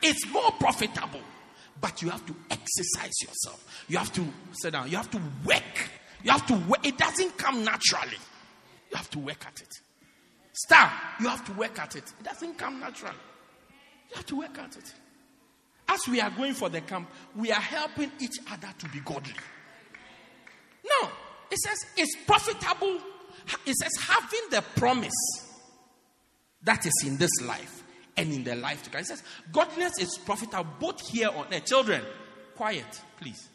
It's 0.05 0.29
more 0.29 0.53
profitable. 0.53 1.23
But 1.81 2.03
you 2.03 2.11
have 2.11 2.25
to 2.27 2.37
exercise 2.51 3.15
yourself. 3.23 3.85
You 3.89 3.99
have 3.99 4.13
to 4.13 4.25
sit 4.53 4.73
down. 4.73 4.91
You 4.91 4.99
have 4.99 5.11
to 5.11 5.21
work. 5.45 5.91
You 6.23 6.31
have 6.31 6.47
to 6.47 6.55
work. 6.55 6.87
It 6.87 6.97
doesn't 6.99 7.37
come 7.39 7.65
naturally. 7.65 8.19
You 8.91 8.97
have 8.97 9.11
to 9.11 9.19
work 9.19 9.45
at 9.47 9.61
it. 9.61 9.69
Star, 10.53 10.93
you 11.21 11.29
have 11.29 11.45
to 11.47 11.53
work 11.55 11.79
at 11.81 11.97
it. 11.97 12.05
It 12.21 12.25
doesn't 12.25 12.57
come 12.59 12.79
naturally. 12.81 13.17
You 14.11 14.17
have 14.17 14.27
to 14.27 14.37
work 14.37 14.59
at 14.59 14.77
it. 14.77 14.95
As 15.89 16.01
we 16.09 16.21
are 16.21 16.31
going 16.31 16.55
for 16.55 16.69
the 16.69 16.81
camp, 16.83 17.11
we 17.35 17.51
are 17.51 17.61
helping 17.61 18.13
each 18.21 18.37
other 18.51 18.69
to 18.79 18.89
be 18.91 19.01
godly. 19.01 19.35
No, 20.85 21.09
it 21.51 21.59
says 21.59 21.79
it's 21.97 22.17
profitable. 22.27 22.99
It 23.67 23.75
says 23.75 23.93
having 24.07 24.41
the 24.51 24.63
promise 24.77 25.13
that 26.63 26.87
is 26.87 26.93
in 27.05 27.17
this 27.19 27.33
life 27.43 27.84
and 28.17 28.33
in 28.33 28.45
the 28.45 28.55
life 28.55 28.83
to 28.85 28.91
come. 28.91 29.01
It 29.01 29.07
says 29.07 29.23
godliness 29.53 29.99
is 29.99 30.19
profitable 30.19 30.71
both 30.79 31.01
here 31.09 31.29
on 31.29 31.47
earth. 31.53 31.65
Children, 31.65 32.03
quiet, 32.55 33.01
please. 33.19 33.49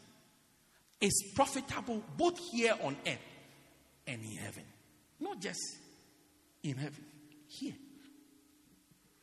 It's 1.00 1.32
profitable 1.34 2.02
both 2.16 2.38
here 2.50 2.74
on 2.82 2.96
earth 3.06 3.18
and 4.06 4.22
in 4.22 4.36
heaven. 4.36 4.64
Not 5.18 5.40
just 5.40 5.60
in 6.62 6.76
heaven, 6.76 7.04
here. 7.46 7.74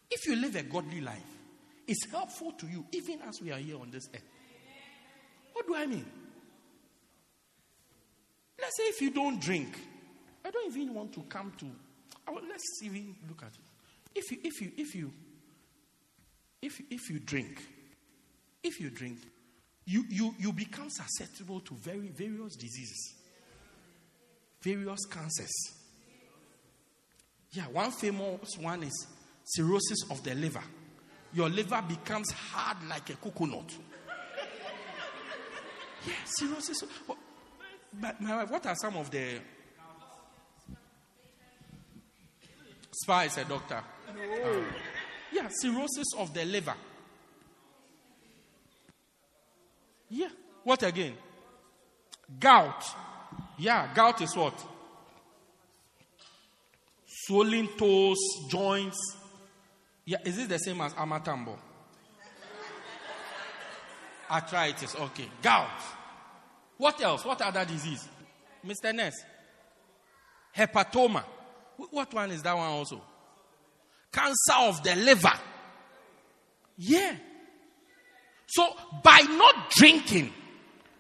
If 0.10 0.26
you 0.26 0.36
live 0.36 0.56
a 0.56 0.64
godly 0.64 1.02
life, 1.02 1.22
it's 1.88 2.10
helpful 2.10 2.52
to 2.54 2.68
you 2.68 2.86
even 2.92 3.22
as 3.28 3.42
we 3.42 3.52
are 3.52 3.60
here 3.60 3.80
on 3.80 3.92
this 3.92 4.08
earth. 4.14 4.24
What 5.54 5.68
do 5.68 5.76
I 5.76 5.86
mean? 5.86 6.06
Let's 8.60 8.78
say 8.78 8.84
if 8.84 9.02
you 9.02 9.12
don't 9.12 9.40
drink, 9.40 9.80
I 10.44 10.52
don't 10.52 10.76
even 10.76 10.94
want 10.94 11.14
to 11.14 11.22
come 11.24 11.54
to. 11.60 11.66
let's 12.48 12.82
even 12.84 13.16
look 13.28 13.44
at 13.44 13.50
it. 13.50 13.60
If 14.16 14.32
you, 14.32 14.38
if 14.44 14.62
you, 14.62 14.72
if 14.78 14.96
you, 14.96 15.12
if 16.62 16.80
you, 16.80 16.86
if 16.90 17.10
you 17.10 17.20
drink, 17.20 17.62
if 18.64 18.80
you 18.80 18.90
drink, 18.90 19.20
you, 19.86 20.04
you, 20.10 20.36
you 20.38 20.52
become 20.52 20.90
susceptible 20.90 21.60
to 21.62 21.74
very 21.76 22.10
various 22.10 22.56
diseases, 22.56 23.16
various 24.62 25.06
cancers. 25.06 25.54
Yeah, 27.52 27.64
one 27.64 27.92
famous 27.92 28.58
one 28.60 28.84
is 28.84 29.08
cirrhosis 29.46 30.04
of 30.12 30.24
the 30.24 30.36
liver. 30.36 30.64
Your 31.34 31.50
liver 31.50 31.82
becomes 31.88 32.32
hard 32.32 32.78
like 32.90 33.10
a 33.10 33.14
coconut. 33.14 33.74
Yeah, 36.06 36.14
cirrhosis. 36.26 36.84
What, 37.06 37.18
but 38.00 38.22
my 38.22 38.38
wife, 38.38 38.52
what 38.52 38.66
are 38.66 38.76
some 38.76 38.98
of 38.98 39.10
the 39.10 39.40
Spa 43.04 43.22
is 43.22 43.38
a 43.38 43.46
doctor. 43.46 43.82
No. 44.16 44.58
Um, 44.58 44.66
yeah, 45.32 45.48
cirrhosis 45.50 46.14
of 46.18 46.34
the 46.34 46.46
liver. 46.46 46.76
Yeah. 50.10 50.30
What 50.64 50.84
again? 50.84 51.14
Gout. 52.40 52.84
Yeah, 53.58 53.90
gout 53.94 54.22
is 54.22 54.36
what? 54.36 54.54
Swollen 57.06 57.68
toes, 57.78 58.18
joints. 58.50 59.18
Yeah, 60.06 60.18
is 60.24 60.38
it 60.38 60.50
the 60.50 60.58
same 60.58 60.80
as 60.82 60.94
amatambo? 60.94 61.58
Arthritis, 64.30 64.96
okay. 64.96 65.30
Gout. 65.42 65.68
What 66.78 67.02
else? 67.02 67.26
What 67.26 67.42
other 67.42 67.66
disease? 67.66 68.08
Mr. 68.66 68.94
Ness? 68.94 69.14
Hepatoma. 70.56 71.24
What 71.92 72.14
one 72.14 72.32
is 72.32 72.44
that 72.44 72.56
one 72.56 72.68
also? 72.68 73.02
Cancer 74.18 74.54
of 74.62 74.84
the 74.84 74.96
liver. 74.96 75.34
Yeah. 76.78 77.16
So 78.48 78.68
by 79.04 79.20
not 79.30 79.70
drinking, 79.72 80.34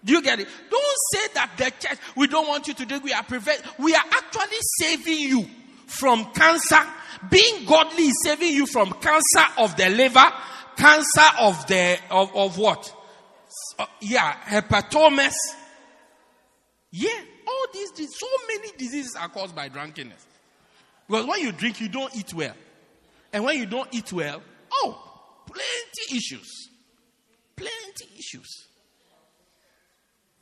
do 0.05 0.13
you 0.13 0.21
get 0.21 0.39
it? 0.39 0.47
Don't 0.69 0.97
say 1.13 1.33
that 1.33 1.51
the 1.57 1.71
church, 1.79 1.97
we 2.15 2.27
don't 2.27 2.47
want 2.47 2.67
you 2.67 2.75
to 2.75 2.85
drink, 2.85 3.03
we 3.03 3.13
are 3.13 3.23
prevent, 3.23 3.61
we 3.79 3.95
are 3.95 4.03
actually 4.11 4.57
saving 4.79 5.19
you 5.19 5.47
from 5.87 6.25
cancer. 6.33 6.79
Being 7.31 7.65
godly 7.65 8.03
is 8.03 8.23
saving 8.23 8.53
you 8.53 8.67
from 8.67 8.91
cancer 8.93 9.45
of 9.57 9.75
the 9.77 9.89
liver, 9.89 10.31
cancer 10.75 11.27
of 11.39 11.65
the, 11.65 11.97
of, 12.11 12.35
of 12.35 12.57
what? 12.59 12.93
Uh, 13.79 13.87
yeah, 14.01 14.35
hepatomas. 14.45 15.33
Yeah, 16.91 17.19
all 17.47 17.65
these, 17.73 17.91
dis- 17.91 18.19
so 18.19 18.27
many 18.47 18.77
diseases 18.77 19.15
are 19.19 19.29
caused 19.29 19.55
by 19.55 19.69
drunkenness. 19.69 20.23
Because 21.07 21.25
when 21.25 21.41
you 21.41 21.51
drink, 21.51 21.81
you 21.81 21.89
don't 21.89 22.15
eat 22.15 22.33
well. 22.33 22.53
And 23.33 23.43
when 23.43 23.57
you 23.57 23.65
don't 23.65 23.89
eat 23.93 24.11
well, 24.13 24.41
oh, 24.71 25.03
plenty 25.45 26.17
issues. 26.17 26.69
Plenty 27.55 28.17
issues. 28.17 28.67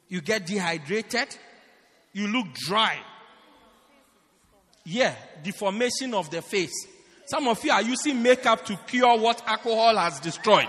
You 0.08 0.22
get 0.22 0.46
dehydrated, 0.46 1.36
you 2.14 2.28
look 2.28 2.54
dry. 2.54 2.98
Yeah, 4.86 5.16
deformation 5.44 6.14
of 6.14 6.30
the 6.30 6.42
face. 6.42 6.88
Some 7.26 7.48
of 7.48 7.64
you 7.66 7.72
are 7.72 7.82
using 7.82 8.22
makeup 8.22 8.66
to 8.68 8.78
cure 8.88 9.18
what 9.18 9.42
alcohol 9.48 9.98
has 9.98 10.20
destroyed. 10.20 10.68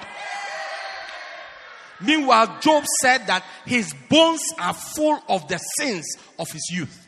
Meanwhile, 2.01 2.59
Job 2.61 2.85
said 3.01 3.27
that 3.27 3.45
his 3.67 3.95
bones 4.09 4.43
are 4.59 4.75
full 4.75 5.23
of 5.29 5.49
the 5.49 5.59
sins 5.59 6.07
of 6.39 6.51
his 6.51 6.67
youth. 6.71 7.06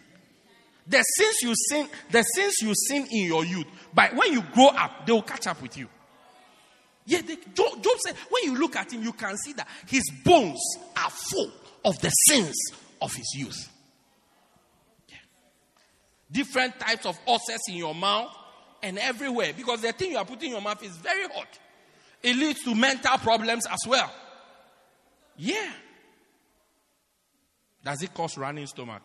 The 0.89 1.03
sins 1.03 1.37
you 1.43 1.55
sin, 1.69 1.89
the 2.11 2.23
sins 2.23 2.55
you 2.63 2.73
sin 2.75 3.07
in 3.11 3.27
your 3.27 3.45
youth, 3.45 3.67
but 3.93 4.15
when 4.15 4.33
you 4.33 4.43
grow 4.43 4.69
up, 4.69 5.07
they 5.07 5.13
will 5.13 5.23
catch 5.23 5.47
up 5.47 5.61
with 5.61 5.77
you. 5.77 5.87
Yeah, 7.05 7.21
they, 7.23 7.37
Job, 7.37 7.83
Job 7.83 7.99
said, 8.07 8.17
when 8.31 8.45
you 8.45 8.59
look 8.59 8.77
at 8.77 8.93
him, 8.93 9.03
you 9.03 9.13
can 9.13 9.37
see 9.37 9.53
that 9.55 9.69
his 9.87 10.03
bones 10.25 10.61
are 10.97 11.11
full 11.11 11.51
of 11.85 11.99
the 12.01 12.09
sins 12.09 12.55
of 13.01 13.15
his 13.15 13.27
youth. 13.35 13.69
Yeah. 15.09 15.17
Different 16.31 16.79
types 16.79 17.07
of 17.07 17.19
ulcers 17.27 17.61
in 17.69 17.77
your 17.77 17.95
mouth 17.95 18.35
and 18.83 18.99
everywhere 18.99 19.53
because 19.57 19.83
the 19.83 19.93
thing 19.93 20.13
you 20.13 20.19
are 20.19 20.25
putting 20.25 20.49
in 20.49 20.53
your 20.53 20.63
mouth 20.63 20.83
is 20.83 20.97
very 20.99 21.27
hot. 21.29 21.59
It 22.23 22.37
leads 22.37 22.63
to 22.65 22.75
mental 22.75 23.17
problems 23.19 23.67
as 23.67 23.87
well. 23.87 24.13
Yeah. 25.37 25.71
Does 27.85 28.03
it 28.03 28.13
cause 28.13 28.37
running 28.37 28.67
stomach? 28.67 29.03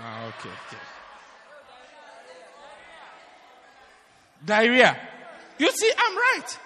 Ah, 0.00 0.26
okay, 0.28 0.48
okay. 0.48 0.82
Diarrhea. 4.44 4.96
You 5.58 5.70
see, 5.72 5.92
I'm 5.98 6.16
right. 6.16 6.58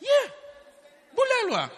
Yeah. 0.00 0.30
Bulelwa. 1.16 1.70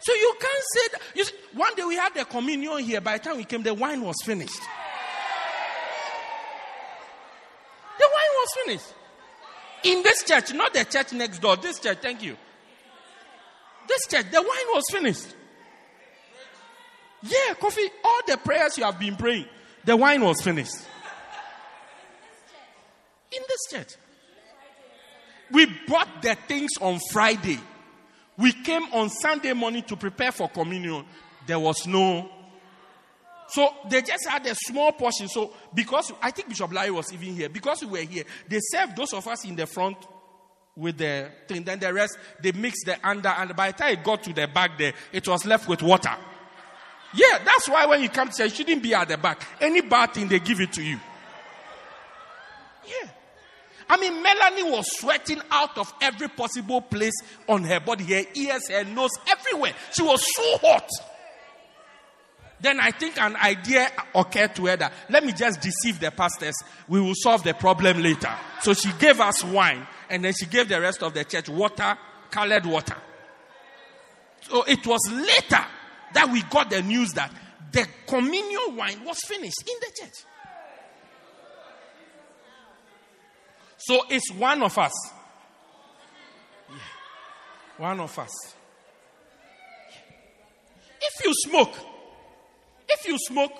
So 0.00 0.12
you 0.12 0.34
can't 0.40 0.64
say 0.74 0.88
that. 0.92 1.00
You 1.14 1.24
see, 1.24 1.34
one 1.54 1.74
day 1.76 1.84
we 1.84 1.94
had 1.94 2.12
the 2.14 2.24
communion 2.24 2.78
here. 2.78 3.00
By 3.00 3.18
the 3.18 3.24
time 3.24 3.36
we 3.36 3.44
came, 3.44 3.62
the 3.62 3.72
wine 3.72 4.02
was 4.02 4.16
finished. 4.24 4.60
The 7.98 8.08
wine 8.12 8.32
was 8.34 8.48
finished. 8.64 8.94
In 9.84 10.02
this 10.02 10.24
church, 10.24 10.52
not 10.54 10.74
the 10.74 10.84
church 10.84 11.12
next 11.12 11.38
door. 11.38 11.56
This 11.56 11.78
church, 11.78 11.98
thank 12.02 12.22
you. 12.22 12.36
This 13.86 14.06
church, 14.08 14.30
the 14.30 14.40
wine 14.40 14.74
was 14.74 14.84
finished. 14.90 15.36
Yeah, 17.22 17.54
coffee. 17.54 17.88
All 18.04 18.20
the 18.26 18.36
prayers 18.36 18.76
you 18.78 18.84
have 18.84 18.98
been 18.98 19.16
praying, 19.16 19.46
the 19.84 19.96
wine 19.96 20.22
was 20.22 20.40
finished. 20.40 20.76
In 23.30 23.42
this 23.48 23.60
church. 23.70 23.94
We 25.50 25.66
bought 25.86 26.22
the 26.22 26.34
things 26.34 26.70
on 26.80 26.98
Friday. 27.10 27.60
We 28.38 28.52
came 28.52 28.84
on 28.92 29.10
Sunday 29.10 29.52
morning 29.52 29.82
to 29.84 29.96
prepare 29.96 30.32
for 30.32 30.48
communion. 30.48 31.04
There 31.46 31.58
was 31.58 31.86
no. 31.86 32.28
So 33.48 33.68
they 33.88 34.00
just 34.00 34.26
had 34.26 34.46
a 34.46 34.54
small 34.54 34.92
portion. 34.92 35.28
So 35.28 35.52
because 35.74 36.10
I 36.22 36.30
think 36.30 36.48
Bishop 36.48 36.72
Larry 36.72 36.90
was 36.90 37.12
even 37.12 37.36
here, 37.36 37.50
because 37.50 37.82
we 37.82 37.90
were 37.90 37.98
here, 37.98 38.24
they 38.48 38.58
served 38.60 38.96
those 38.96 39.12
of 39.12 39.28
us 39.28 39.44
in 39.44 39.56
the 39.56 39.66
front 39.66 39.98
with 40.74 40.96
the 40.96 41.30
thing. 41.46 41.62
Then 41.62 41.78
the 41.78 41.92
rest 41.92 42.16
they 42.40 42.52
mixed 42.52 42.86
the 42.86 42.96
under, 43.06 43.28
and 43.28 43.54
by 43.54 43.72
the 43.72 43.78
time 43.78 43.92
it 43.92 44.02
got 44.02 44.22
to 44.24 44.32
the 44.32 44.46
back 44.46 44.78
there, 44.78 44.94
it 45.12 45.28
was 45.28 45.44
left 45.44 45.68
with 45.68 45.82
water. 45.82 46.16
Yeah, 47.14 47.38
that's 47.44 47.68
why 47.68 47.86
when 47.86 48.02
you 48.02 48.08
come 48.08 48.28
to 48.28 48.36
church, 48.36 48.50
you 48.50 48.56
shouldn't 48.56 48.82
be 48.82 48.94
at 48.94 49.08
the 49.08 49.18
back. 49.18 49.46
Any 49.60 49.82
bad 49.82 50.14
thing, 50.14 50.28
they 50.28 50.38
give 50.38 50.60
it 50.60 50.72
to 50.74 50.82
you. 50.82 50.98
Yeah. 52.86 53.10
I 53.88 53.98
mean, 53.98 54.22
Melanie 54.22 54.62
was 54.62 54.86
sweating 54.98 55.40
out 55.50 55.76
of 55.76 55.92
every 56.00 56.28
possible 56.28 56.80
place 56.80 57.12
on 57.46 57.64
her 57.64 57.80
body, 57.80 58.04
her 58.04 58.24
ears, 58.34 58.70
her 58.70 58.84
nose, 58.84 59.10
everywhere. 59.28 59.74
She 59.94 60.02
was 60.02 60.24
so 60.34 60.58
hot. 60.58 60.88
Then 62.62 62.78
I 62.80 62.92
think 62.92 63.20
an 63.20 63.34
idea 63.36 63.90
occurred 64.14 64.54
to 64.54 64.66
her 64.66 64.76
that 64.76 64.92
let 65.10 65.24
me 65.24 65.32
just 65.32 65.60
deceive 65.60 65.98
the 65.98 66.12
pastors. 66.12 66.54
We 66.88 67.00
will 67.00 67.16
solve 67.16 67.42
the 67.42 67.54
problem 67.54 68.00
later. 68.02 68.30
So 68.62 68.72
she 68.72 68.92
gave 69.00 69.20
us 69.20 69.44
wine 69.44 69.86
and 70.08 70.24
then 70.24 70.32
she 70.32 70.46
gave 70.46 70.68
the 70.68 70.80
rest 70.80 71.02
of 71.02 71.12
the 71.12 71.24
church 71.24 71.48
water, 71.48 71.98
colored 72.30 72.64
water. 72.64 72.96
So 74.42 74.62
it 74.62 74.86
was 74.86 75.00
later 75.10 75.66
that 76.14 76.30
we 76.30 76.42
got 76.42 76.70
the 76.70 76.82
news 76.82 77.12
that 77.12 77.32
the 77.72 77.86
communion 78.06 78.76
wine 78.76 79.04
was 79.04 79.18
finished 79.26 79.62
in 79.66 79.74
the 79.80 80.00
church. 80.00 80.24
So 83.78 84.04
it's 84.10 84.30
one 84.32 84.62
of 84.62 84.76
us. 84.78 84.92
Yeah. 86.68 86.76
One 87.78 88.00
of 88.00 88.16
us. 88.18 88.30
If 91.00 91.24
you 91.24 91.32
smoke, 91.34 91.74
if 92.88 93.08
you 93.08 93.18
smoke, 93.18 93.52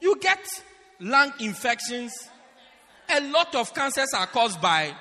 you 0.00 0.18
get 0.20 0.40
lung 1.00 1.32
infections. 1.40 2.12
A 3.08 3.20
lot 3.30 3.54
of 3.54 3.72
cancers 3.72 4.12
are 4.14 4.26
caused 4.26 4.60
by 4.60 4.94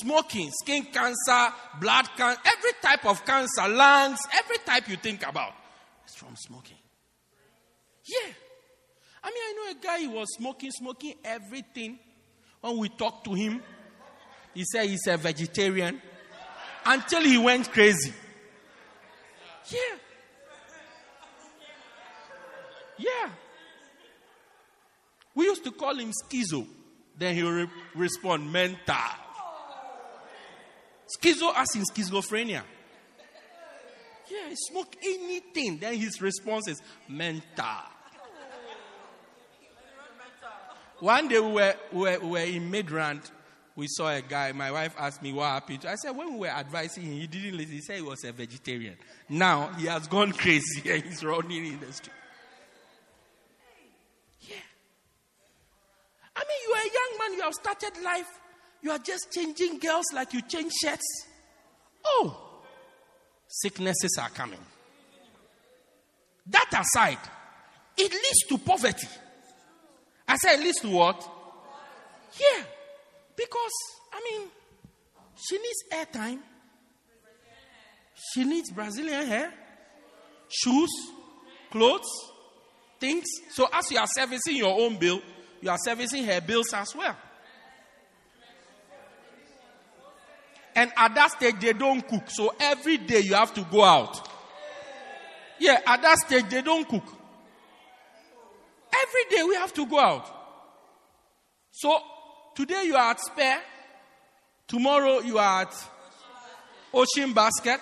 smoking, 0.00 0.50
skin 0.50 0.84
cancer, 0.86 1.54
blood 1.80 2.08
cancer, 2.16 2.40
every 2.44 2.72
type 2.82 3.06
of 3.06 3.24
cancer, 3.24 3.68
lungs, 3.68 4.18
every 4.36 4.58
type 4.58 4.88
you 4.88 4.96
think 4.96 5.26
about. 5.26 5.52
It's 6.04 6.16
from 6.16 6.36
smoking. 6.36 6.76
Yeah. 8.04 8.32
I 9.22 9.30
mean, 9.30 9.42
I 9.42 9.52
know 9.56 9.78
a 9.78 9.82
guy, 9.82 9.98
he 10.00 10.08
was 10.08 10.28
smoking, 10.36 10.70
smoking 10.70 11.14
everything. 11.24 11.98
When 12.60 12.78
we 12.78 12.88
talked 12.88 13.24
to 13.24 13.34
him, 13.34 13.62
he 14.52 14.64
said 14.64 14.86
he's 14.86 15.06
a 15.06 15.16
vegetarian 15.16 16.00
until 16.84 17.22
he 17.22 17.38
went 17.38 17.70
crazy. 17.70 18.12
Yeah. 19.68 19.78
Yeah. 22.98 23.30
We 25.34 25.44
used 25.46 25.64
to 25.64 25.72
call 25.72 25.96
him 25.96 26.12
schizo. 26.12 26.66
Then 27.16 27.34
he 27.34 27.42
will 27.42 27.52
re- 27.52 27.70
respond, 27.94 28.52
mental. 28.52 28.96
Schizo 31.16 31.52
as 31.54 31.74
in 31.74 31.82
schizophrenia. 31.82 32.62
Yeah, 34.30 34.48
he 34.48 34.56
smoke 34.56 34.96
anything. 35.02 35.78
Then 35.78 35.94
his 35.96 36.20
response 36.20 36.68
is 36.68 36.82
mental. 37.08 37.64
One 41.00 41.28
day 41.28 41.40
we 41.40 41.52
were, 41.52 41.74
we 41.92 42.00
were, 42.00 42.18
we 42.20 42.28
were 42.28 42.38
in 42.38 42.70
Midrand. 42.70 43.30
We 43.76 43.86
saw 43.88 44.08
a 44.08 44.22
guy. 44.22 44.52
My 44.52 44.70
wife 44.70 44.94
asked 44.98 45.22
me 45.22 45.32
what 45.32 45.46
happened. 45.46 45.84
I 45.84 45.96
said, 45.96 46.16
when 46.16 46.34
we 46.34 46.40
were 46.40 46.46
advising 46.46 47.02
him, 47.02 47.12
he 47.14 47.26
didn't 47.26 47.56
listen. 47.56 47.74
He 47.74 47.80
said 47.80 47.96
he 47.96 48.02
was 48.02 48.22
a 48.24 48.32
vegetarian. 48.32 48.96
Now 49.28 49.72
he 49.76 49.86
has 49.86 50.06
gone 50.06 50.32
crazy 50.32 50.90
and 50.90 51.02
he's 51.02 51.24
running 51.24 51.66
in 51.66 51.80
the 51.80 51.92
street. 51.92 52.14
Yeah. 54.42 54.56
I 56.36 56.40
mean, 56.40 56.58
you 56.66 56.74
are 56.74 56.80
a 56.80 56.92
young 56.92 57.18
man. 57.18 57.38
You 57.38 57.42
have 57.42 57.54
started 57.54 58.02
life. 58.02 58.40
You 58.84 58.90
are 58.90 58.98
just 58.98 59.32
changing 59.32 59.78
girls 59.78 60.04
like 60.12 60.34
you 60.34 60.42
change 60.42 60.70
shirts. 60.78 61.26
Oh, 62.04 62.36
sicknesses 63.48 64.18
are 64.20 64.28
coming. 64.28 64.60
That 66.46 66.68
aside, 66.70 67.18
it 67.96 68.12
leads 68.12 68.40
to 68.50 68.58
poverty. 68.58 69.06
I 70.28 70.36
said 70.36 70.58
it 70.58 70.64
leads 70.64 70.80
to 70.80 70.90
what? 70.90 71.26
Yeah. 72.38 72.62
Because, 73.34 73.72
I 74.12 74.20
mean, 74.22 74.48
she 75.34 75.56
needs 75.56 75.84
airtime. 75.90 76.40
She 78.34 78.44
needs 78.44 78.70
Brazilian 78.70 79.26
hair, 79.26 79.50
shoes, 80.48 80.90
clothes, 81.70 82.10
things. 83.00 83.24
So 83.52 83.66
as 83.72 83.90
you 83.90 83.98
are 83.98 84.06
servicing 84.08 84.56
your 84.56 84.78
own 84.78 84.98
bill, 84.98 85.22
you 85.62 85.70
are 85.70 85.78
servicing 85.82 86.26
her 86.26 86.42
bills 86.42 86.66
as 86.74 86.94
well. 86.94 87.16
And 90.76 90.92
at 90.96 91.14
that 91.14 91.30
stage, 91.32 91.60
they 91.60 91.72
don't 91.72 92.06
cook. 92.06 92.28
So 92.28 92.54
every 92.58 92.98
day 92.98 93.20
you 93.20 93.34
have 93.34 93.54
to 93.54 93.62
go 93.62 93.82
out. 93.84 94.28
Yeah, 95.58 95.80
at 95.86 96.02
that 96.02 96.18
stage, 96.18 96.48
they 96.50 96.62
don't 96.62 96.88
cook. 96.88 97.04
Every 99.02 99.36
day 99.36 99.42
we 99.44 99.54
have 99.56 99.72
to 99.74 99.86
go 99.86 99.98
out. 99.98 100.26
So 101.70 101.98
today 102.54 102.84
you 102.84 102.96
are 102.96 103.10
at 103.10 103.20
Spur. 103.20 103.56
Tomorrow 104.66 105.20
you 105.20 105.38
are 105.38 105.62
at 105.62 105.74
Ocean 106.92 107.32
Basket. 107.32 107.80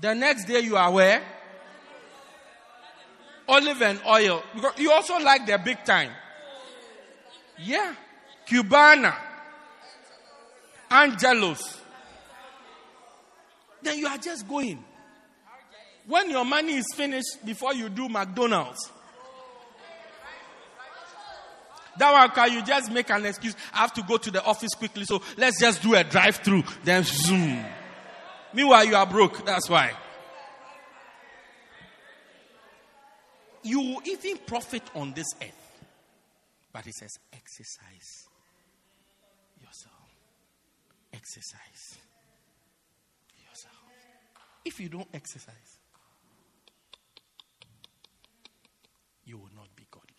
The 0.00 0.14
next 0.14 0.46
day 0.46 0.60
you 0.60 0.76
are 0.76 0.90
where? 0.90 1.22
Olive 3.46 3.82
and 3.82 4.00
oil. 4.06 4.42
Because 4.54 4.78
you 4.78 4.90
also 4.90 5.18
like 5.18 5.46
the 5.46 5.58
big 5.58 5.84
time. 5.84 6.10
Yeah. 7.58 7.94
Cubana. 8.46 9.14
Angelos. 10.90 11.80
Then 13.84 13.98
you 13.98 14.06
are 14.06 14.18
just 14.18 14.48
going. 14.48 14.82
When 16.06 16.30
your 16.30 16.44
money 16.44 16.74
is 16.74 16.86
finished 16.94 17.44
before 17.44 17.74
you 17.74 17.88
do 17.88 18.08
McDonald's. 18.08 18.90
That 21.96 22.12
one 22.12 22.30
can 22.30 22.52
you 22.52 22.64
just 22.64 22.90
make 22.90 23.08
an 23.10 23.24
excuse? 23.24 23.54
I 23.72 23.78
have 23.78 23.94
to 23.94 24.02
go 24.02 24.16
to 24.16 24.30
the 24.30 24.42
office 24.44 24.70
quickly, 24.74 25.04
so 25.04 25.22
let's 25.36 25.60
just 25.60 25.80
do 25.82 25.94
a 25.94 26.02
drive 26.02 26.36
through. 26.36 26.64
Then 26.82 27.04
zoom. 27.04 27.64
Meanwhile, 28.52 28.84
you 28.86 28.96
are 28.96 29.06
broke. 29.06 29.44
That's 29.44 29.68
why. 29.68 29.92
You 33.62 33.80
will 33.80 34.02
even 34.06 34.38
profit 34.46 34.82
on 34.94 35.12
this 35.12 35.26
earth. 35.40 35.84
But 36.72 36.86
it 36.86 36.94
says, 36.94 37.10
exercise 37.32 38.28
yourself. 39.60 39.92
Exercise. 41.12 41.73
If 44.64 44.80
you 44.80 44.88
don't 44.88 45.08
exercise, 45.12 45.78
you 49.24 49.36
will 49.36 49.52
not 49.54 49.68
be 49.76 49.86
godly. 49.90 50.10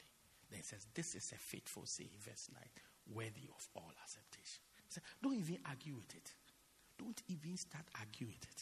Then 0.50 0.60
it 0.60 0.66
says, 0.66 0.86
This 0.94 1.16
is 1.16 1.32
a 1.34 1.38
faithful 1.38 1.84
saying, 1.86 2.10
verse 2.24 2.50
9, 2.54 2.62
worthy 3.16 3.50
of 3.50 3.68
all 3.76 3.92
acceptation. 4.02 4.62
Don't 5.22 5.36
even 5.36 5.58
argue 5.68 5.96
with 5.96 6.16
it. 6.16 6.32
Don't 6.98 7.22
even 7.28 7.58
start 7.58 7.86
arguing 8.00 8.34
with 8.34 8.50
it. 8.50 8.62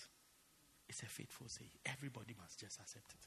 It's 0.89 1.03
a 1.03 1.05
faithful 1.05 1.47
saying. 1.47 1.69
Everybody 1.85 2.35
must 2.39 2.59
just 2.59 2.79
accept 2.79 3.11
it. 3.11 3.25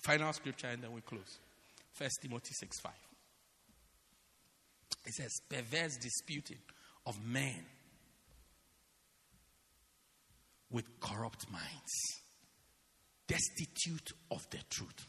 Final 0.00 0.32
scripture, 0.32 0.68
and 0.68 0.82
then 0.82 0.92
we 0.92 1.00
close. 1.00 1.38
First 1.92 2.20
Timothy 2.22 2.52
6 2.52 2.80
5. 2.80 2.92
It 5.06 5.14
says, 5.14 5.40
perverse 5.48 5.96
disputing 5.96 6.58
of 7.06 7.22
men 7.24 7.64
with 10.70 10.84
corrupt 11.00 11.50
minds, 11.50 11.92
destitute 13.26 14.12
of 14.30 14.48
the 14.50 14.58
truth, 14.70 15.06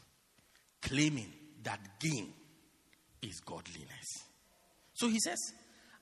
claiming 0.82 1.32
that 1.62 1.80
gain 2.00 2.32
is 3.22 3.40
godliness. 3.40 4.06
So 4.94 5.08
he 5.08 5.18
says, 5.20 5.38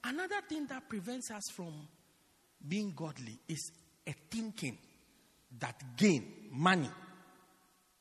another 0.05 0.41
thing 0.49 0.67
that 0.67 0.89
prevents 0.89 1.31
us 1.31 1.43
from 1.55 1.73
being 2.67 2.93
godly 2.95 3.39
is 3.49 3.73
a 4.07 4.15
thinking 4.31 4.79
that 5.59 5.97
gain, 5.97 6.51
money, 6.53 6.91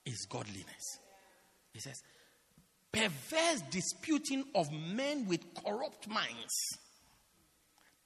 is 0.05 0.25
godliness. 0.29 0.99
He 1.73 1.79
says, 1.79 2.01
perverse 2.91 3.61
disputing 3.71 4.43
of 4.53 4.71
men 4.71 5.27
with 5.27 5.41
corrupt 5.63 6.07
minds, 6.07 6.53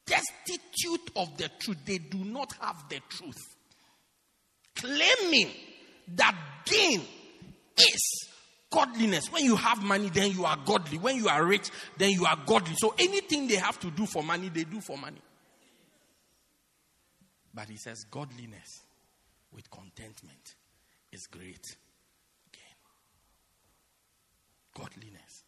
destitute 0.07 1.11
of 1.15 1.37
the 1.37 1.49
truth. 1.59 1.77
They 1.85 1.99
do 1.99 2.23
not 2.23 2.53
have 2.61 2.83
the 2.89 2.99
truth. 3.09 3.55
Claiming 4.75 5.51
that 6.15 6.35
gain 6.65 7.01
is 7.77 8.29
godliness. 8.71 9.31
When 9.31 9.43
you 9.43 9.55
have 9.55 9.83
money, 9.83 10.09
then 10.09 10.31
you 10.31 10.45
are 10.45 10.57
godly. 10.65 10.97
When 10.97 11.17
you 11.17 11.27
are 11.27 11.43
rich, 11.45 11.69
then 11.97 12.11
you 12.11 12.25
are 12.25 12.37
godly. 12.45 12.75
So 12.77 12.95
anything 12.97 13.47
they 13.47 13.55
have 13.55 13.79
to 13.81 13.91
do 13.91 14.05
for 14.05 14.23
money, 14.23 14.49
they 14.49 14.63
do 14.63 14.79
for 14.81 14.97
money. 14.97 15.21
But 17.53 17.69
he 17.69 17.77
says, 17.77 18.03
godliness 18.09 18.83
with 19.51 19.69
contentment 19.71 20.55
is 21.11 21.27
great 21.27 21.65
gain. 22.51 22.77
Godliness. 24.75 25.43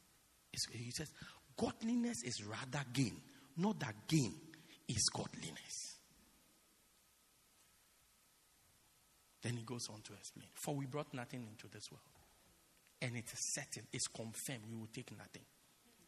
Is, 0.51 0.67
he 0.71 0.91
says, 0.91 1.11
godliness 1.55 2.23
is 2.23 2.43
rather 2.43 2.83
gain, 2.91 3.21
not 3.55 3.79
that 3.79 3.93
gain 4.07 4.33
is 4.89 5.07
godliness. 5.13 5.95
Then 9.41 9.53
he 9.53 9.63
goes 9.63 9.87
on 9.89 10.01
to 10.01 10.13
explain. 10.13 10.49
For 10.55 10.75
we 10.75 10.85
brought 10.85 11.13
nothing 11.13 11.47
into 11.49 11.67
this 11.73 11.89
world. 11.91 12.03
And 13.01 13.15
it 13.15 13.31
is 13.31 13.53
certain, 13.53 13.83
it's 13.93 14.07
confirmed, 14.07 14.63
we 14.69 14.77
will 14.77 14.89
take 14.93 15.17
nothing. 15.17 15.43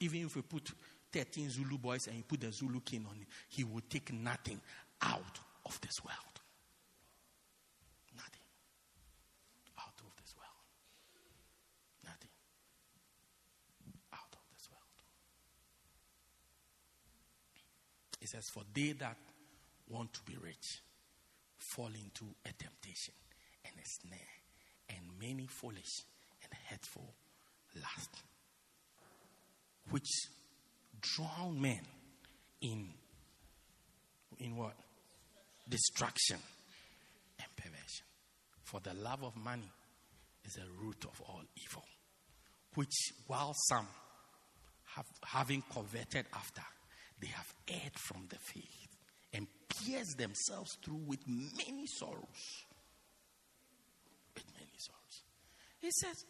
Even 0.01 0.25
if 0.25 0.35
we 0.35 0.41
put 0.41 0.69
13 1.13 1.49
Zulu 1.49 1.77
boys 1.77 2.07
and 2.07 2.17
you 2.17 2.23
put 2.23 2.41
the 2.41 2.51
Zulu 2.51 2.81
king 2.81 3.05
on 3.09 3.15
it, 3.21 3.27
he 3.47 3.63
will 3.63 3.81
take 3.89 4.11
nothing 4.11 4.59
out 5.01 5.39
of 5.65 5.79
this 5.81 6.03
world. 6.03 6.41
Nothing. 8.17 8.41
Out 9.79 9.95
of 9.99 10.15
this 10.17 10.35
world. 10.35 10.65
Nothing. 12.03 12.29
Out 14.13 14.33
of 14.33 14.43
this 14.51 14.67
world. 14.69 14.81
It 18.21 18.29
says, 18.29 18.45
For 18.53 18.63
they 18.73 18.91
that 18.93 19.17
want 19.89 20.13
to 20.13 20.21
be 20.23 20.37
rich 20.37 20.81
fall 21.75 21.87
into 21.87 22.25
a 22.45 22.53
temptation 22.53 23.13
and 23.65 23.73
a 23.75 23.85
snare 23.85 24.19
and 24.89 25.19
many 25.19 25.47
foolish 25.47 26.03
and 26.43 26.51
hurtful 26.69 27.13
lust, 27.75 28.09
which 29.89 30.09
drown 31.01 31.59
men 31.61 31.81
in 32.61 32.87
in 34.39 34.55
what? 34.55 34.73
Destruction 35.69 36.37
and 37.39 37.55
perversion. 37.55 38.05
For 38.63 38.79
the 38.79 38.93
love 38.93 39.23
of 39.23 39.35
money 39.35 39.69
is 40.45 40.53
the 40.53 40.65
root 40.83 41.05
of 41.05 41.21
all 41.27 41.41
evil, 41.63 41.85
which 42.75 43.13
while 43.27 43.53
some 43.69 43.87
have 44.95 45.05
having 45.23 45.63
coveted 45.71 46.25
after, 46.33 46.63
they 47.21 47.27
have 47.27 47.53
erred 47.67 47.97
from 47.97 48.25
the 48.29 48.37
faith 48.37 48.87
and 49.33 49.47
pierced 49.69 50.17
themselves 50.17 50.77
through 50.83 51.01
with 51.07 51.19
many 51.27 51.85
sorrows. 51.85 52.65
With 54.35 54.45
many 54.57 54.73
sorrows. 54.77 55.23
He 55.79 55.89
says, 55.91 56.25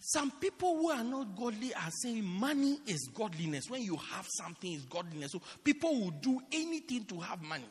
some 0.00 0.30
people 0.30 0.76
who 0.76 0.90
are 0.90 1.04
not 1.04 1.36
godly 1.36 1.74
are 1.74 1.90
saying 2.02 2.24
money 2.24 2.78
is 2.86 3.10
godliness. 3.12 3.68
When 3.68 3.82
you 3.82 3.96
have 3.96 4.26
something, 4.28 4.72
is 4.72 4.84
godliness. 4.84 5.32
So 5.32 5.42
people 5.64 6.00
will 6.00 6.10
do 6.12 6.40
anything 6.52 7.04
to 7.06 7.20
have 7.20 7.42
money. 7.42 7.68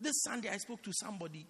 This 0.00 0.22
Sunday, 0.22 0.50
I 0.50 0.58
spoke 0.58 0.82
to 0.84 0.92
somebody. 0.92 1.44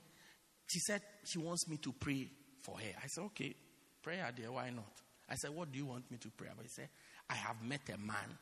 She 0.66 0.80
said 0.80 1.02
she 1.24 1.38
wants 1.38 1.68
me 1.68 1.76
to 1.78 1.92
pray 1.92 2.28
for 2.62 2.78
her. 2.78 2.92
I 3.02 3.06
said, 3.08 3.24
okay, 3.24 3.54
prayer 4.02 4.30
there, 4.36 4.50
why 4.50 4.70
not? 4.70 4.90
I 5.28 5.34
said, 5.34 5.50
what 5.50 5.70
do 5.70 5.78
you 5.78 5.86
want 5.86 6.10
me 6.10 6.16
to 6.18 6.30
pray 6.30 6.48
about? 6.50 6.64
He 6.64 6.70
said, 6.70 6.88
I 7.28 7.34
have 7.34 7.62
met 7.62 7.82
a 7.92 7.98
man. 7.98 8.38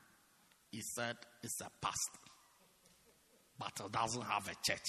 He 0.70 0.82
said, 0.94 1.16
it's 1.42 1.60
a 1.60 1.70
pastor, 1.80 2.20
but 3.58 3.72
it 3.84 3.92
doesn't 3.92 4.22
have 4.22 4.48
a 4.48 4.54
church. 4.64 4.86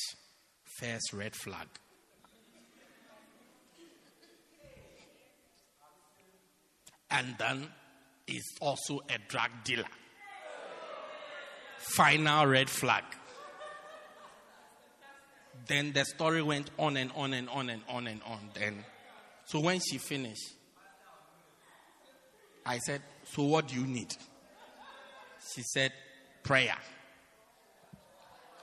First 0.80 1.14
red 1.14 1.36
flag. 1.36 1.68
and 7.12 7.36
then 7.38 7.68
is 8.28 8.44
also 8.62 8.99
a 9.10 9.18
drug 9.28 9.49
dealer. 9.64 9.86
Final 11.78 12.45
red 12.48 12.70
flag. 12.70 13.04
Then 15.68 15.94
the 15.94 16.06
story 16.06 16.41
went 16.41 16.70
on 16.78 16.98
and 16.98 17.12
on 17.16 17.34
and 17.34 17.49
on 17.49 17.70
and 17.70 17.82
on 17.90 18.08
and 18.08 18.22
on. 18.24 18.49
Then, 18.54 18.84
so 19.45 19.60
when 19.60 19.80
she 19.80 19.98
finished, 19.98 20.54
I 22.66 22.80
said, 22.80 23.02
So 23.24 23.44
what 23.44 23.70
do 23.70 23.76
you 23.76 23.88
need? 23.88 24.14
She 25.53 25.64
said, 25.64 25.91
prayer. 26.44 26.76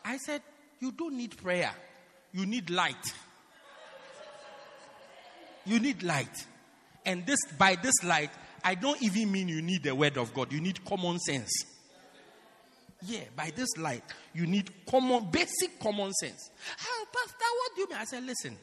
I 0.04 0.18
said, 0.18 0.42
You 0.80 0.92
don't 0.92 1.16
need 1.16 1.36
prayer, 1.36 1.72
you 2.32 2.46
need 2.46 2.70
light. 2.70 3.14
You 5.66 5.80
need 5.80 6.02
light. 6.02 6.46
And 7.06 7.26
this 7.26 7.38
by 7.58 7.76
this 7.76 8.04
light, 8.04 8.30
I 8.62 8.74
don't 8.74 9.00
even 9.02 9.32
mean 9.32 9.48
you 9.48 9.62
need 9.62 9.82
the 9.82 9.94
word 9.94 10.18
of 10.18 10.34
God. 10.34 10.52
You 10.52 10.60
need 10.60 10.84
common 10.84 11.18
sense. 11.18 11.50
Yeah, 13.06 13.20
by 13.36 13.50
this 13.54 13.68
light, 13.76 14.02
you 14.32 14.46
need 14.46 14.70
common, 14.86 15.28
basic 15.30 15.78
common 15.78 16.12
sense. 16.14 16.50
Oh, 16.86 17.06
Pastor, 17.12 17.44
what 17.58 17.74
do 17.74 17.80
you 17.82 17.88
mean? 17.88 17.98
I 17.98 18.04
said, 18.04 18.24
listen. 18.24 18.56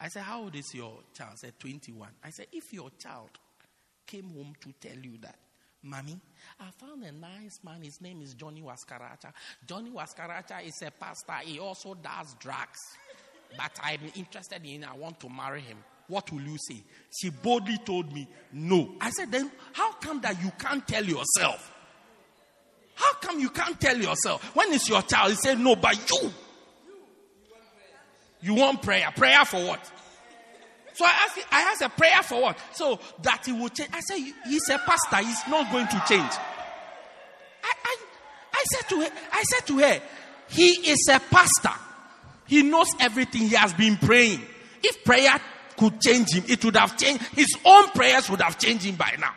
I 0.00 0.08
said, 0.08 0.22
how 0.22 0.42
old 0.42 0.56
is 0.56 0.74
your 0.74 0.98
child? 1.16 1.30
I 1.34 1.36
said, 1.36 1.52
21. 1.60 2.08
I 2.24 2.30
said, 2.30 2.46
if 2.52 2.72
your 2.72 2.90
child 2.98 3.30
came 4.06 4.30
home 4.30 4.54
to 4.60 4.72
tell 4.80 4.98
you 4.98 5.18
that, 5.22 5.36
Mommy, 5.84 6.18
I 6.58 6.70
found 6.78 7.04
a 7.04 7.12
nice 7.12 7.60
man. 7.62 7.82
His 7.82 8.00
name 8.00 8.22
is 8.22 8.32
Johnny 8.34 8.62
Waskaracha. 8.62 9.32
Johnny 9.66 9.90
Waskaracha 9.90 10.66
is 10.66 10.82
a 10.82 10.90
pastor. 10.90 11.34
He 11.44 11.58
also 11.58 11.94
does 11.94 12.34
drugs. 12.40 12.80
But 13.56 13.78
I'm 13.82 14.00
interested 14.16 14.64
in 14.64 14.82
I 14.84 14.94
want 14.94 15.20
to 15.20 15.28
marry 15.28 15.60
him. 15.60 15.76
What 16.08 16.32
will 16.32 16.40
you 16.40 16.56
say? 16.58 16.82
She 17.20 17.30
boldly 17.30 17.78
told 17.84 18.12
me, 18.12 18.26
no. 18.52 18.94
I 19.00 19.10
said, 19.10 19.30
then 19.30 19.50
how 19.74 19.92
come 19.92 20.20
that 20.22 20.42
you 20.42 20.50
can't 20.58 20.86
tell 20.86 21.04
yourself? 21.04 21.70
How 22.94 23.12
come 23.14 23.40
you 23.40 23.50
can't 23.50 23.78
tell 23.80 23.96
yourself? 23.96 24.42
When 24.56 24.72
it's 24.72 24.88
your 24.88 25.02
child, 25.02 25.30
you 25.30 25.36
say, 25.36 25.54
no, 25.54 25.76
but 25.76 26.10
you. 26.10 26.32
You 28.40 28.54
want 28.54 28.82
prayer. 28.82 29.10
Prayer 29.16 29.44
for 29.44 29.66
what? 29.66 29.90
So 30.94 31.04
I 31.04 31.10
asked, 31.26 31.46
I 31.50 31.60
asked 31.62 31.82
a 31.82 31.88
prayer 31.88 32.22
for 32.22 32.42
what? 32.42 32.58
So 32.72 33.00
that 33.22 33.42
he 33.44 33.52
would 33.52 33.74
change. 33.74 33.90
I 33.92 34.00
said, 34.00 34.18
he's 34.46 34.68
a 34.70 34.78
pastor. 34.78 35.26
He's 35.26 35.46
not 35.48 35.70
going 35.70 35.88
to 35.88 36.02
change. 36.08 36.32
I, 37.62 37.72
I, 37.84 37.96
I 38.52 38.64
said 38.72 38.88
to 38.90 39.00
her, 39.00 39.08
I 39.32 39.42
said 39.42 39.66
to 39.66 39.78
her, 39.78 40.02
he 40.48 40.68
is 40.90 41.08
a 41.12 41.18
pastor. 41.18 41.80
He 42.46 42.62
knows 42.62 42.88
everything. 43.00 43.42
He 43.42 43.54
has 43.56 43.72
been 43.74 43.96
praying. 43.96 44.40
If 44.82 45.04
prayer 45.04 45.40
could 45.76 46.00
change 46.00 46.32
him, 46.34 46.44
it 46.46 46.64
would 46.64 46.76
have 46.76 46.96
changed. 46.96 47.24
His 47.34 47.56
own 47.64 47.88
prayers 47.88 48.30
would 48.30 48.40
have 48.40 48.58
changed 48.58 48.84
him 48.84 48.94
by 48.94 49.16
now. 49.18 49.34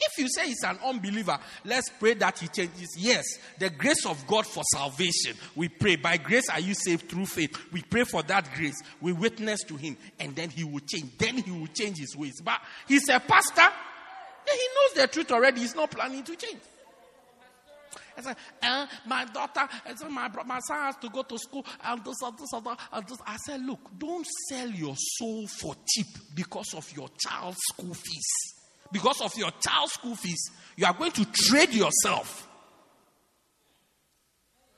If 0.00 0.16
you 0.18 0.28
say 0.28 0.46
he's 0.46 0.62
an 0.62 0.78
unbeliever, 0.84 1.38
let's 1.64 1.90
pray 1.90 2.14
that 2.14 2.38
he 2.38 2.46
changes. 2.48 2.94
Yes, 2.96 3.24
the 3.58 3.68
grace 3.68 4.06
of 4.06 4.24
God 4.28 4.46
for 4.46 4.62
salvation. 4.72 5.36
We 5.56 5.68
pray. 5.68 5.96
By 5.96 6.18
grace 6.18 6.48
are 6.48 6.60
you 6.60 6.74
saved 6.74 7.08
through 7.08 7.26
faith. 7.26 7.56
We 7.72 7.82
pray 7.82 8.04
for 8.04 8.22
that 8.24 8.48
grace. 8.54 8.80
We 9.00 9.12
witness 9.12 9.64
to 9.64 9.76
him, 9.76 9.96
and 10.20 10.36
then 10.36 10.50
he 10.50 10.62
will 10.62 10.80
change. 10.80 11.18
Then 11.18 11.38
he 11.38 11.50
will 11.50 11.66
change 11.66 11.98
his 11.98 12.16
ways. 12.16 12.40
But 12.40 12.60
he's 12.86 13.08
a 13.08 13.18
pastor. 13.18 13.74
He 14.46 14.68
knows 14.74 15.02
the 15.02 15.08
truth 15.08 15.32
already. 15.32 15.60
He's 15.62 15.74
not 15.74 15.90
planning 15.90 16.22
to 16.22 16.36
change. 16.36 16.60
I 18.16 18.20
said, 18.20 18.36
eh, 18.62 18.86
my 19.06 19.24
daughter, 19.26 19.68
I 19.86 19.94
said, 19.94 20.10
my, 20.10 20.28
my 20.44 20.58
son 20.60 20.76
has 20.78 20.96
to 20.96 21.08
go 21.08 21.22
to 21.22 21.38
school 21.38 21.64
and 21.84 22.04
this 22.04 22.16
and 22.22 22.36
this 22.36 22.52
and 22.52 22.66
that. 22.66 22.78
And 22.92 23.06
this. 23.06 23.18
I 23.26 23.36
said, 23.36 23.62
look, 23.62 23.80
don't 23.96 24.26
sell 24.48 24.68
your 24.68 24.94
soul 24.96 25.46
for 25.46 25.74
cheap 25.86 26.06
because 26.34 26.74
of 26.74 26.90
your 26.96 27.08
child's 27.18 27.58
school 27.72 27.94
fees. 27.94 28.57
Because 28.90 29.20
of 29.20 29.36
your 29.36 29.50
child's 29.60 29.92
school 29.92 30.16
fees, 30.16 30.50
you 30.76 30.86
are 30.86 30.94
going 30.94 31.12
to 31.12 31.24
trade 31.32 31.72
yourself 31.74 32.48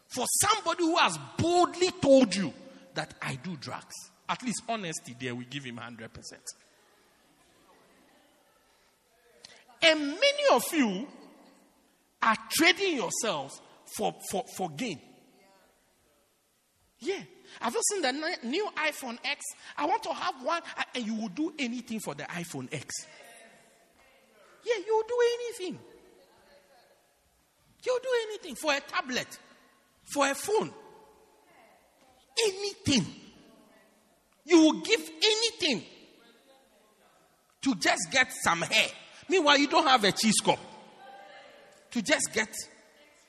for 0.08 0.26
somebody 0.40 0.84
who 0.84 0.96
has 0.96 1.16
boldly 1.38 1.90
told 2.02 2.34
you 2.34 2.52
that 2.94 3.14
I 3.22 3.36
do 3.36 3.56
drugs. 3.56 3.94
At 4.28 4.42
least 4.42 4.62
honesty 4.68 5.16
there, 5.18 5.34
we 5.34 5.44
give 5.44 5.64
him 5.64 5.76
100%. 5.76 6.08
And 9.82 10.00
many 10.00 10.44
of 10.52 10.64
you 10.72 11.06
are 12.22 12.36
trading 12.50 12.96
yourselves 12.96 13.60
for, 13.96 14.14
for, 14.30 14.44
for 14.56 14.68
gain. 14.70 15.00
Yeah. 16.98 17.20
Have 17.60 17.74
you 17.74 17.80
seen 17.90 18.02
the 18.02 18.12
new 18.44 18.68
iPhone 18.76 19.18
X? 19.24 19.44
I 19.76 19.86
want 19.86 20.02
to 20.04 20.12
have 20.12 20.34
one, 20.42 20.62
and 20.94 21.06
you 21.06 21.14
will 21.14 21.28
do 21.28 21.52
anything 21.58 21.98
for 22.00 22.14
the 22.14 22.24
iPhone 22.24 22.72
X. 22.72 22.94
Yeah, 24.64 24.76
you 24.86 25.04
do 25.08 25.18
anything. 25.34 25.78
You'll 27.84 27.98
do 27.98 28.08
anything 28.28 28.54
for 28.56 28.72
a 28.74 28.80
tablet, 28.80 29.38
for 30.12 30.28
a 30.28 30.34
phone. 30.34 30.70
Anything. 32.46 33.06
You 34.44 34.60
will 34.60 34.80
give 34.80 35.00
anything 35.22 35.84
to 37.62 37.74
just 37.76 38.10
get 38.10 38.32
some 38.42 38.62
hair. 38.62 38.88
Meanwhile, 39.28 39.58
you 39.58 39.68
don't 39.68 39.86
have 39.86 40.04
a 40.04 40.12
cheese 40.12 40.40
cup. 40.42 40.58
To 41.92 42.02
just 42.02 42.32
get 42.32 42.48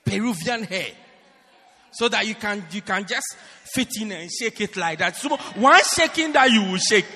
Peruvian 0.04 0.64
hair. 0.64 0.88
So 1.92 2.08
that 2.08 2.26
you 2.26 2.34
can 2.34 2.64
you 2.70 2.80
can 2.80 3.06
just 3.06 3.36
fit 3.64 3.88
in 4.00 4.12
and 4.12 4.30
shake 4.30 4.60
it 4.62 4.76
like 4.76 4.98
that. 4.98 5.16
So 5.16 5.36
one 5.36 5.80
shaking 5.94 6.32
that 6.32 6.50
you 6.50 6.62
will 6.62 6.78
shake. 6.78 7.06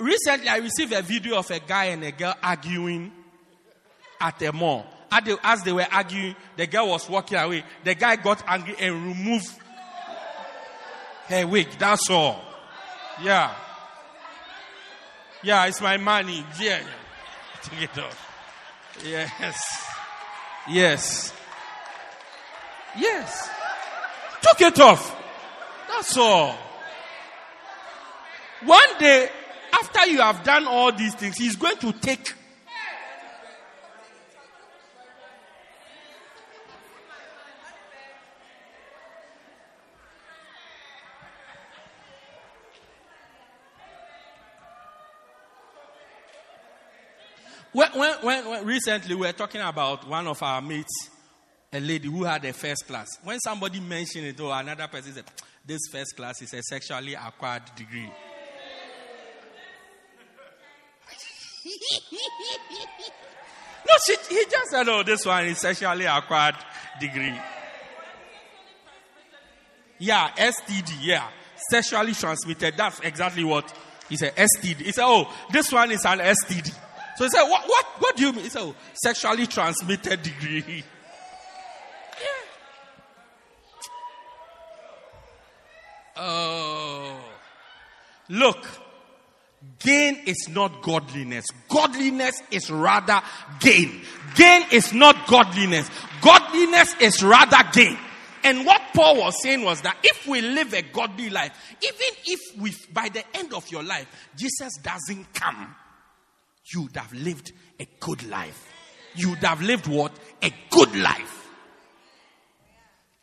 Recently, 0.00 0.48
I 0.48 0.56
received 0.56 0.94
a 0.94 1.02
video 1.02 1.36
of 1.36 1.50
a 1.50 1.60
guy 1.60 1.84
and 1.86 2.02
a 2.02 2.10
girl 2.10 2.34
arguing 2.42 3.12
at 4.18 4.40
a 4.42 4.52
mall. 4.52 4.86
As 5.12 5.62
they, 5.62 5.72
were 5.72 5.86
arguing, 5.92 6.34
the 6.56 6.66
girl 6.66 6.88
was 6.88 7.08
walking 7.08 7.36
away. 7.36 7.64
The 7.84 7.94
guy 7.94 8.16
got 8.16 8.42
angry 8.46 8.76
and 8.78 8.94
removed 8.94 9.54
her 11.28 11.46
wig. 11.46 11.68
That's 11.78 12.08
all. 12.08 12.42
Yeah. 13.22 13.54
Yeah, 15.42 15.66
it's 15.66 15.82
my 15.82 15.98
money. 15.98 16.44
Yeah. 16.58 16.80
Take 17.62 17.82
it 17.82 17.98
off. 17.98 18.26
Yes. 19.04 19.84
Yes. 20.68 21.34
Yes. 22.96 23.50
Took 24.40 24.60
it 24.62 24.80
off. 24.80 25.16
That's 25.88 26.16
all. 26.16 26.56
One 28.64 28.98
day, 28.98 29.28
after 29.72 30.10
you 30.10 30.20
have 30.20 30.42
done 30.44 30.66
all 30.66 30.92
these 30.92 31.14
things, 31.14 31.36
he's 31.36 31.56
going 31.56 31.76
to 31.78 31.92
take. 31.92 32.34
When, 47.72 47.88
when, 47.92 48.46
when, 48.46 48.66
recently 48.66 49.14
we 49.14 49.22
were 49.22 49.32
talking 49.32 49.60
about 49.60 50.06
one 50.08 50.26
of 50.26 50.42
our 50.42 50.60
mates, 50.60 51.08
a 51.72 51.78
lady 51.78 52.08
who 52.08 52.24
had 52.24 52.44
a 52.44 52.52
first 52.52 52.84
class. 52.86 53.08
When 53.22 53.38
somebody 53.38 53.78
mentioned 53.78 54.26
it, 54.26 54.40
or 54.40 54.52
another 54.52 54.88
person 54.88 55.12
said, 55.12 55.24
"This 55.64 55.80
first 55.90 56.16
class 56.16 56.42
is 56.42 56.52
a 56.52 56.62
sexually 56.62 57.14
acquired 57.14 57.62
degree." 57.76 58.10
She, 64.28 64.34
he 64.34 64.44
just 64.44 64.70
said, 64.70 64.88
"Oh, 64.88 65.02
this 65.02 65.24
one 65.24 65.46
is 65.46 65.58
sexually 65.58 66.06
acquired 66.06 66.56
degree." 67.00 67.38
Yeah, 69.98 70.30
STD. 70.36 70.92
Yeah, 71.02 71.28
sexually 71.70 72.12
transmitted. 72.12 72.74
That's 72.76 73.00
exactly 73.00 73.44
what 73.44 73.72
he 74.08 74.16
said. 74.16 74.34
STD. 74.36 74.76
He 74.82 74.92
said, 74.92 75.04
"Oh, 75.04 75.30
this 75.50 75.70
one 75.72 75.90
is 75.90 76.04
an 76.04 76.18
STD." 76.18 76.72
So 77.16 77.24
he 77.24 77.30
said, 77.30 77.44
"What? 77.44 77.66
What? 77.66 77.86
What 77.98 78.16
do 78.16 78.24
you 78.24 78.32
mean?" 78.32 78.44
He 78.44 78.50
said, 78.50 78.62
"Oh, 78.62 78.74
sexually 78.94 79.46
transmitted 79.46 80.22
degree." 80.22 80.84
Oh. 86.22 87.18
Look, 88.28 88.68
gain 89.78 90.22
is 90.26 90.48
not 90.48 90.82
godliness. 90.82 91.46
Godliness 91.68 92.42
is 92.50 92.70
rather 92.70 93.20
gain. 93.60 94.00
Gain 94.34 94.62
is 94.72 94.92
not 94.92 95.26
godliness. 95.26 95.90
Godliness 96.20 96.94
is 97.00 97.22
rather 97.22 97.58
gain. 97.72 97.98
And 98.42 98.64
what 98.64 98.80
Paul 98.94 99.18
was 99.18 99.42
saying 99.42 99.62
was 99.62 99.82
that 99.82 99.98
if 100.02 100.26
we 100.26 100.40
live 100.40 100.72
a 100.72 100.82
godly 100.82 101.28
life, 101.28 101.52
even 101.82 102.16
if 102.26 102.60
we, 102.60 102.72
by 102.92 103.08
the 103.10 103.22
end 103.36 103.52
of 103.52 103.70
your 103.70 103.82
life, 103.82 104.06
Jesus 104.36 104.78
doesn't 104.82 105.32
come, 105.34 105.74
you 106.72 106.82
would 106.82 106.96
have 106.96 107.12
lived 107.12 107.52
a 107.78 107.86
good 107.98 108.26
life. 108.28 108.66
You 109.14 109.30
would 109.30 109.38
have 109.38 109.60
lived 109.60 109.88
what? 109.88 110.12
A 110.42 110.52
good 110.70 110.94
life. 110.96 111.48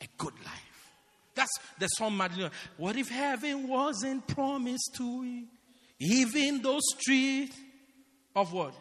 A 0.00 0.06
good 0.18 0.34
life. 0.44 0.92
That's 1.34 1.58
the 1.78 1.86
song 1.88 2.16
Madeline. 2.16 2.50
What 2.76 2.96
if 2.96 3.08
heaven 3.08 3.68
wasn't 3.68 4.26
promised 4.26 4.94
to 4.96 5.20
we? 5.20 5.46
Even 6.00 6.62
those 6.62 6.82
streets 6.98 7.56
of 8.34 8.52
what? 8.52 8.74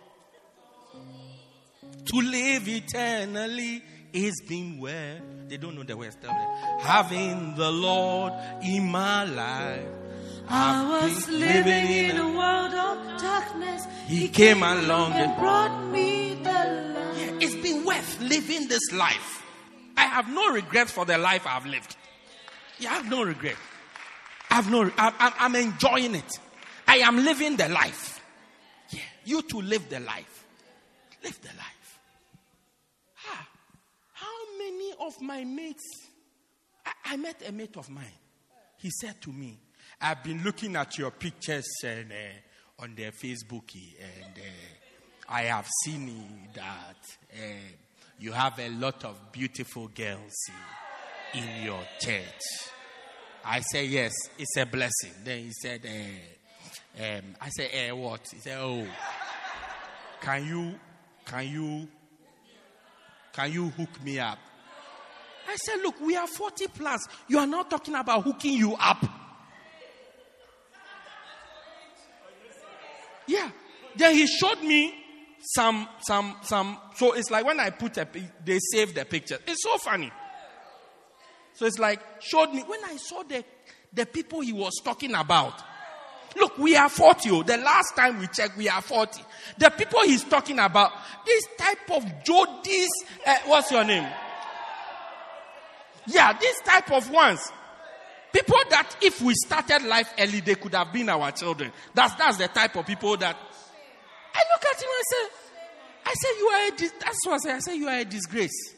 To 2.05 2.17
live 2.17 2.67
eternally 2.67 3.83
is 4.13 4.33
being 4.47 4.79
where 4.79 5.21
they 5.47 5.57
don't 5.57 5.75
know 5.75 5.83
the 5.83 5.97
words. 5.97 6.17
Having 6.81 7.55
the 7.55 7.71
Lord 7.71 8.33
in 8.63 8.89
my 8.89 9.23
life. 9.25 9.87
I 10.49 11.01
I've 11.01 11.03
was 11.03 11.29
living 11.29 11.85
in 12.09 12.17
a 12.17 12.23
world 12.37 12.73
of 12.73 13.21
darkness. 13.21 13.83
darkness, 13.83 13.87
He 14.07 14.29
came 14.29 14.63
along 14.63 15.13
and 15.13 15.35
brought 15.37 15.85
me 15.91 16.35
the 16.41 16.93
light. 16.95 17.41
it's 17.43 17.55
been 17.55 17.83
worth 17.83 18.21
living 18.21 18.67
this 18.69 18.93
life. 18.93 19.43
I 19.97 20.03
have 20.05 20.29
no 20.29 20.49
regret 20.51 20.89
for 20.89 21.03
the 21.05 21.17
life 21.17 21.45
I've 21.45 21.65
lived. 21.65 21.97
Yeah, 22.79 22.91
I 22.91 22.93
have 22.95 23.09
no 23.09 23.23
regret. 23.23 23.55
I 24.49 24.55
have 24.55 24.71
no. 24.71 24.83
I'm, 24.97 25.13
I'm, 25.19 25.33
I'm 25.39 25.55
enjoying 25.55 26.15
it. 26.15 26.31
I 26.87 26.97
am 26.97 27.17
living 27.17 27.57
the 27.57 27.67
life. 27.67 28.23
Yeah, 28.91 29.01
you 29.25 29.41
to 29.41 29.61
live 29.61 29.89
the 29.89 29.99
life. 29.99 30.45
Live 31.23 31.41
the 31.41 31.49
life. 31.49 31.99
Ah, 33.25 33.47
how 34.13 34.57
many 34.57 34.93
of 35.01 35.21
my 35.21 35.43
mates? 35.43 35.83
I, 36.85 36.91
I 37.13 37.17
met 37.17 37.43
a 37.47 37.51
mate 37.51 37.75
of 37.75 37.89
mine. 37.89 38.05
He 38.77 38.89
said 38.89 39.19
to 39.21 39.33
me, 39.33 39.57
"I've 39.99 40.23
been 40.23 40.43
looking 40.43 40.75
at 40.77 40.97
your 40.97 41.11
pictures 41.11 41.67
and 41.83 42.11
uh, 42.11 42.83
on 42.83 42.95
their 42.95 43.11
Facebook, 43.11 43.75
and 43.75 44.37
uh, 44.37 45.33
I 45.33 45.41
have 45.43 45.67
seen 45.83 46.47
that 46.53 47.17
uh, 47.33 47.43
you 48.19 48.31
have 48.31 48.57
a 48.59 48.69
lot 48.69 49.03
of 49.03 49.31
beautiful 49.31 49.89
girls 49.89 50.35
in, 51.33 51.63
your 51.65 51.81
church." 51.99 52.71
I 53.43 53.59
said, 53.59 53.87
"Yes, 53.87 54.13
it's 54.37 54.55
a 54.55 54.65
blessing." 54.65 55.13
Then 55.25 55.39
he 55.39 55.51
said, 55.51 55.81
uh, 55.85 56.36
um, 56.99 57.35
"I 57.41 57.49
said, 57.49 57.69
eh, 57.73 57.91
what?" 57.91 58.21
He 58.31 58.39
said, 58.39 58.57
"Oh, 58.59 58.85
can 60.21 60.45
you, 60.45 60.75
can 61.25 61.47
you, 61.47 61.87
can 63.33 63.51
you 63.51 63.69
hook 63.69 64.03
me 64.03 64.19
up?" 64.19 64.39
I 65.47 65.55
said, 65.55 65.77
Look, 65.81 65.99
we 66.01 66.15
are 66.15 66.27
40 66.27 66.67
plus. 66.67 67.07
You 67.27 67.39
are 67.39 67.47
not 67.47 67.69
talking 67.69 67.95
about 67.95 68.23
hooking 68.23 68.53
you 68.53 68.75
up. 68.75 69.05
Yeah. 73.27 73.49
Then 73.95 74.15
he 74.15 74.27
showed 74.27 74.61
me 74.61 74.93
some, 75.41 75.87
some, 76.01 76.35
some. 76.41 76.77
So 76.95 77.13
it's 77.13 77.31
like 77.31 77.45
when 77.45 77.59
I 77.59 77.69
put 77.69 77.97
a, 77.97 78.07
they 78.43 78.59
save 78.71 78.93
the 78.93 79.05
picture. 79.05 79.39
It's 79.47 79.63
so 79.63 79.77
funny. 79.77 80.11
So 81.53 81.65
it's 81.65 81.79
like, 81.79 82.01
showed 82.21 82.53
me. 82.53 82.63
When 82.63 82.83
I 82.83 82.97
saw 82.97 83.23
the, 83.23 83.43
the 83.93 84.05
people 84.05 84.41
he 84.41 84.53
was 84.53 84.73
talking 84.83 85.15
about, 85.15 85.61
Look, 86.37 86.57
we 86.57 86.75
are 86.75 86.89
40. 86.89 87.29
oh. 87.31 87.43
The 87.43 87.57
last 87.57 87.95
time 87.95 88.19
we 88.19 88.27
checked, 88.27 88.57
we 88.57 88.69
are 88.69 88.81
40. 88.81 89.21
The 89.57 89.69
people 89.71 90.01
he's 90.03 90.23
talking 90.23 90.59
about, 90.59 90.91
this 91.25 91.43
type 91.57 91.89
of 91.91 92.03
Jodies, 92.23 92.87
uh, 93.25 93.37
what's 93.45 93.71
your 93.71 93.83
name? 93.83 94.07
Yeah, 96.07 96.33
this 96.39 96.59
type 96.61 96.91
of 96.91 97.09
ones. 97.09 97.39
People 98.31 98.57
that 98.69 98.95
if 99.01 99.21
we 99.21 99.33
started 99.33 99.83
life 99.83 100.13
early, 100.19 100.41
they 100.41 100.55
could 100.55 100.73
have 100.75 100.93
been 100.93 101.09
our 101.09 101.31
children. 101.31 101.71
That's 101.93 102.13
that's 102.15 102.37
the 102.37 102.47
type 102.47 102.75
of 102.75 102.85
people 102.85 103.17
that 103.17 103.35
I 103.35 104.39
look 104.53 104.65
at 104.65 104.81
him 104.81 104.89
and 104.95 105.05
say, 105.09 105.35
I 106.05 106.13
say 106.13 106.27
you 106.37 106.45
are 106.47 106.67
a 106.67 106.77
dis- 106.77 106.93
that's 106.99 107.25
what 107.25 107.33
I 107.33 107.37
say. 107.37 107.51
I 107.53 107.59
say 107.59 107.75
you 107.77 107.87
are 107.87 107.97
a 107.97 108.05
disgrace. 108.05 108.73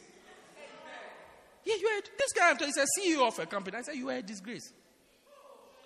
Yeah, 1.65 1.75
you 1.79 1.87
are 1.87 1.97
a, 1.99 2.01
this 2.17 2.31
guy 2.33 2.49
I'm 2.49 2.57
talking, 2.57 2.73
he's 2.73 2.77
a 2.77 3.01
CEO 3.01 3.27
of 3.27 3.37
a 3.37 3.45
company. 3.45 3.77
I 3.77 3.81
say 3.81 3.95
you 3.95 4.09
are 4.09 4.15
a 4.15 4.21
disgrace. 4.21 4.71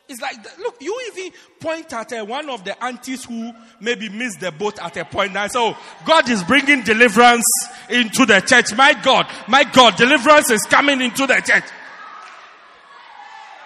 It's 0.09 0.21
like, 0.21 0.35
look, 0.59 0.75
you 0.81 0.99
even 1.11 1.31
point 1.59 1.93
at 1.93 2.11
uh, 2.11 2.25
one 2.25 2.49
of 2.49 2.65
the 2.65 2.81
aunties 2.83 3.23
who 3.23 3.53
maybe 3.79 4.09
missed 4.09 4.41
the 4.41 4.51
boat 4.51 4.77
at 4.79 4.97
a 4.97 5.05
point. 5.05 5.35
And 5.35 5.51
oh, 5.55 5.77
God 6.05 6.29
is 6.29 6.43
bringing 6.43 6.83
deliverance 6.83 7.45
into 7.89 8.25
the 8.25 8.41
church. 8.41 8.75
My 8.75 8.93
God, 9.01 9.27
my 9.47 9.63
God, 9.63 9.95
deliverance 9.95 10.51
is 10.51 10.61
coming 10.63 11.01
into 11.01 11.25
the 11.25 11.35
church. 11.35 11.63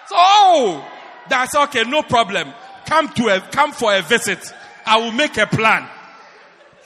So, 0.06 0.14
oh, 0.16 0.88
that's 1.28 1.54
okay, 1.54 1.82
no 1.82 2.02
problem. 2.02 2.52
Come 2.86 3.08
to 3.10 3.28
a, 3.28 3.40
come 3.40 3.72
for 3.72 3.94
a 3.94 4.00
visit. 4.00 4.38
I 4.86 4.98
will 4.98 5.12
make 5.12 5.36
a 5.36 5.46
plan. 5.46 5.86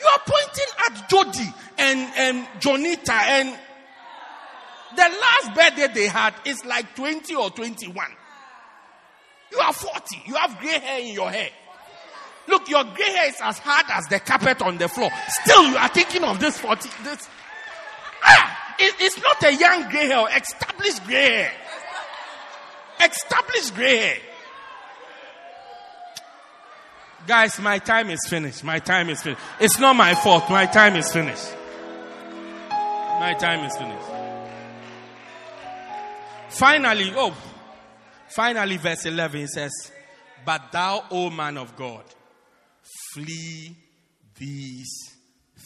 You 0.01 0.07
are 0.07 0.21
pointing 0.27 0.67
at 0.89 1.09
Jody 1.09 1.55
and, 1.79 2.13
and 2.17 2.47
Jonita 2.61 3.11
and 3.11 3.59
the 4.97 5.03
last 5.03 5.55
birthday 5.55 5.89
they 5.95 6.09
had 6.09 6.35
is 6.45 6.65
like 6.65 6.97
20 6.97 7.35
or 7.35 7.51
21. 7.51 8.07
You 9.53 9.59
are 9.59 9.73
40. 9.73 10.23
You 10.27 10.35
have 10.35 10.59
gray 10.59 10.79
hair 10.79 11.01
in 11.01 11.15
your 11.15 11.31
hair. 11.31 11.51
Look, 12.49 12.69
your 12.69 12.83
gray 12.85 13.11
hair 13.13 13.29
is 13.29 13.37
as 13.41 13.59
hard 13.59 13.87
as 13.91 14.05
the 14.07 14.19
carpet 14.19 14.63
on 14.63 14.79
the 14.79 14.89
floor. 14.89 15.11
Still, 15.29 15.69
you 15.69 15.77
are 15.77 15.89
thinking 15.89 16.25
of 16.25 16.41
this 16.41 16.59
40. 16.59 16.89
This. 17.05 17.29
Ah, 18.25 18.75
it- 18.79 18.95
it's 19.01 19.19
not 19.19 19.43
a 19.45 19.53
young 19.55 19.89
gray 19.91 20.07
hair, 20.09 20.27
established 20.37 21.05
gray 21.05 21.31
hair. 21.31 21.53
Established 23.01 23.75
gray 23.75 23.97
hair. 23.99 24.17
Guys, 27.27 27.59
my 27.61 27.79
time 27.79 28.11
is 28.11 28.21
finished. 28.29 28.65
My 28.65 28.81
time 28.81 29.09
is 29.09 29.23
finished. 29.23 29.41
It's 29.61 29.79
not 29.79 29.95
my 29.95 30.15
fault. 30.15 30.49
My 30.51 30.67
time 30.67 30.97
is 30.97 31.13
finished. 31.13 31.55
My 33.21 33.35
time 33.39 33.65
is 33.65 33.77
finished. 33.77 34.09
Finally, 36.49 37.13
oh, 37.17 37.33
finally, 38.35 38.77
verse 38.77 39.07
11 39.07 39.49
says, 39.49 39.73
But 40.45 40.73
thou, 40.73 41.05
O 41.11 41.31
man 41.31 41.57
of 41.59 41.77
God, 41.77 42.05
flee 43.13 43.77
these 44.37 44.91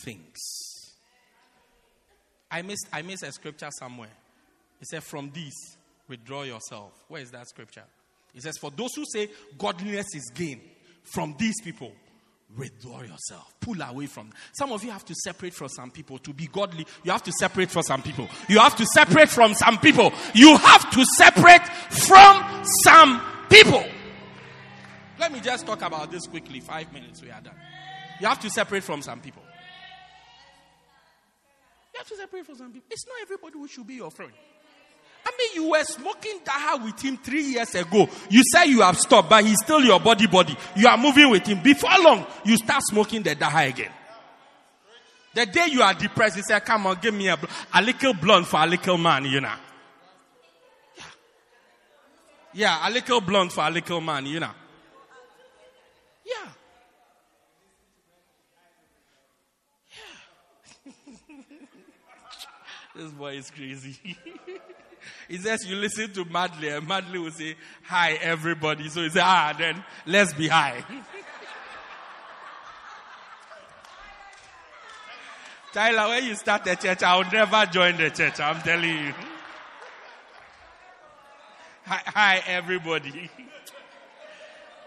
things. 0.04 0.36
I 2.50 2.62
missed, 2.62 2.86
I 2.92 3.02
missed 3.02 3.22
a 3.22 3.32
scripture 3.32 3.68
somewhere. 3.78 4.10
It 4.80 4.86
said, 4.88 5.02
From 5.02 5.30
these, 5.32 5.76
withdraw 6.08 6.42
yourself. 6.42 6.92
Where 7.08 7.22
is 7.22 7.30
that 7.32 7.48
scripture? 7.48 7.84
It 8.34 8.42
says, 8.42 8.58
For 8.58 8.70
those 8.70 8.94
who 8.94 9.04
say 9.12 9.30
godliness 9.58 10.06
is 10.14 10.30
gain, 10.34 10.60
from 11.02 11.34
these 11.38 11.60
people, 11.62 11.92
withdraw 12.56 13.02
yourself. 13.02 13.54
Pull 13.60 13.80
away 13.82 14.06
from. 14.06 14.30
Some 14.52 14.72
of 14.72 14.82
you 14.84 14.90
have 14.90 15.04
to 15.06 15.14
separate 15.14 15.54
from 15.54 15.68
some 15.68 15.90
people. 15.90 16.18
To 16.18 16.32
be 16.32 16.46
godly, 16.46 16.86
you 17.04 17.12
have 17.12 17.22
to 17.24 17.32
separate 17.32 17.70
from 17.70 17.82
some 17.82 18.02
people. 18.02 18.28
You 18.48 18.58
have 18.58 18.76
to 18.76 18.86
separate 18.86 19.28
from 19.28 19.54
some 19.54 19.78
people. 19.78 20.12
You 20.34 20.56
have 20.56 20.90
to 20.90 21.04
separate 21.16 21.66
from 21.90 22.64
some 22.84 23.22
people. 23.48 23.84
Let 25.18 25.32
me 25.32 25.40
just 25.40 25.66
talk 25.66 25.82
about 25.82 26.10
this 26.10 26.26
quickly. 26.26 26.60
Five 26.60 26.92
minutes, 26.92 27.22
we 27.22 27.30
are 27.30 27.40
done. 27.40 27.54
You 28.20 28.26
have 28.26 28.40
to 28.40 28.50
separate 28.50 28.82
from 28.82 29.02
some 29.02 29.20
people. 29.20 29.42
You 31.94 31.98
have 31.98 32.08
to 32.08 32.16
separate 32.16 32.46
from 32.46 32.56
some 32.56 32.72
people. 32.72 32.88
It's 32.90 33.06
not 33.06 33.16
everybody 33.22 33.54
who 33.54 33.68
should 33.68 33.86
be 33.86 33.94
your 33.94 34.10
friend. 34.10 34.32
I 35.26 35.32
mean, 35.36 35.64
you 35.64 35.70
were 35.70 35.82
smoking 35.82 36.38
dagga 36.44 36.84
with 36.84 37.00
him 37.02 37.16
three 37.16 37.42
years 37.42 37.74
ago. 37.74 38.08
You 38.30 38.42
say 38.52 38.66
you 38.66 38.82
have 38.82 38.96
stopped, 38.96 39.28
but 39.28 39.44
he's 39.44 39.58
still 39.58 39.80
your 39.80 39.98
body 39.98 40.28
body. 40.28 40.56
You 40.76 40.86
are 40.86 40.96
moving 40.96 41.28
with 41.30 41.44
him. 41.44 41.60
Before 41.64 41.90
long, 42.00 42.24
you 42.44 42.56
start 42.56 42.82
smoking 42.84 43.24
the 43.24 43.34
dagga 43.34 43.68
again. 43.68 43.90
The 45.34 45.44
day 45.46 45.66
you 45.72 45.82
are 45.82 45.92
depressed, 45.94 46.36
you 46.36 46.44
say, 46.44 46.60
come 46.60 46.86
on, 46.86 46.98
give 47.02 47.12
me 47.12 47.26
a, 47.26 47.36
a 47.74 47.82
little 47.82 48.14
blonde 48.14 48.46
for 48.46 48.62
a 48.62 48.66
little 48.66 48.96
man, 48.96 49.24
you 49.24 49.40
know. 49.40 49.52
Yeah. 50.96 51.04
Yeah, 52.54 52.88
a 52.88 52.90
little 52.90 53.20
blonde 53.20 53.52
for 53.52 53.66
a 53.66 53.70
little 53.70 54.00
man, 54.00 54.26
you 54.26 54.38
know. 54.38 54.50
Yeah. 56.24 56.48
Yeah. 60.86 60.92
this 62.94 63.10
boy 63.10 63.34
is 63.34 63.50
crazy. 63.50 64.16
He 65.28 65.38
says 65.38 65.66
you 65.66 65.76
listen 65.76 66.12
to 66.12 66.24
Madly, 66.24 66.68
and 66.68 66.86
Madly 66.86 67.18
will 67.18 67.30
say, 67.30 67.56
Hi, 67.84 68.12
everybody. 68.14 68.88
So 68.88 69.02
he 69.02 69.10
say, 69.10 69.20
Ah, 69.22 69.54
then 69.58 69.84
let's 70.06 70.32
be 70.34 70.48
high. 70.48 70.84
Tyler, 75.72 76.08
when 76.08 76.24
you 76.24 76.34
start 76.34 76.64
the 76.64 76.74
church, 76.74 77.02
I 77.02 77.16
will 77.16 77.30
never 77.30 77.66
join 77.66 77.96
the 77.98 78.08
church. 78.08 78.40
I'm 78.40 78.62
telling 78.62 78.88
you. 78.88 79.12
Hi, 81.84 82.00
hi 82.06 82.42
everybody. 82.46 83.30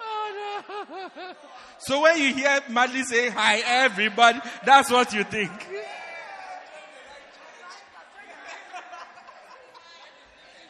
Oh, 0.01 0.85
no. 0.89 1.33
So 1.79 2.01
when 2.01 2.17
you 2.17 2.33
hear 2.33 2.59
Madly 2.69 3.03
say, 3.03 3.29
Hi, 3.29 3.61
everybody, 3.65 4.39
that's 4.65 4.89
what 4.91 5.13
you 5.13 5.23
think. 5.23 5.51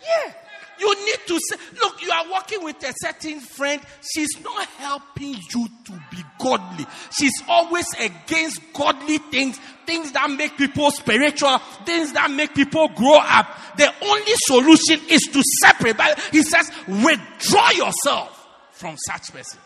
Yeah. 0.02 0.34
You 0.80 0.96
need 1.06 1.16
to 1.30 1.40
say, 1.40 1.56
look, 1.80 2.02
you 2.02 2.12
are 2.12 2.32
working 2.32 2.64
with 2.64 2.84
a 2.84 2.94
certain 2.98 3.40
friend. 3.40 3.82
She's 4.14 4.40
not 4.44 4.66
helping 4.66 5.36
you 5.36 5.68
to 5.86 5.92
be 6.12 6.24
godly. 6.40 6.86
She's 7.18 7.42
always 7.48 7.86
against 8.00 8.62
godly 8.74 9.20
things, 9.20 9.60
things 9.86 10.12
that 10.14 10.30
make 10.32 10.58
people 10.58 10.92
spiritual, 10.92 11.60
things 11.86 12.14
that 12.14 12.32
make 12.32 12.54
people 12.56 12.90
grow 12.90 13.20
up. 13.20 13.48
The 13.78 13.94
only 14.02 14.34
solution 14.48 15.00
is 15.10 15.22
to 15.32 15.44
separate. 15.62 15.98
But 15.98 16.20
he 16.32 16.42
says, 16.42 16.72
withdraw 16.88 17.70
yourself 17.72 18.48
from 18.72 18.98
such 18.98 19.32
person. 19.32 19.60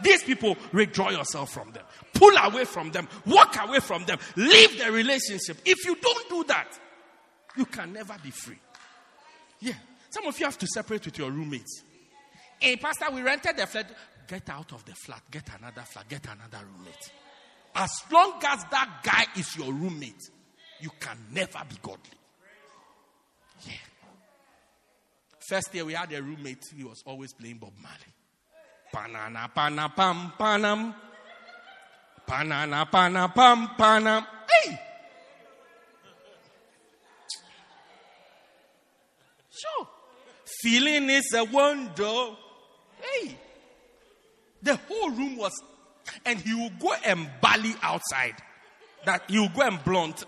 These 0.00 0.24
people, 0.24 0.56
withdraw 0.72 1.10
yourself 1.10 1.52
from 1.52 1.72
them. 1.72 1.84
Pull 2.14 2.36
away 2.36 2.64
from 2.64 2.90
them. 2.90 3.08
Walk 3.26 3.56
away 3.62 3.80
from 3.80 4.04
them. 4.04 4.18
Leave 4.36 4.78
the 4.78 4.90
relationship. 4.90 5.58
If 5.64 5.84
you 5.84 5.96
don't 5.96 6.28
do 6.28 6.44
that, 6.44 6.78
you 7.56 7.64
can 7.64 7.92
never 7.92 8.16
be 8.22 8.30
free. 8.30 8.58
Yeah. 9.60 9.74
Some 10.10 10.26
of 10.26 10.38
you 10.38 10.46
have 10.46 10.58
to 10.58 10.66
separate 10.66 11.04
with 11.04 11.18
your 11.18 11.30
roommates. 11.30 11.82
Hey, 12.58 12.76
Pastor, 12.76 13.06
we 13.12 13.22
rented 13.22 13.56
the 13.56 13.66
flat. 13.66 13.90
get 14.26 14.48
out 14.50 14.72
of 14.72 14.84
the 14.84 14.94
flat, 14.94 15.22
get 15.30 15.48
another 15.58 15.82
flat, 15.82 16.08
get 16.08 16.24
another 16.24 16.64
roommate. 16.66 17.12
As 17.74 17.90
long 18.10 18.40
as 18.44 18.64
that 18.70 19.00
guy 19.02 19.26
is 19.38 19.56
your 19.56 19.72
roommate, 19.72 20.30
you 20.80 20.90
can 20.98 21.18
never 21.32 21.60
be 21.68 21.76
godly. 21.82 22.18
Yeah. 23.66 23.72
First 25.48 25.74
year 25.74 25.84
we 25.84 25.94
had 25.94 26.12
a 26.12 26.22
roommate, 26.22 26.64
he 26.76 26.84
was 26.84 27.02
always 27.06 27.32
playing 27.32 27.58
Bob 27.58 27.72
Marley. 27.80 28.12
Panana 28.92 29.52
pana 29.54 29.92
pam 29.94 30.32
panam. 30.38 30.94
Panana 32.26 32.90
pana 32.90 33.28
pam 33.34 33.68
panam. 33.78 34.26
Hey! 34.50 34.80
Sure. 39.50 39.88
Feeling 40.60 41.08
is 41.10 41.32
a 41.34 41.44
wonder. 41.44 42.36
Hey! 43.00 43.36
The 44.62 44.76
whole 44.76 45.10
room 45.10 45.36
was, 45.36 45.52
and 46.24 46.38
he 46.40 46.54
will 46.54 46.72
go 46.80 46.94
and 47.04 47.28
bally 47.40 47.74
outside. 47.82 48.34
That 49.04 49.22
he 49.28 49.38
will 49.38 49.50
go 49.50 49.62
and 49.62 49.82
blunt, 49.84 50.24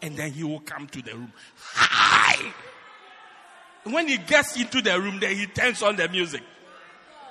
and 0.00 0.16
then 0.16 0.32
he 0.32 0.44
will 0.44 0.60
come 0.60 0.86
to 0.86 1.02
the 1.02 1.14
room. 1.14 1.32
Hi! 1.56 2.52
When 3.84 4.08
he 4.08 4.16
gets 4.16 4.56
into 4.56 4.80
the 4.80 4.98
room, 5.00 5.20
then 5.20 5.36
he 5.36 5.46
turns 5.46 5.82
on 5.82 5.96
the 5.96 6.08
music. 6.08 6.42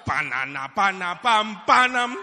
Panana 0.08 0.74
pana 0.74 1.20
pam 1.22 1.56
panam. 1.68 2.16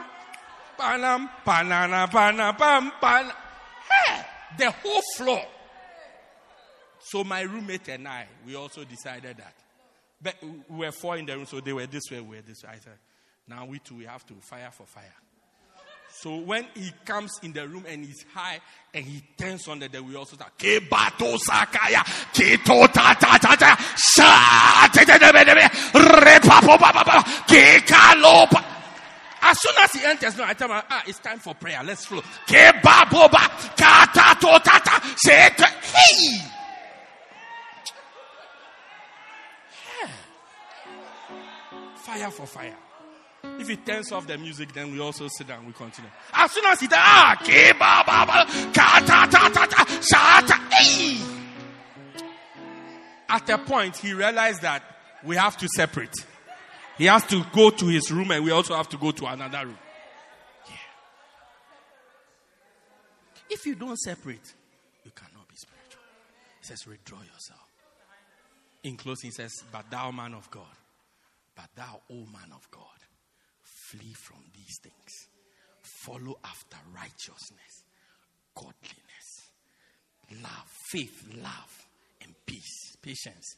Panam 0.78 1.31
panana 1.44 2.11
pana 2.11 2.55
pam 2.55 2.93
pan. 3.01 3.32
Hey! 3.90 4.24
The 4.57 4.70
whole 4.70 5.03
floor. 5.16 5.44
So 7.01 7.24
my 7.24 7.43
roommate 7.43 7.89
and 7.89 8.07
I, 8.07 8.28
we 8.47 8.55
also 8.55 8.85
decided 8.85 9.36
that. 9.39 9.55
But 10.23 10.36
we 10.69 10.86
were 10.86 10.93
four 10.93 11.16
in 11.16 11.27
the 11.27 11.36
room, 11.36 11.47
so 11.47 11.61
they 11.61 11.73
were 11.73 11.86
this 11.86 12.11
way, 12.11 12.20
we 12.20 12.36
were 12.36 12.43
this 12.43 12.62
way. 12.62 12.70
I 12.73 12.78
said, 12.78 12.99
now 13.49 13.65
we 13.66 13.78
two, 13.81 13.97
we 13.97 14.05
have 14.05 14.24
to 14.27 14.35
fire 14.35 14.70
for 14.70 14.86
fire. 14.86 15.15
So 16.15 16.36
when 16.36 16.66
he 16.74 16.93
comes 17.07 17.40
in 17.43 17.53
the 17.53 17.66
room 17.66 17.85
and 17.89 18.05
he's 18.05 18.24
high 18.35 18.61
and 18.93 19.05
he 19.05 19.23
turns 19.36 19.66
on 19.66 19.78
the, 19.78 19.89
then 19.89 20.07
we 20.07 20.15
also 20.15 20.36
start. 20.36 20.53
As 29.40 29.59
soon 29.61 29.74
as 29.82 29.93
he 29.93 30.05
enters, 30.05 30.36
no, 30.36 30.44
I 30.44 30.53
tell 30.55 30.69
him, 30.69 30.82
ah, 30.89 31.03
it's 31.07 31.19
time 31.19 31.39
for 31.39 31.55
prayer. 31.55 31.82
Let's 31.82 32.05
flow. 32.05 32.23
Hey. 35.82 36.62
Fire 41.97 42.31
for 42.31 42.47
fire. 42.47 42.77
If 43.44 43.69
he 43.69 43.77
turns 43.77 44.12
off 44.12 44.27
the 44.27 44.39
music, 44.39 44.73
then 44.73 44.93
we 44.93 45.01
also 45.01 45.27
sit 45.28 45.48
down, 45.48 45.66
we 45.66 45.73
continue. 45.73 46.10
As 46.32 46.52
soon 46.52 46.64
as 46.66 46.81
he 46.81 46.86
does, 46.86 46.98
ah, 47.01 47.36
hey. 47.44 47.73
At 53.28 53.51
a 53.51 53.59
point, 53.59 53.97
he 53.97 54.12
realized 54.12 54.62
that 54.62 54.82
we 55.24 55.36
have 55.36 55.56
to 55.56 55.69
separate. 55.74 56.14
He 56.98 57.06
has 57.06 57.27
to 57.27 57.44
go 57.52 57.70
to 57.70 57.86
his 57.86 58.12
room, 58.12 58.31
and 58.31 58.44
we 58.44 58.51
also 58.51 58.74
have 58.74 58.89
to 58.90 58.97
go 58.97 59.10
to 59.10 59.27
another 59.27 59.66
room. 59.66 59.78
If 63.51 63.66
you 63.66 63.74
don't 63.74 63.98
separate, 63.98 64.55
you 65.05 65.10
cannot 65.14 65.48
be 65.48 65.56
spiritual. 65.56 66.02
He 66.60 66.66
says, 66.66 66.86
withdraw 66.86 67.19
yourself. 67.19 67.60
In 68.85 68.97
closing, 68.97 69.28
he 69.28 69.32
says, 69.32 69.52
But 69.70 69.90
thou, 69.90 70.10
man 70.10 70.35
of 70.35 70.51
God, 70.51 70.64
but 71.55 71.69
thou, 71.74 72.01
O 72.11 72.15
man 72.15 72.53
of 72.55 72.70
God, 72.70 72.83
flee 73.62 74.12
from 74.15 74.43
these 74.55 74.79
things. 74.83 75.29
Follow 75.83 76.39
after 76.45 76.77
righteousness, 76.95 77.85
godliness, 78.55 79.51
love, 80.43 80.69
faith, 80.91 81.24
love, 81.43 81.89
and 82.23 82.35
peace, 82.47 82.97
patience, 83.03 83.57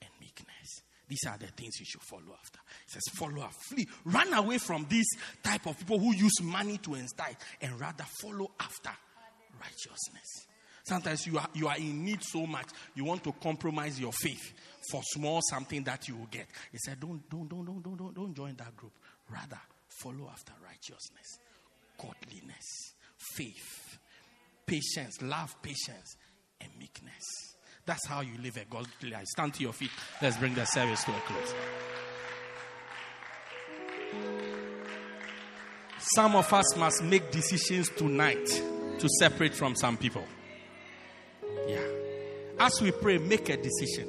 and 0.00 0.10
meekness. 0.20 0.82
These 1.08 1.26
are 1.28 1.36
the 1.36 1.48
things 1.48 1.78
you 1.78 1.86
should 1.86 2.02
follow 2.02 2.34
after. 2.40 2.60
It 2.86 2.92
says, 2.92 3.02
follow 3.18 3.42
after, 3.42 3.74
flee, 3.74 3.86
run 4.04 4.32
away 4.32 4.58
from 4.58 4.86
these 4.88 5.08
type 5.42 5.66
of 5.66 5.78
people 5.78 5.98
who 5.98 6.14
use 6.14 6.42
money 6.42 6.78
to 6.78 6.94
entice, 6.94 7.36
and 7.60 7.78
rather 7.78 8.04
follow 8.22 8.50
after 8.58 8.90
righteousness. 9.60 10.46
Sometimes 10.84 11.26
you 11.26 11.38
are, 11.38 11.48
you 11.54 11.66
are 11.66 11.76
in 11.78 12.04
need 12.04 12.22
so 12.22 12.46
much, 12.46 12.66
you 12.94 13.04
want 13.04 13.24
to 13.24 13.32
compromise 13.32 13.98
your 13.98 14.12
faith 14.12 14.52
for 14.90 15.00
small 15.02 15.40
something 15.48 15.82
that 15.84 16.06
you 16.08 16.16
will 16.16 16.28
get. 16.30 16.46
He 16.70 16.78
said, 16.78 17.00
don't, 17.00 17.28
don't, 17.30 17.48
don't, 17.48 17.64
don't, 17.64 17.82
don't, 17.82 17.96
don't, 17.96 18.14
don't 18.14 18.34
join 18.34 18.54
that 18.56 18.76
group. 18.76 18.92
Rather, 19.30 19.58
follow 19.88 20.28
after 20.30 20.52
righteousness, 20.62 21.38
godliness, 21.96 22.94
faith, 23.34 23.98
patience, 24.66 25.22
love, 25.22 25.54
patience, 25.62 26.16
and 26.60 26.70
meekness. 26.78 27.54
That's 27.86 28.06
how 28.06 28.20
you 28.20 28.36
live 28.42 28.58
a 28.58 28.66
godly 28.66 29.10
life. 29.10 29.26
Stand 29.26 29.54
to 29.54 29.62
your 29.62 29.72
feet. 29.72 29.90
Let's 30.20 30.36
bring 30.36 30.54
the 30.54 30.66
service 30.66 31.02
to 31.04 31.12
a 31.12 31.20
close. 31.20 31.54
Some 36.14 36.36
of 36.36 36.52
us 36.52 36.76
must 36.76 37.02
make 37.02 37.30
decisions 37.30 37.88
tonight 37.88 38.44
to 38.98 39.08
separate 39.18 39.54
from 39.54 39.74
some 39.74 39.96
people. 39.96 40.24
Yeah. 41.66 41.86
As 42.58 42.80
we 42.80 42.90
pray, 42.92 43.18
make 43.18 43.48
a 43.48 43.56
decision. 43.56 44.08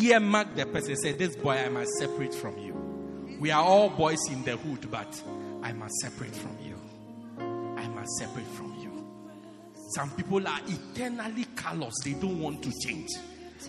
Earmark 0.00 0.54
the 0.56 0.66
person. 0.66 0.96
Say, 0.96 1.12
This 1.12 1.36
boy, 1.36 1.52
I 1.52 1.68
must 1.68 1.90
separate 1.98 2.34
from 2.34 2.58
you. 2.58 3.36
We 3.40 3.50
are 3.50 3.62
all 3.62 3.90
boys 3.90 4.18
in 4.30 4.42
the 4.44 4.56
hood, 4.56 4.90
but 4.90 5.22
I 5.62 5.72
must 5.72 5.94
separate 5.96 6.34
from 6.34 6.56
you. 6.62 6.76
I 7.78 7.88
must 7.88 8.10
separate 8.18 8.46
from 8.48 8.74
you. 8.80 8.90
Some 9.94 10.10
people 10.10 10.46
are 10.46 10.60
eternally 10.68 11.46
callous, 11.56 11.94
they 12.04 12.12
don't 12.12 12.38
want 12.40 12.62
to 12.62 12.72
change. 12.86 13.08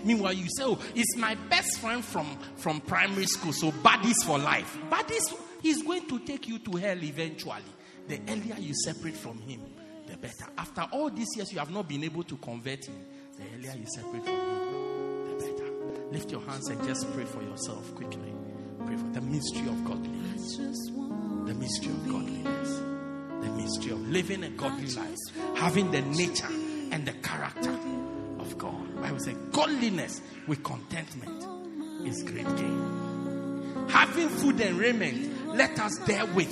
Meanwhile, 0.04 0.34
you 0.34 0.48
say, 0.56 0.64
Oh, 0.64 0.80
it's 0.96 1.16
my 1.18 1.36
best 1.50 1.80
friend 1.80 2.04
from, 2.04 2.26
from 2.58 2.82
primary 2.82 3.26
school, 3.26 3.54
so 3.54 3.72
buddies 3.72 4.22
for 4.24 4.38
life. 4.38 4.78
Buddies, 4.90 5.34
he's 5.62 5.82
going 5.84 6.08
to 6.08 6.20
take 6.20 6.48
you 6.48 6.60
to 6.60 6.72
hell 6.78 7.02
eventually. 7.04 7.62
The 8.08 8.20
earlier 8.30 8.56
you 8.60 8.74
separate 8.74 9.16
from 9.16 9.40
him, 9.40 9.62
better. 10.22 10.46
After 10.58 10.88
all 10.92 11.10
these 11.10 11.28
years, 11.36 11.52
you 11.52 11.60
have 11.60 11.72
not 11.72 11.88
been 11.88 12.04
able 12.04 12.24
to 12.24 12.38
convert 12.38 12.86
him. 12.86 12.96
The 13.38 13.44
earlier 13.56 13.74
you 13.78 13.86
separate 13.88 14.24
from 14.24 14.36
him, 14.36 15.28
the 15.28 15.46
better. 15.46 15.72
Lift 16.12 16.32
your 16.32 16.42
hands 16.42 16.68
and 16.70 16.84
just 16.88 17.12
pray 17.14 17.26
for 17.26 17.42
yourself 17.42 17.94
quickly. 17.96 18.34
Pray 18.86 18.98
for 18.98 19.08
the 19.14 19.22
mystery 19.22 19.68
of 19.68 19.84
godliness. 19.86 20.58
The 20.58 21.54
mystery 21.54 21.92
of 21.92 22.08
godliness. 22.08 22.80
The 23.42 23.50
mystery 23.56 23.92
of 23.92 24.08
living 24.10 24.44
a 24.44 24.50
godly 24.50 24.88
life. 24.88 25.18
Having 25.56 25.92
the 25.92 26.02
nature 26.02 26.48
and 26.92 27.06
the 27.06 27.14
character 27.14 27.78
of 28.40 28.58
God. 28.58 29.02
Bible 29.02 29.20
says 29.20 29.36
godliness 29.52 30.22
with 30.48 30.64
contentment 30.64 31.44
is 32.06 32.24
great 32.24 32.46
gain. 32.58 33.88
Having 33.90 34.30
food 34.30 34.62
and 34.62 34.78
raiment, 34.78 35.56
let 35.56 35.80
us 35.80 35.98
therewith 36.06 36.52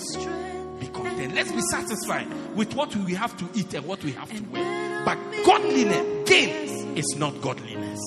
be 0.79 0.87
content. 0.87 1.35
Let's 1.35 1.51
be 1.51 1.61
satisfied 1.71 2.27
with 2.55 2.73
what 2.75 2.95
we 2.95 3.13
have 3.13 3.35
to 3.37 3.49
eat 3.53 3.73
and 3.73 3.85
what 3.85 4.03
we 4.03 4.11
have 4.13 4.29
to 4.29 4.43
wear. 4.51 5.03
But 5.05 5.17
godliness, 5.45 6.29
gain 6.29 6.97
is 6.97 7.15
not 7.17 7.41
godliness. 7.41 7.99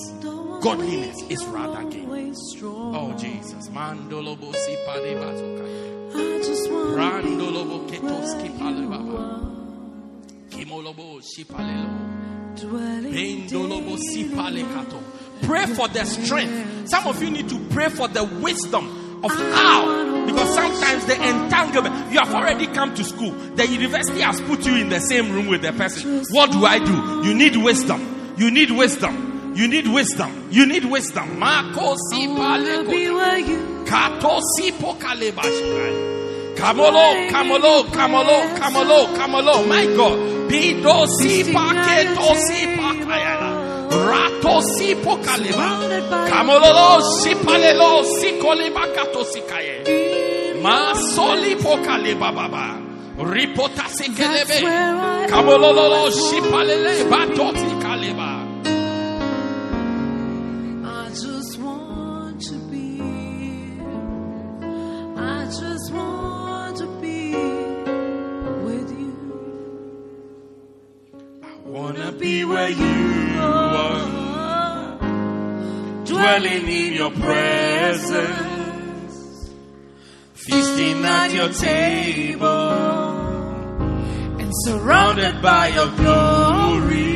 Godliness 0.61 1.17
is 1.29 1.43
rather 1.45 1.83
gain. 1.89 2.09
Oh 2.09 3.13
Jesus. 3.17 3.69
Mandolobo 3.69 4.53
si. 4.55 4.75
Randolobo 6.95 7.87
ketoski 7.89 8.49
palebaba. 8.57 9.41
Kimolobo 10.49 11.21
si. 11.21 11.43
Bendolobo 13.13 13.97
si. 13.97 14.29
Pray 15.45 15.65
for 15.65 15.87
the 15.89 16.05
strength. 16.05 16.89
Some 16.89 17.07
of 17.07 17.21
you 17.21 17.29
need 17.29 17.49
to 17.49 17.59
pray 17.69 17.89
for 17.89 18.07
the 18.07 18.23
wisdom 18.23 19.21
of 19.23 19.31
how. 19.31 20.12
Because 20.25 20.53
sometimes 20.53 21.05
the 21.05 21.15
entanglement, 21.15 22.11
you 22.11 22.19
have 22.19 22.33
already 22.33 22.67
come 22.67 22.93
to 22.95 23.03
school. 23.03 23.31
The 23.31 23.67
university 23.67 24.21
has 24.21 24.39
put 24.41 24.65
you 24.65 24.75
in 24.75 24.89
the 24.89 24.99
same 24.99 25.31
room 25.31 25.47
with 25.47 25.61
the 25.61 25.73
person. 25.73 26.23
What 26.31 26.51
do 26.51 26.65
I 26.65 26.79
do? 26.79 27.27
You 27.27 27.33
need 27.33 27.55
wisdom. 27.57 28.33
You 28.37 28.51
need 28.51 28.71
wisdom. 28.71 29.53
You 29.55 29.67
need 29.67 29.87
wisdom. 29.87 30.47
You 30.51 30.65
need 30.65 30.85
wisdom. 30.85 31.37
Mako 31.39 31.95
si. 32.09 32.27
Kato 33.85 34.39
si 34.55 34.71
pokaleba 34.71 35.43
shirai. 35.43 36.55
Kamolo, 36.55 37.29
kamolo, 37.29 37.83
kamolo, 37.91 38.57
kamolo, 38.57 39.07
kamolo. 39.15 39.67
My 39.67 39.85
God. 39.95 40.49
Pido 40.49 41.07
si 41.07 41.43
paketo 41.53 42.35
si 42.35 42.67
pakayana. 42.77 43.53
Rato. 43.91 44.33
Kamolo 46.29 47.01
si 47.01 47.35
palelo 47.35 48.03
si 48.03 48.31
koleba 48.41 48.87
kato 48.95 49.23
si 49.23 49.41
kaye. 49.41 49.83
Masoli 50.63 51.55
pokale. 51.63 52.13
Ripota 53.17 53.85
sekelebe. 53.95 54.57
Shipalele 56.11 56.93
batoti 57.11 57.69
kaleba. 57.83 58.29
I 60.85 61.09
just 61.09 61.59
want 61.59 62.41
to 62.41 62.55
be. 62.71 62.99
I 65.17 65.45
just 65.45 65.93
want 65.93 66.77
to 66.77 66.87
be 67.01 67.35
with 68.65 68.89
you. 69.01 69.15
I 71.43 71.45
wanna 71.65 72.11
be 72.13 72.45
where 72.45 72.69
you 72.69 73.39
are, 73.39 74.97
dwelling 76.05 76.67
in 76.67 76.93
your 76.93 77.11
presence 77.11 78.52
feasting 80.45 81.05
at 81.05 81.31
your 81.31 81.49
table, 81.49 82.47
and 84.39 84.51
surrounded 84.65 85.41
by 85.41 85.67
your 85.69 85.87
glory. 85.95 87.13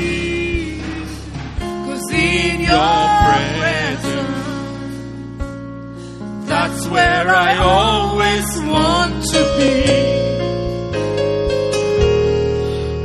Cause 1.59 2.11
in 2.11 2.61
your 2.61 3.07
presence, 3.27 4.47
that's 6.47 6.87
where 6.87 7.27
I 7.29 7.57
always 7.57 8.59
want 8.63 9.25
to 9.25 9.41
be. 9.57 10.27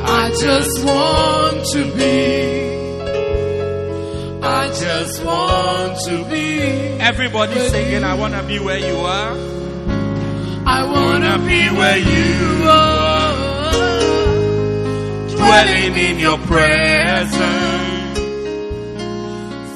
I 0.05 0.31
just 0.31 0.85
want 0.85 1.67
to 1.73 1.85
be. 1.97 2.63
I 4.45 4.69
just 4.69 5.25
want 5.25 5.99
to 6.07 6.25
be. 6.31 6.61
Everybody 7.01 7.59
singing, 7.69 8.05
I 8.05 8.15
want 8.15 8.35
to 8.35 8.43
be 8.45 8.59
where 8.61 8.79
you 8.79 8.97
are. 8.99 9.62
I 10.67 10.85
want 10.85 11.25
to 11.25 11.39
be 11.47 11.69
where 11.79 11.99
you 11.99 12.69
are. 12.69 13.33
Dwelling 15.37 15.95
in 15.97 16.19
your 16.19 16.39
presence. 16.39 17.39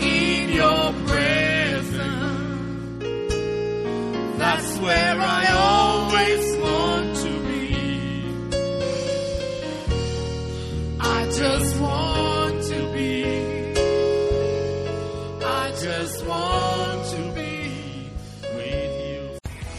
In 0.00 0.48
your 0.50 0.92
presence. 1.06 2.28
That's 4.38 4.78
where 4.78 5.18
I 5.20 5.46
always 5.52 6.56
want 6.58 7.16
to 7.16 7.30
be. 7.48 7.62
I 11.00 11.26
just 11.30 11.71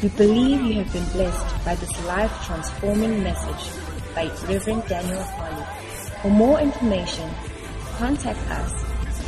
We 0.04 0.10
believe 0.10 0.62
you 0.64 0.84
have 0.84 0.92
been 0.92 1.06
blessed 1.14 1.64
by 1.64 1.76
this 1.76 2.06
life 2.06 2.46
transforming 2.46 3.24
message 3.24 3.72
by 4.14 4.26
Reverend 4.50 4.86
Daniel 4.90 5.24
Harley. 5.24 5.66
For 6.22 6.30
more 6.30 6.60
information, 6.60 7.30
contact 7.94 8.38
us 8.50 8.74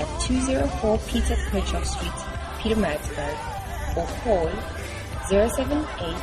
at 0.01 0.19
204 0.19 0.97
Peter 1.07 1.35
Kerchhoff 1.47 1.85
Street, 1.85 2.11
Pietermaritzburg, 2.59 3.37
or 3.95 4.05
call 4.19 4.51
078 5.29 6.17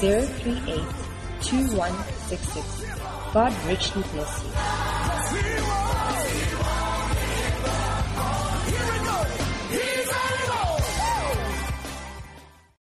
038 0.00 0.80
2166. 1.42 2.86
God 3.34 3.52
richly 3.66 4.02
bless 4.14 4.42
you. 4.42 5.61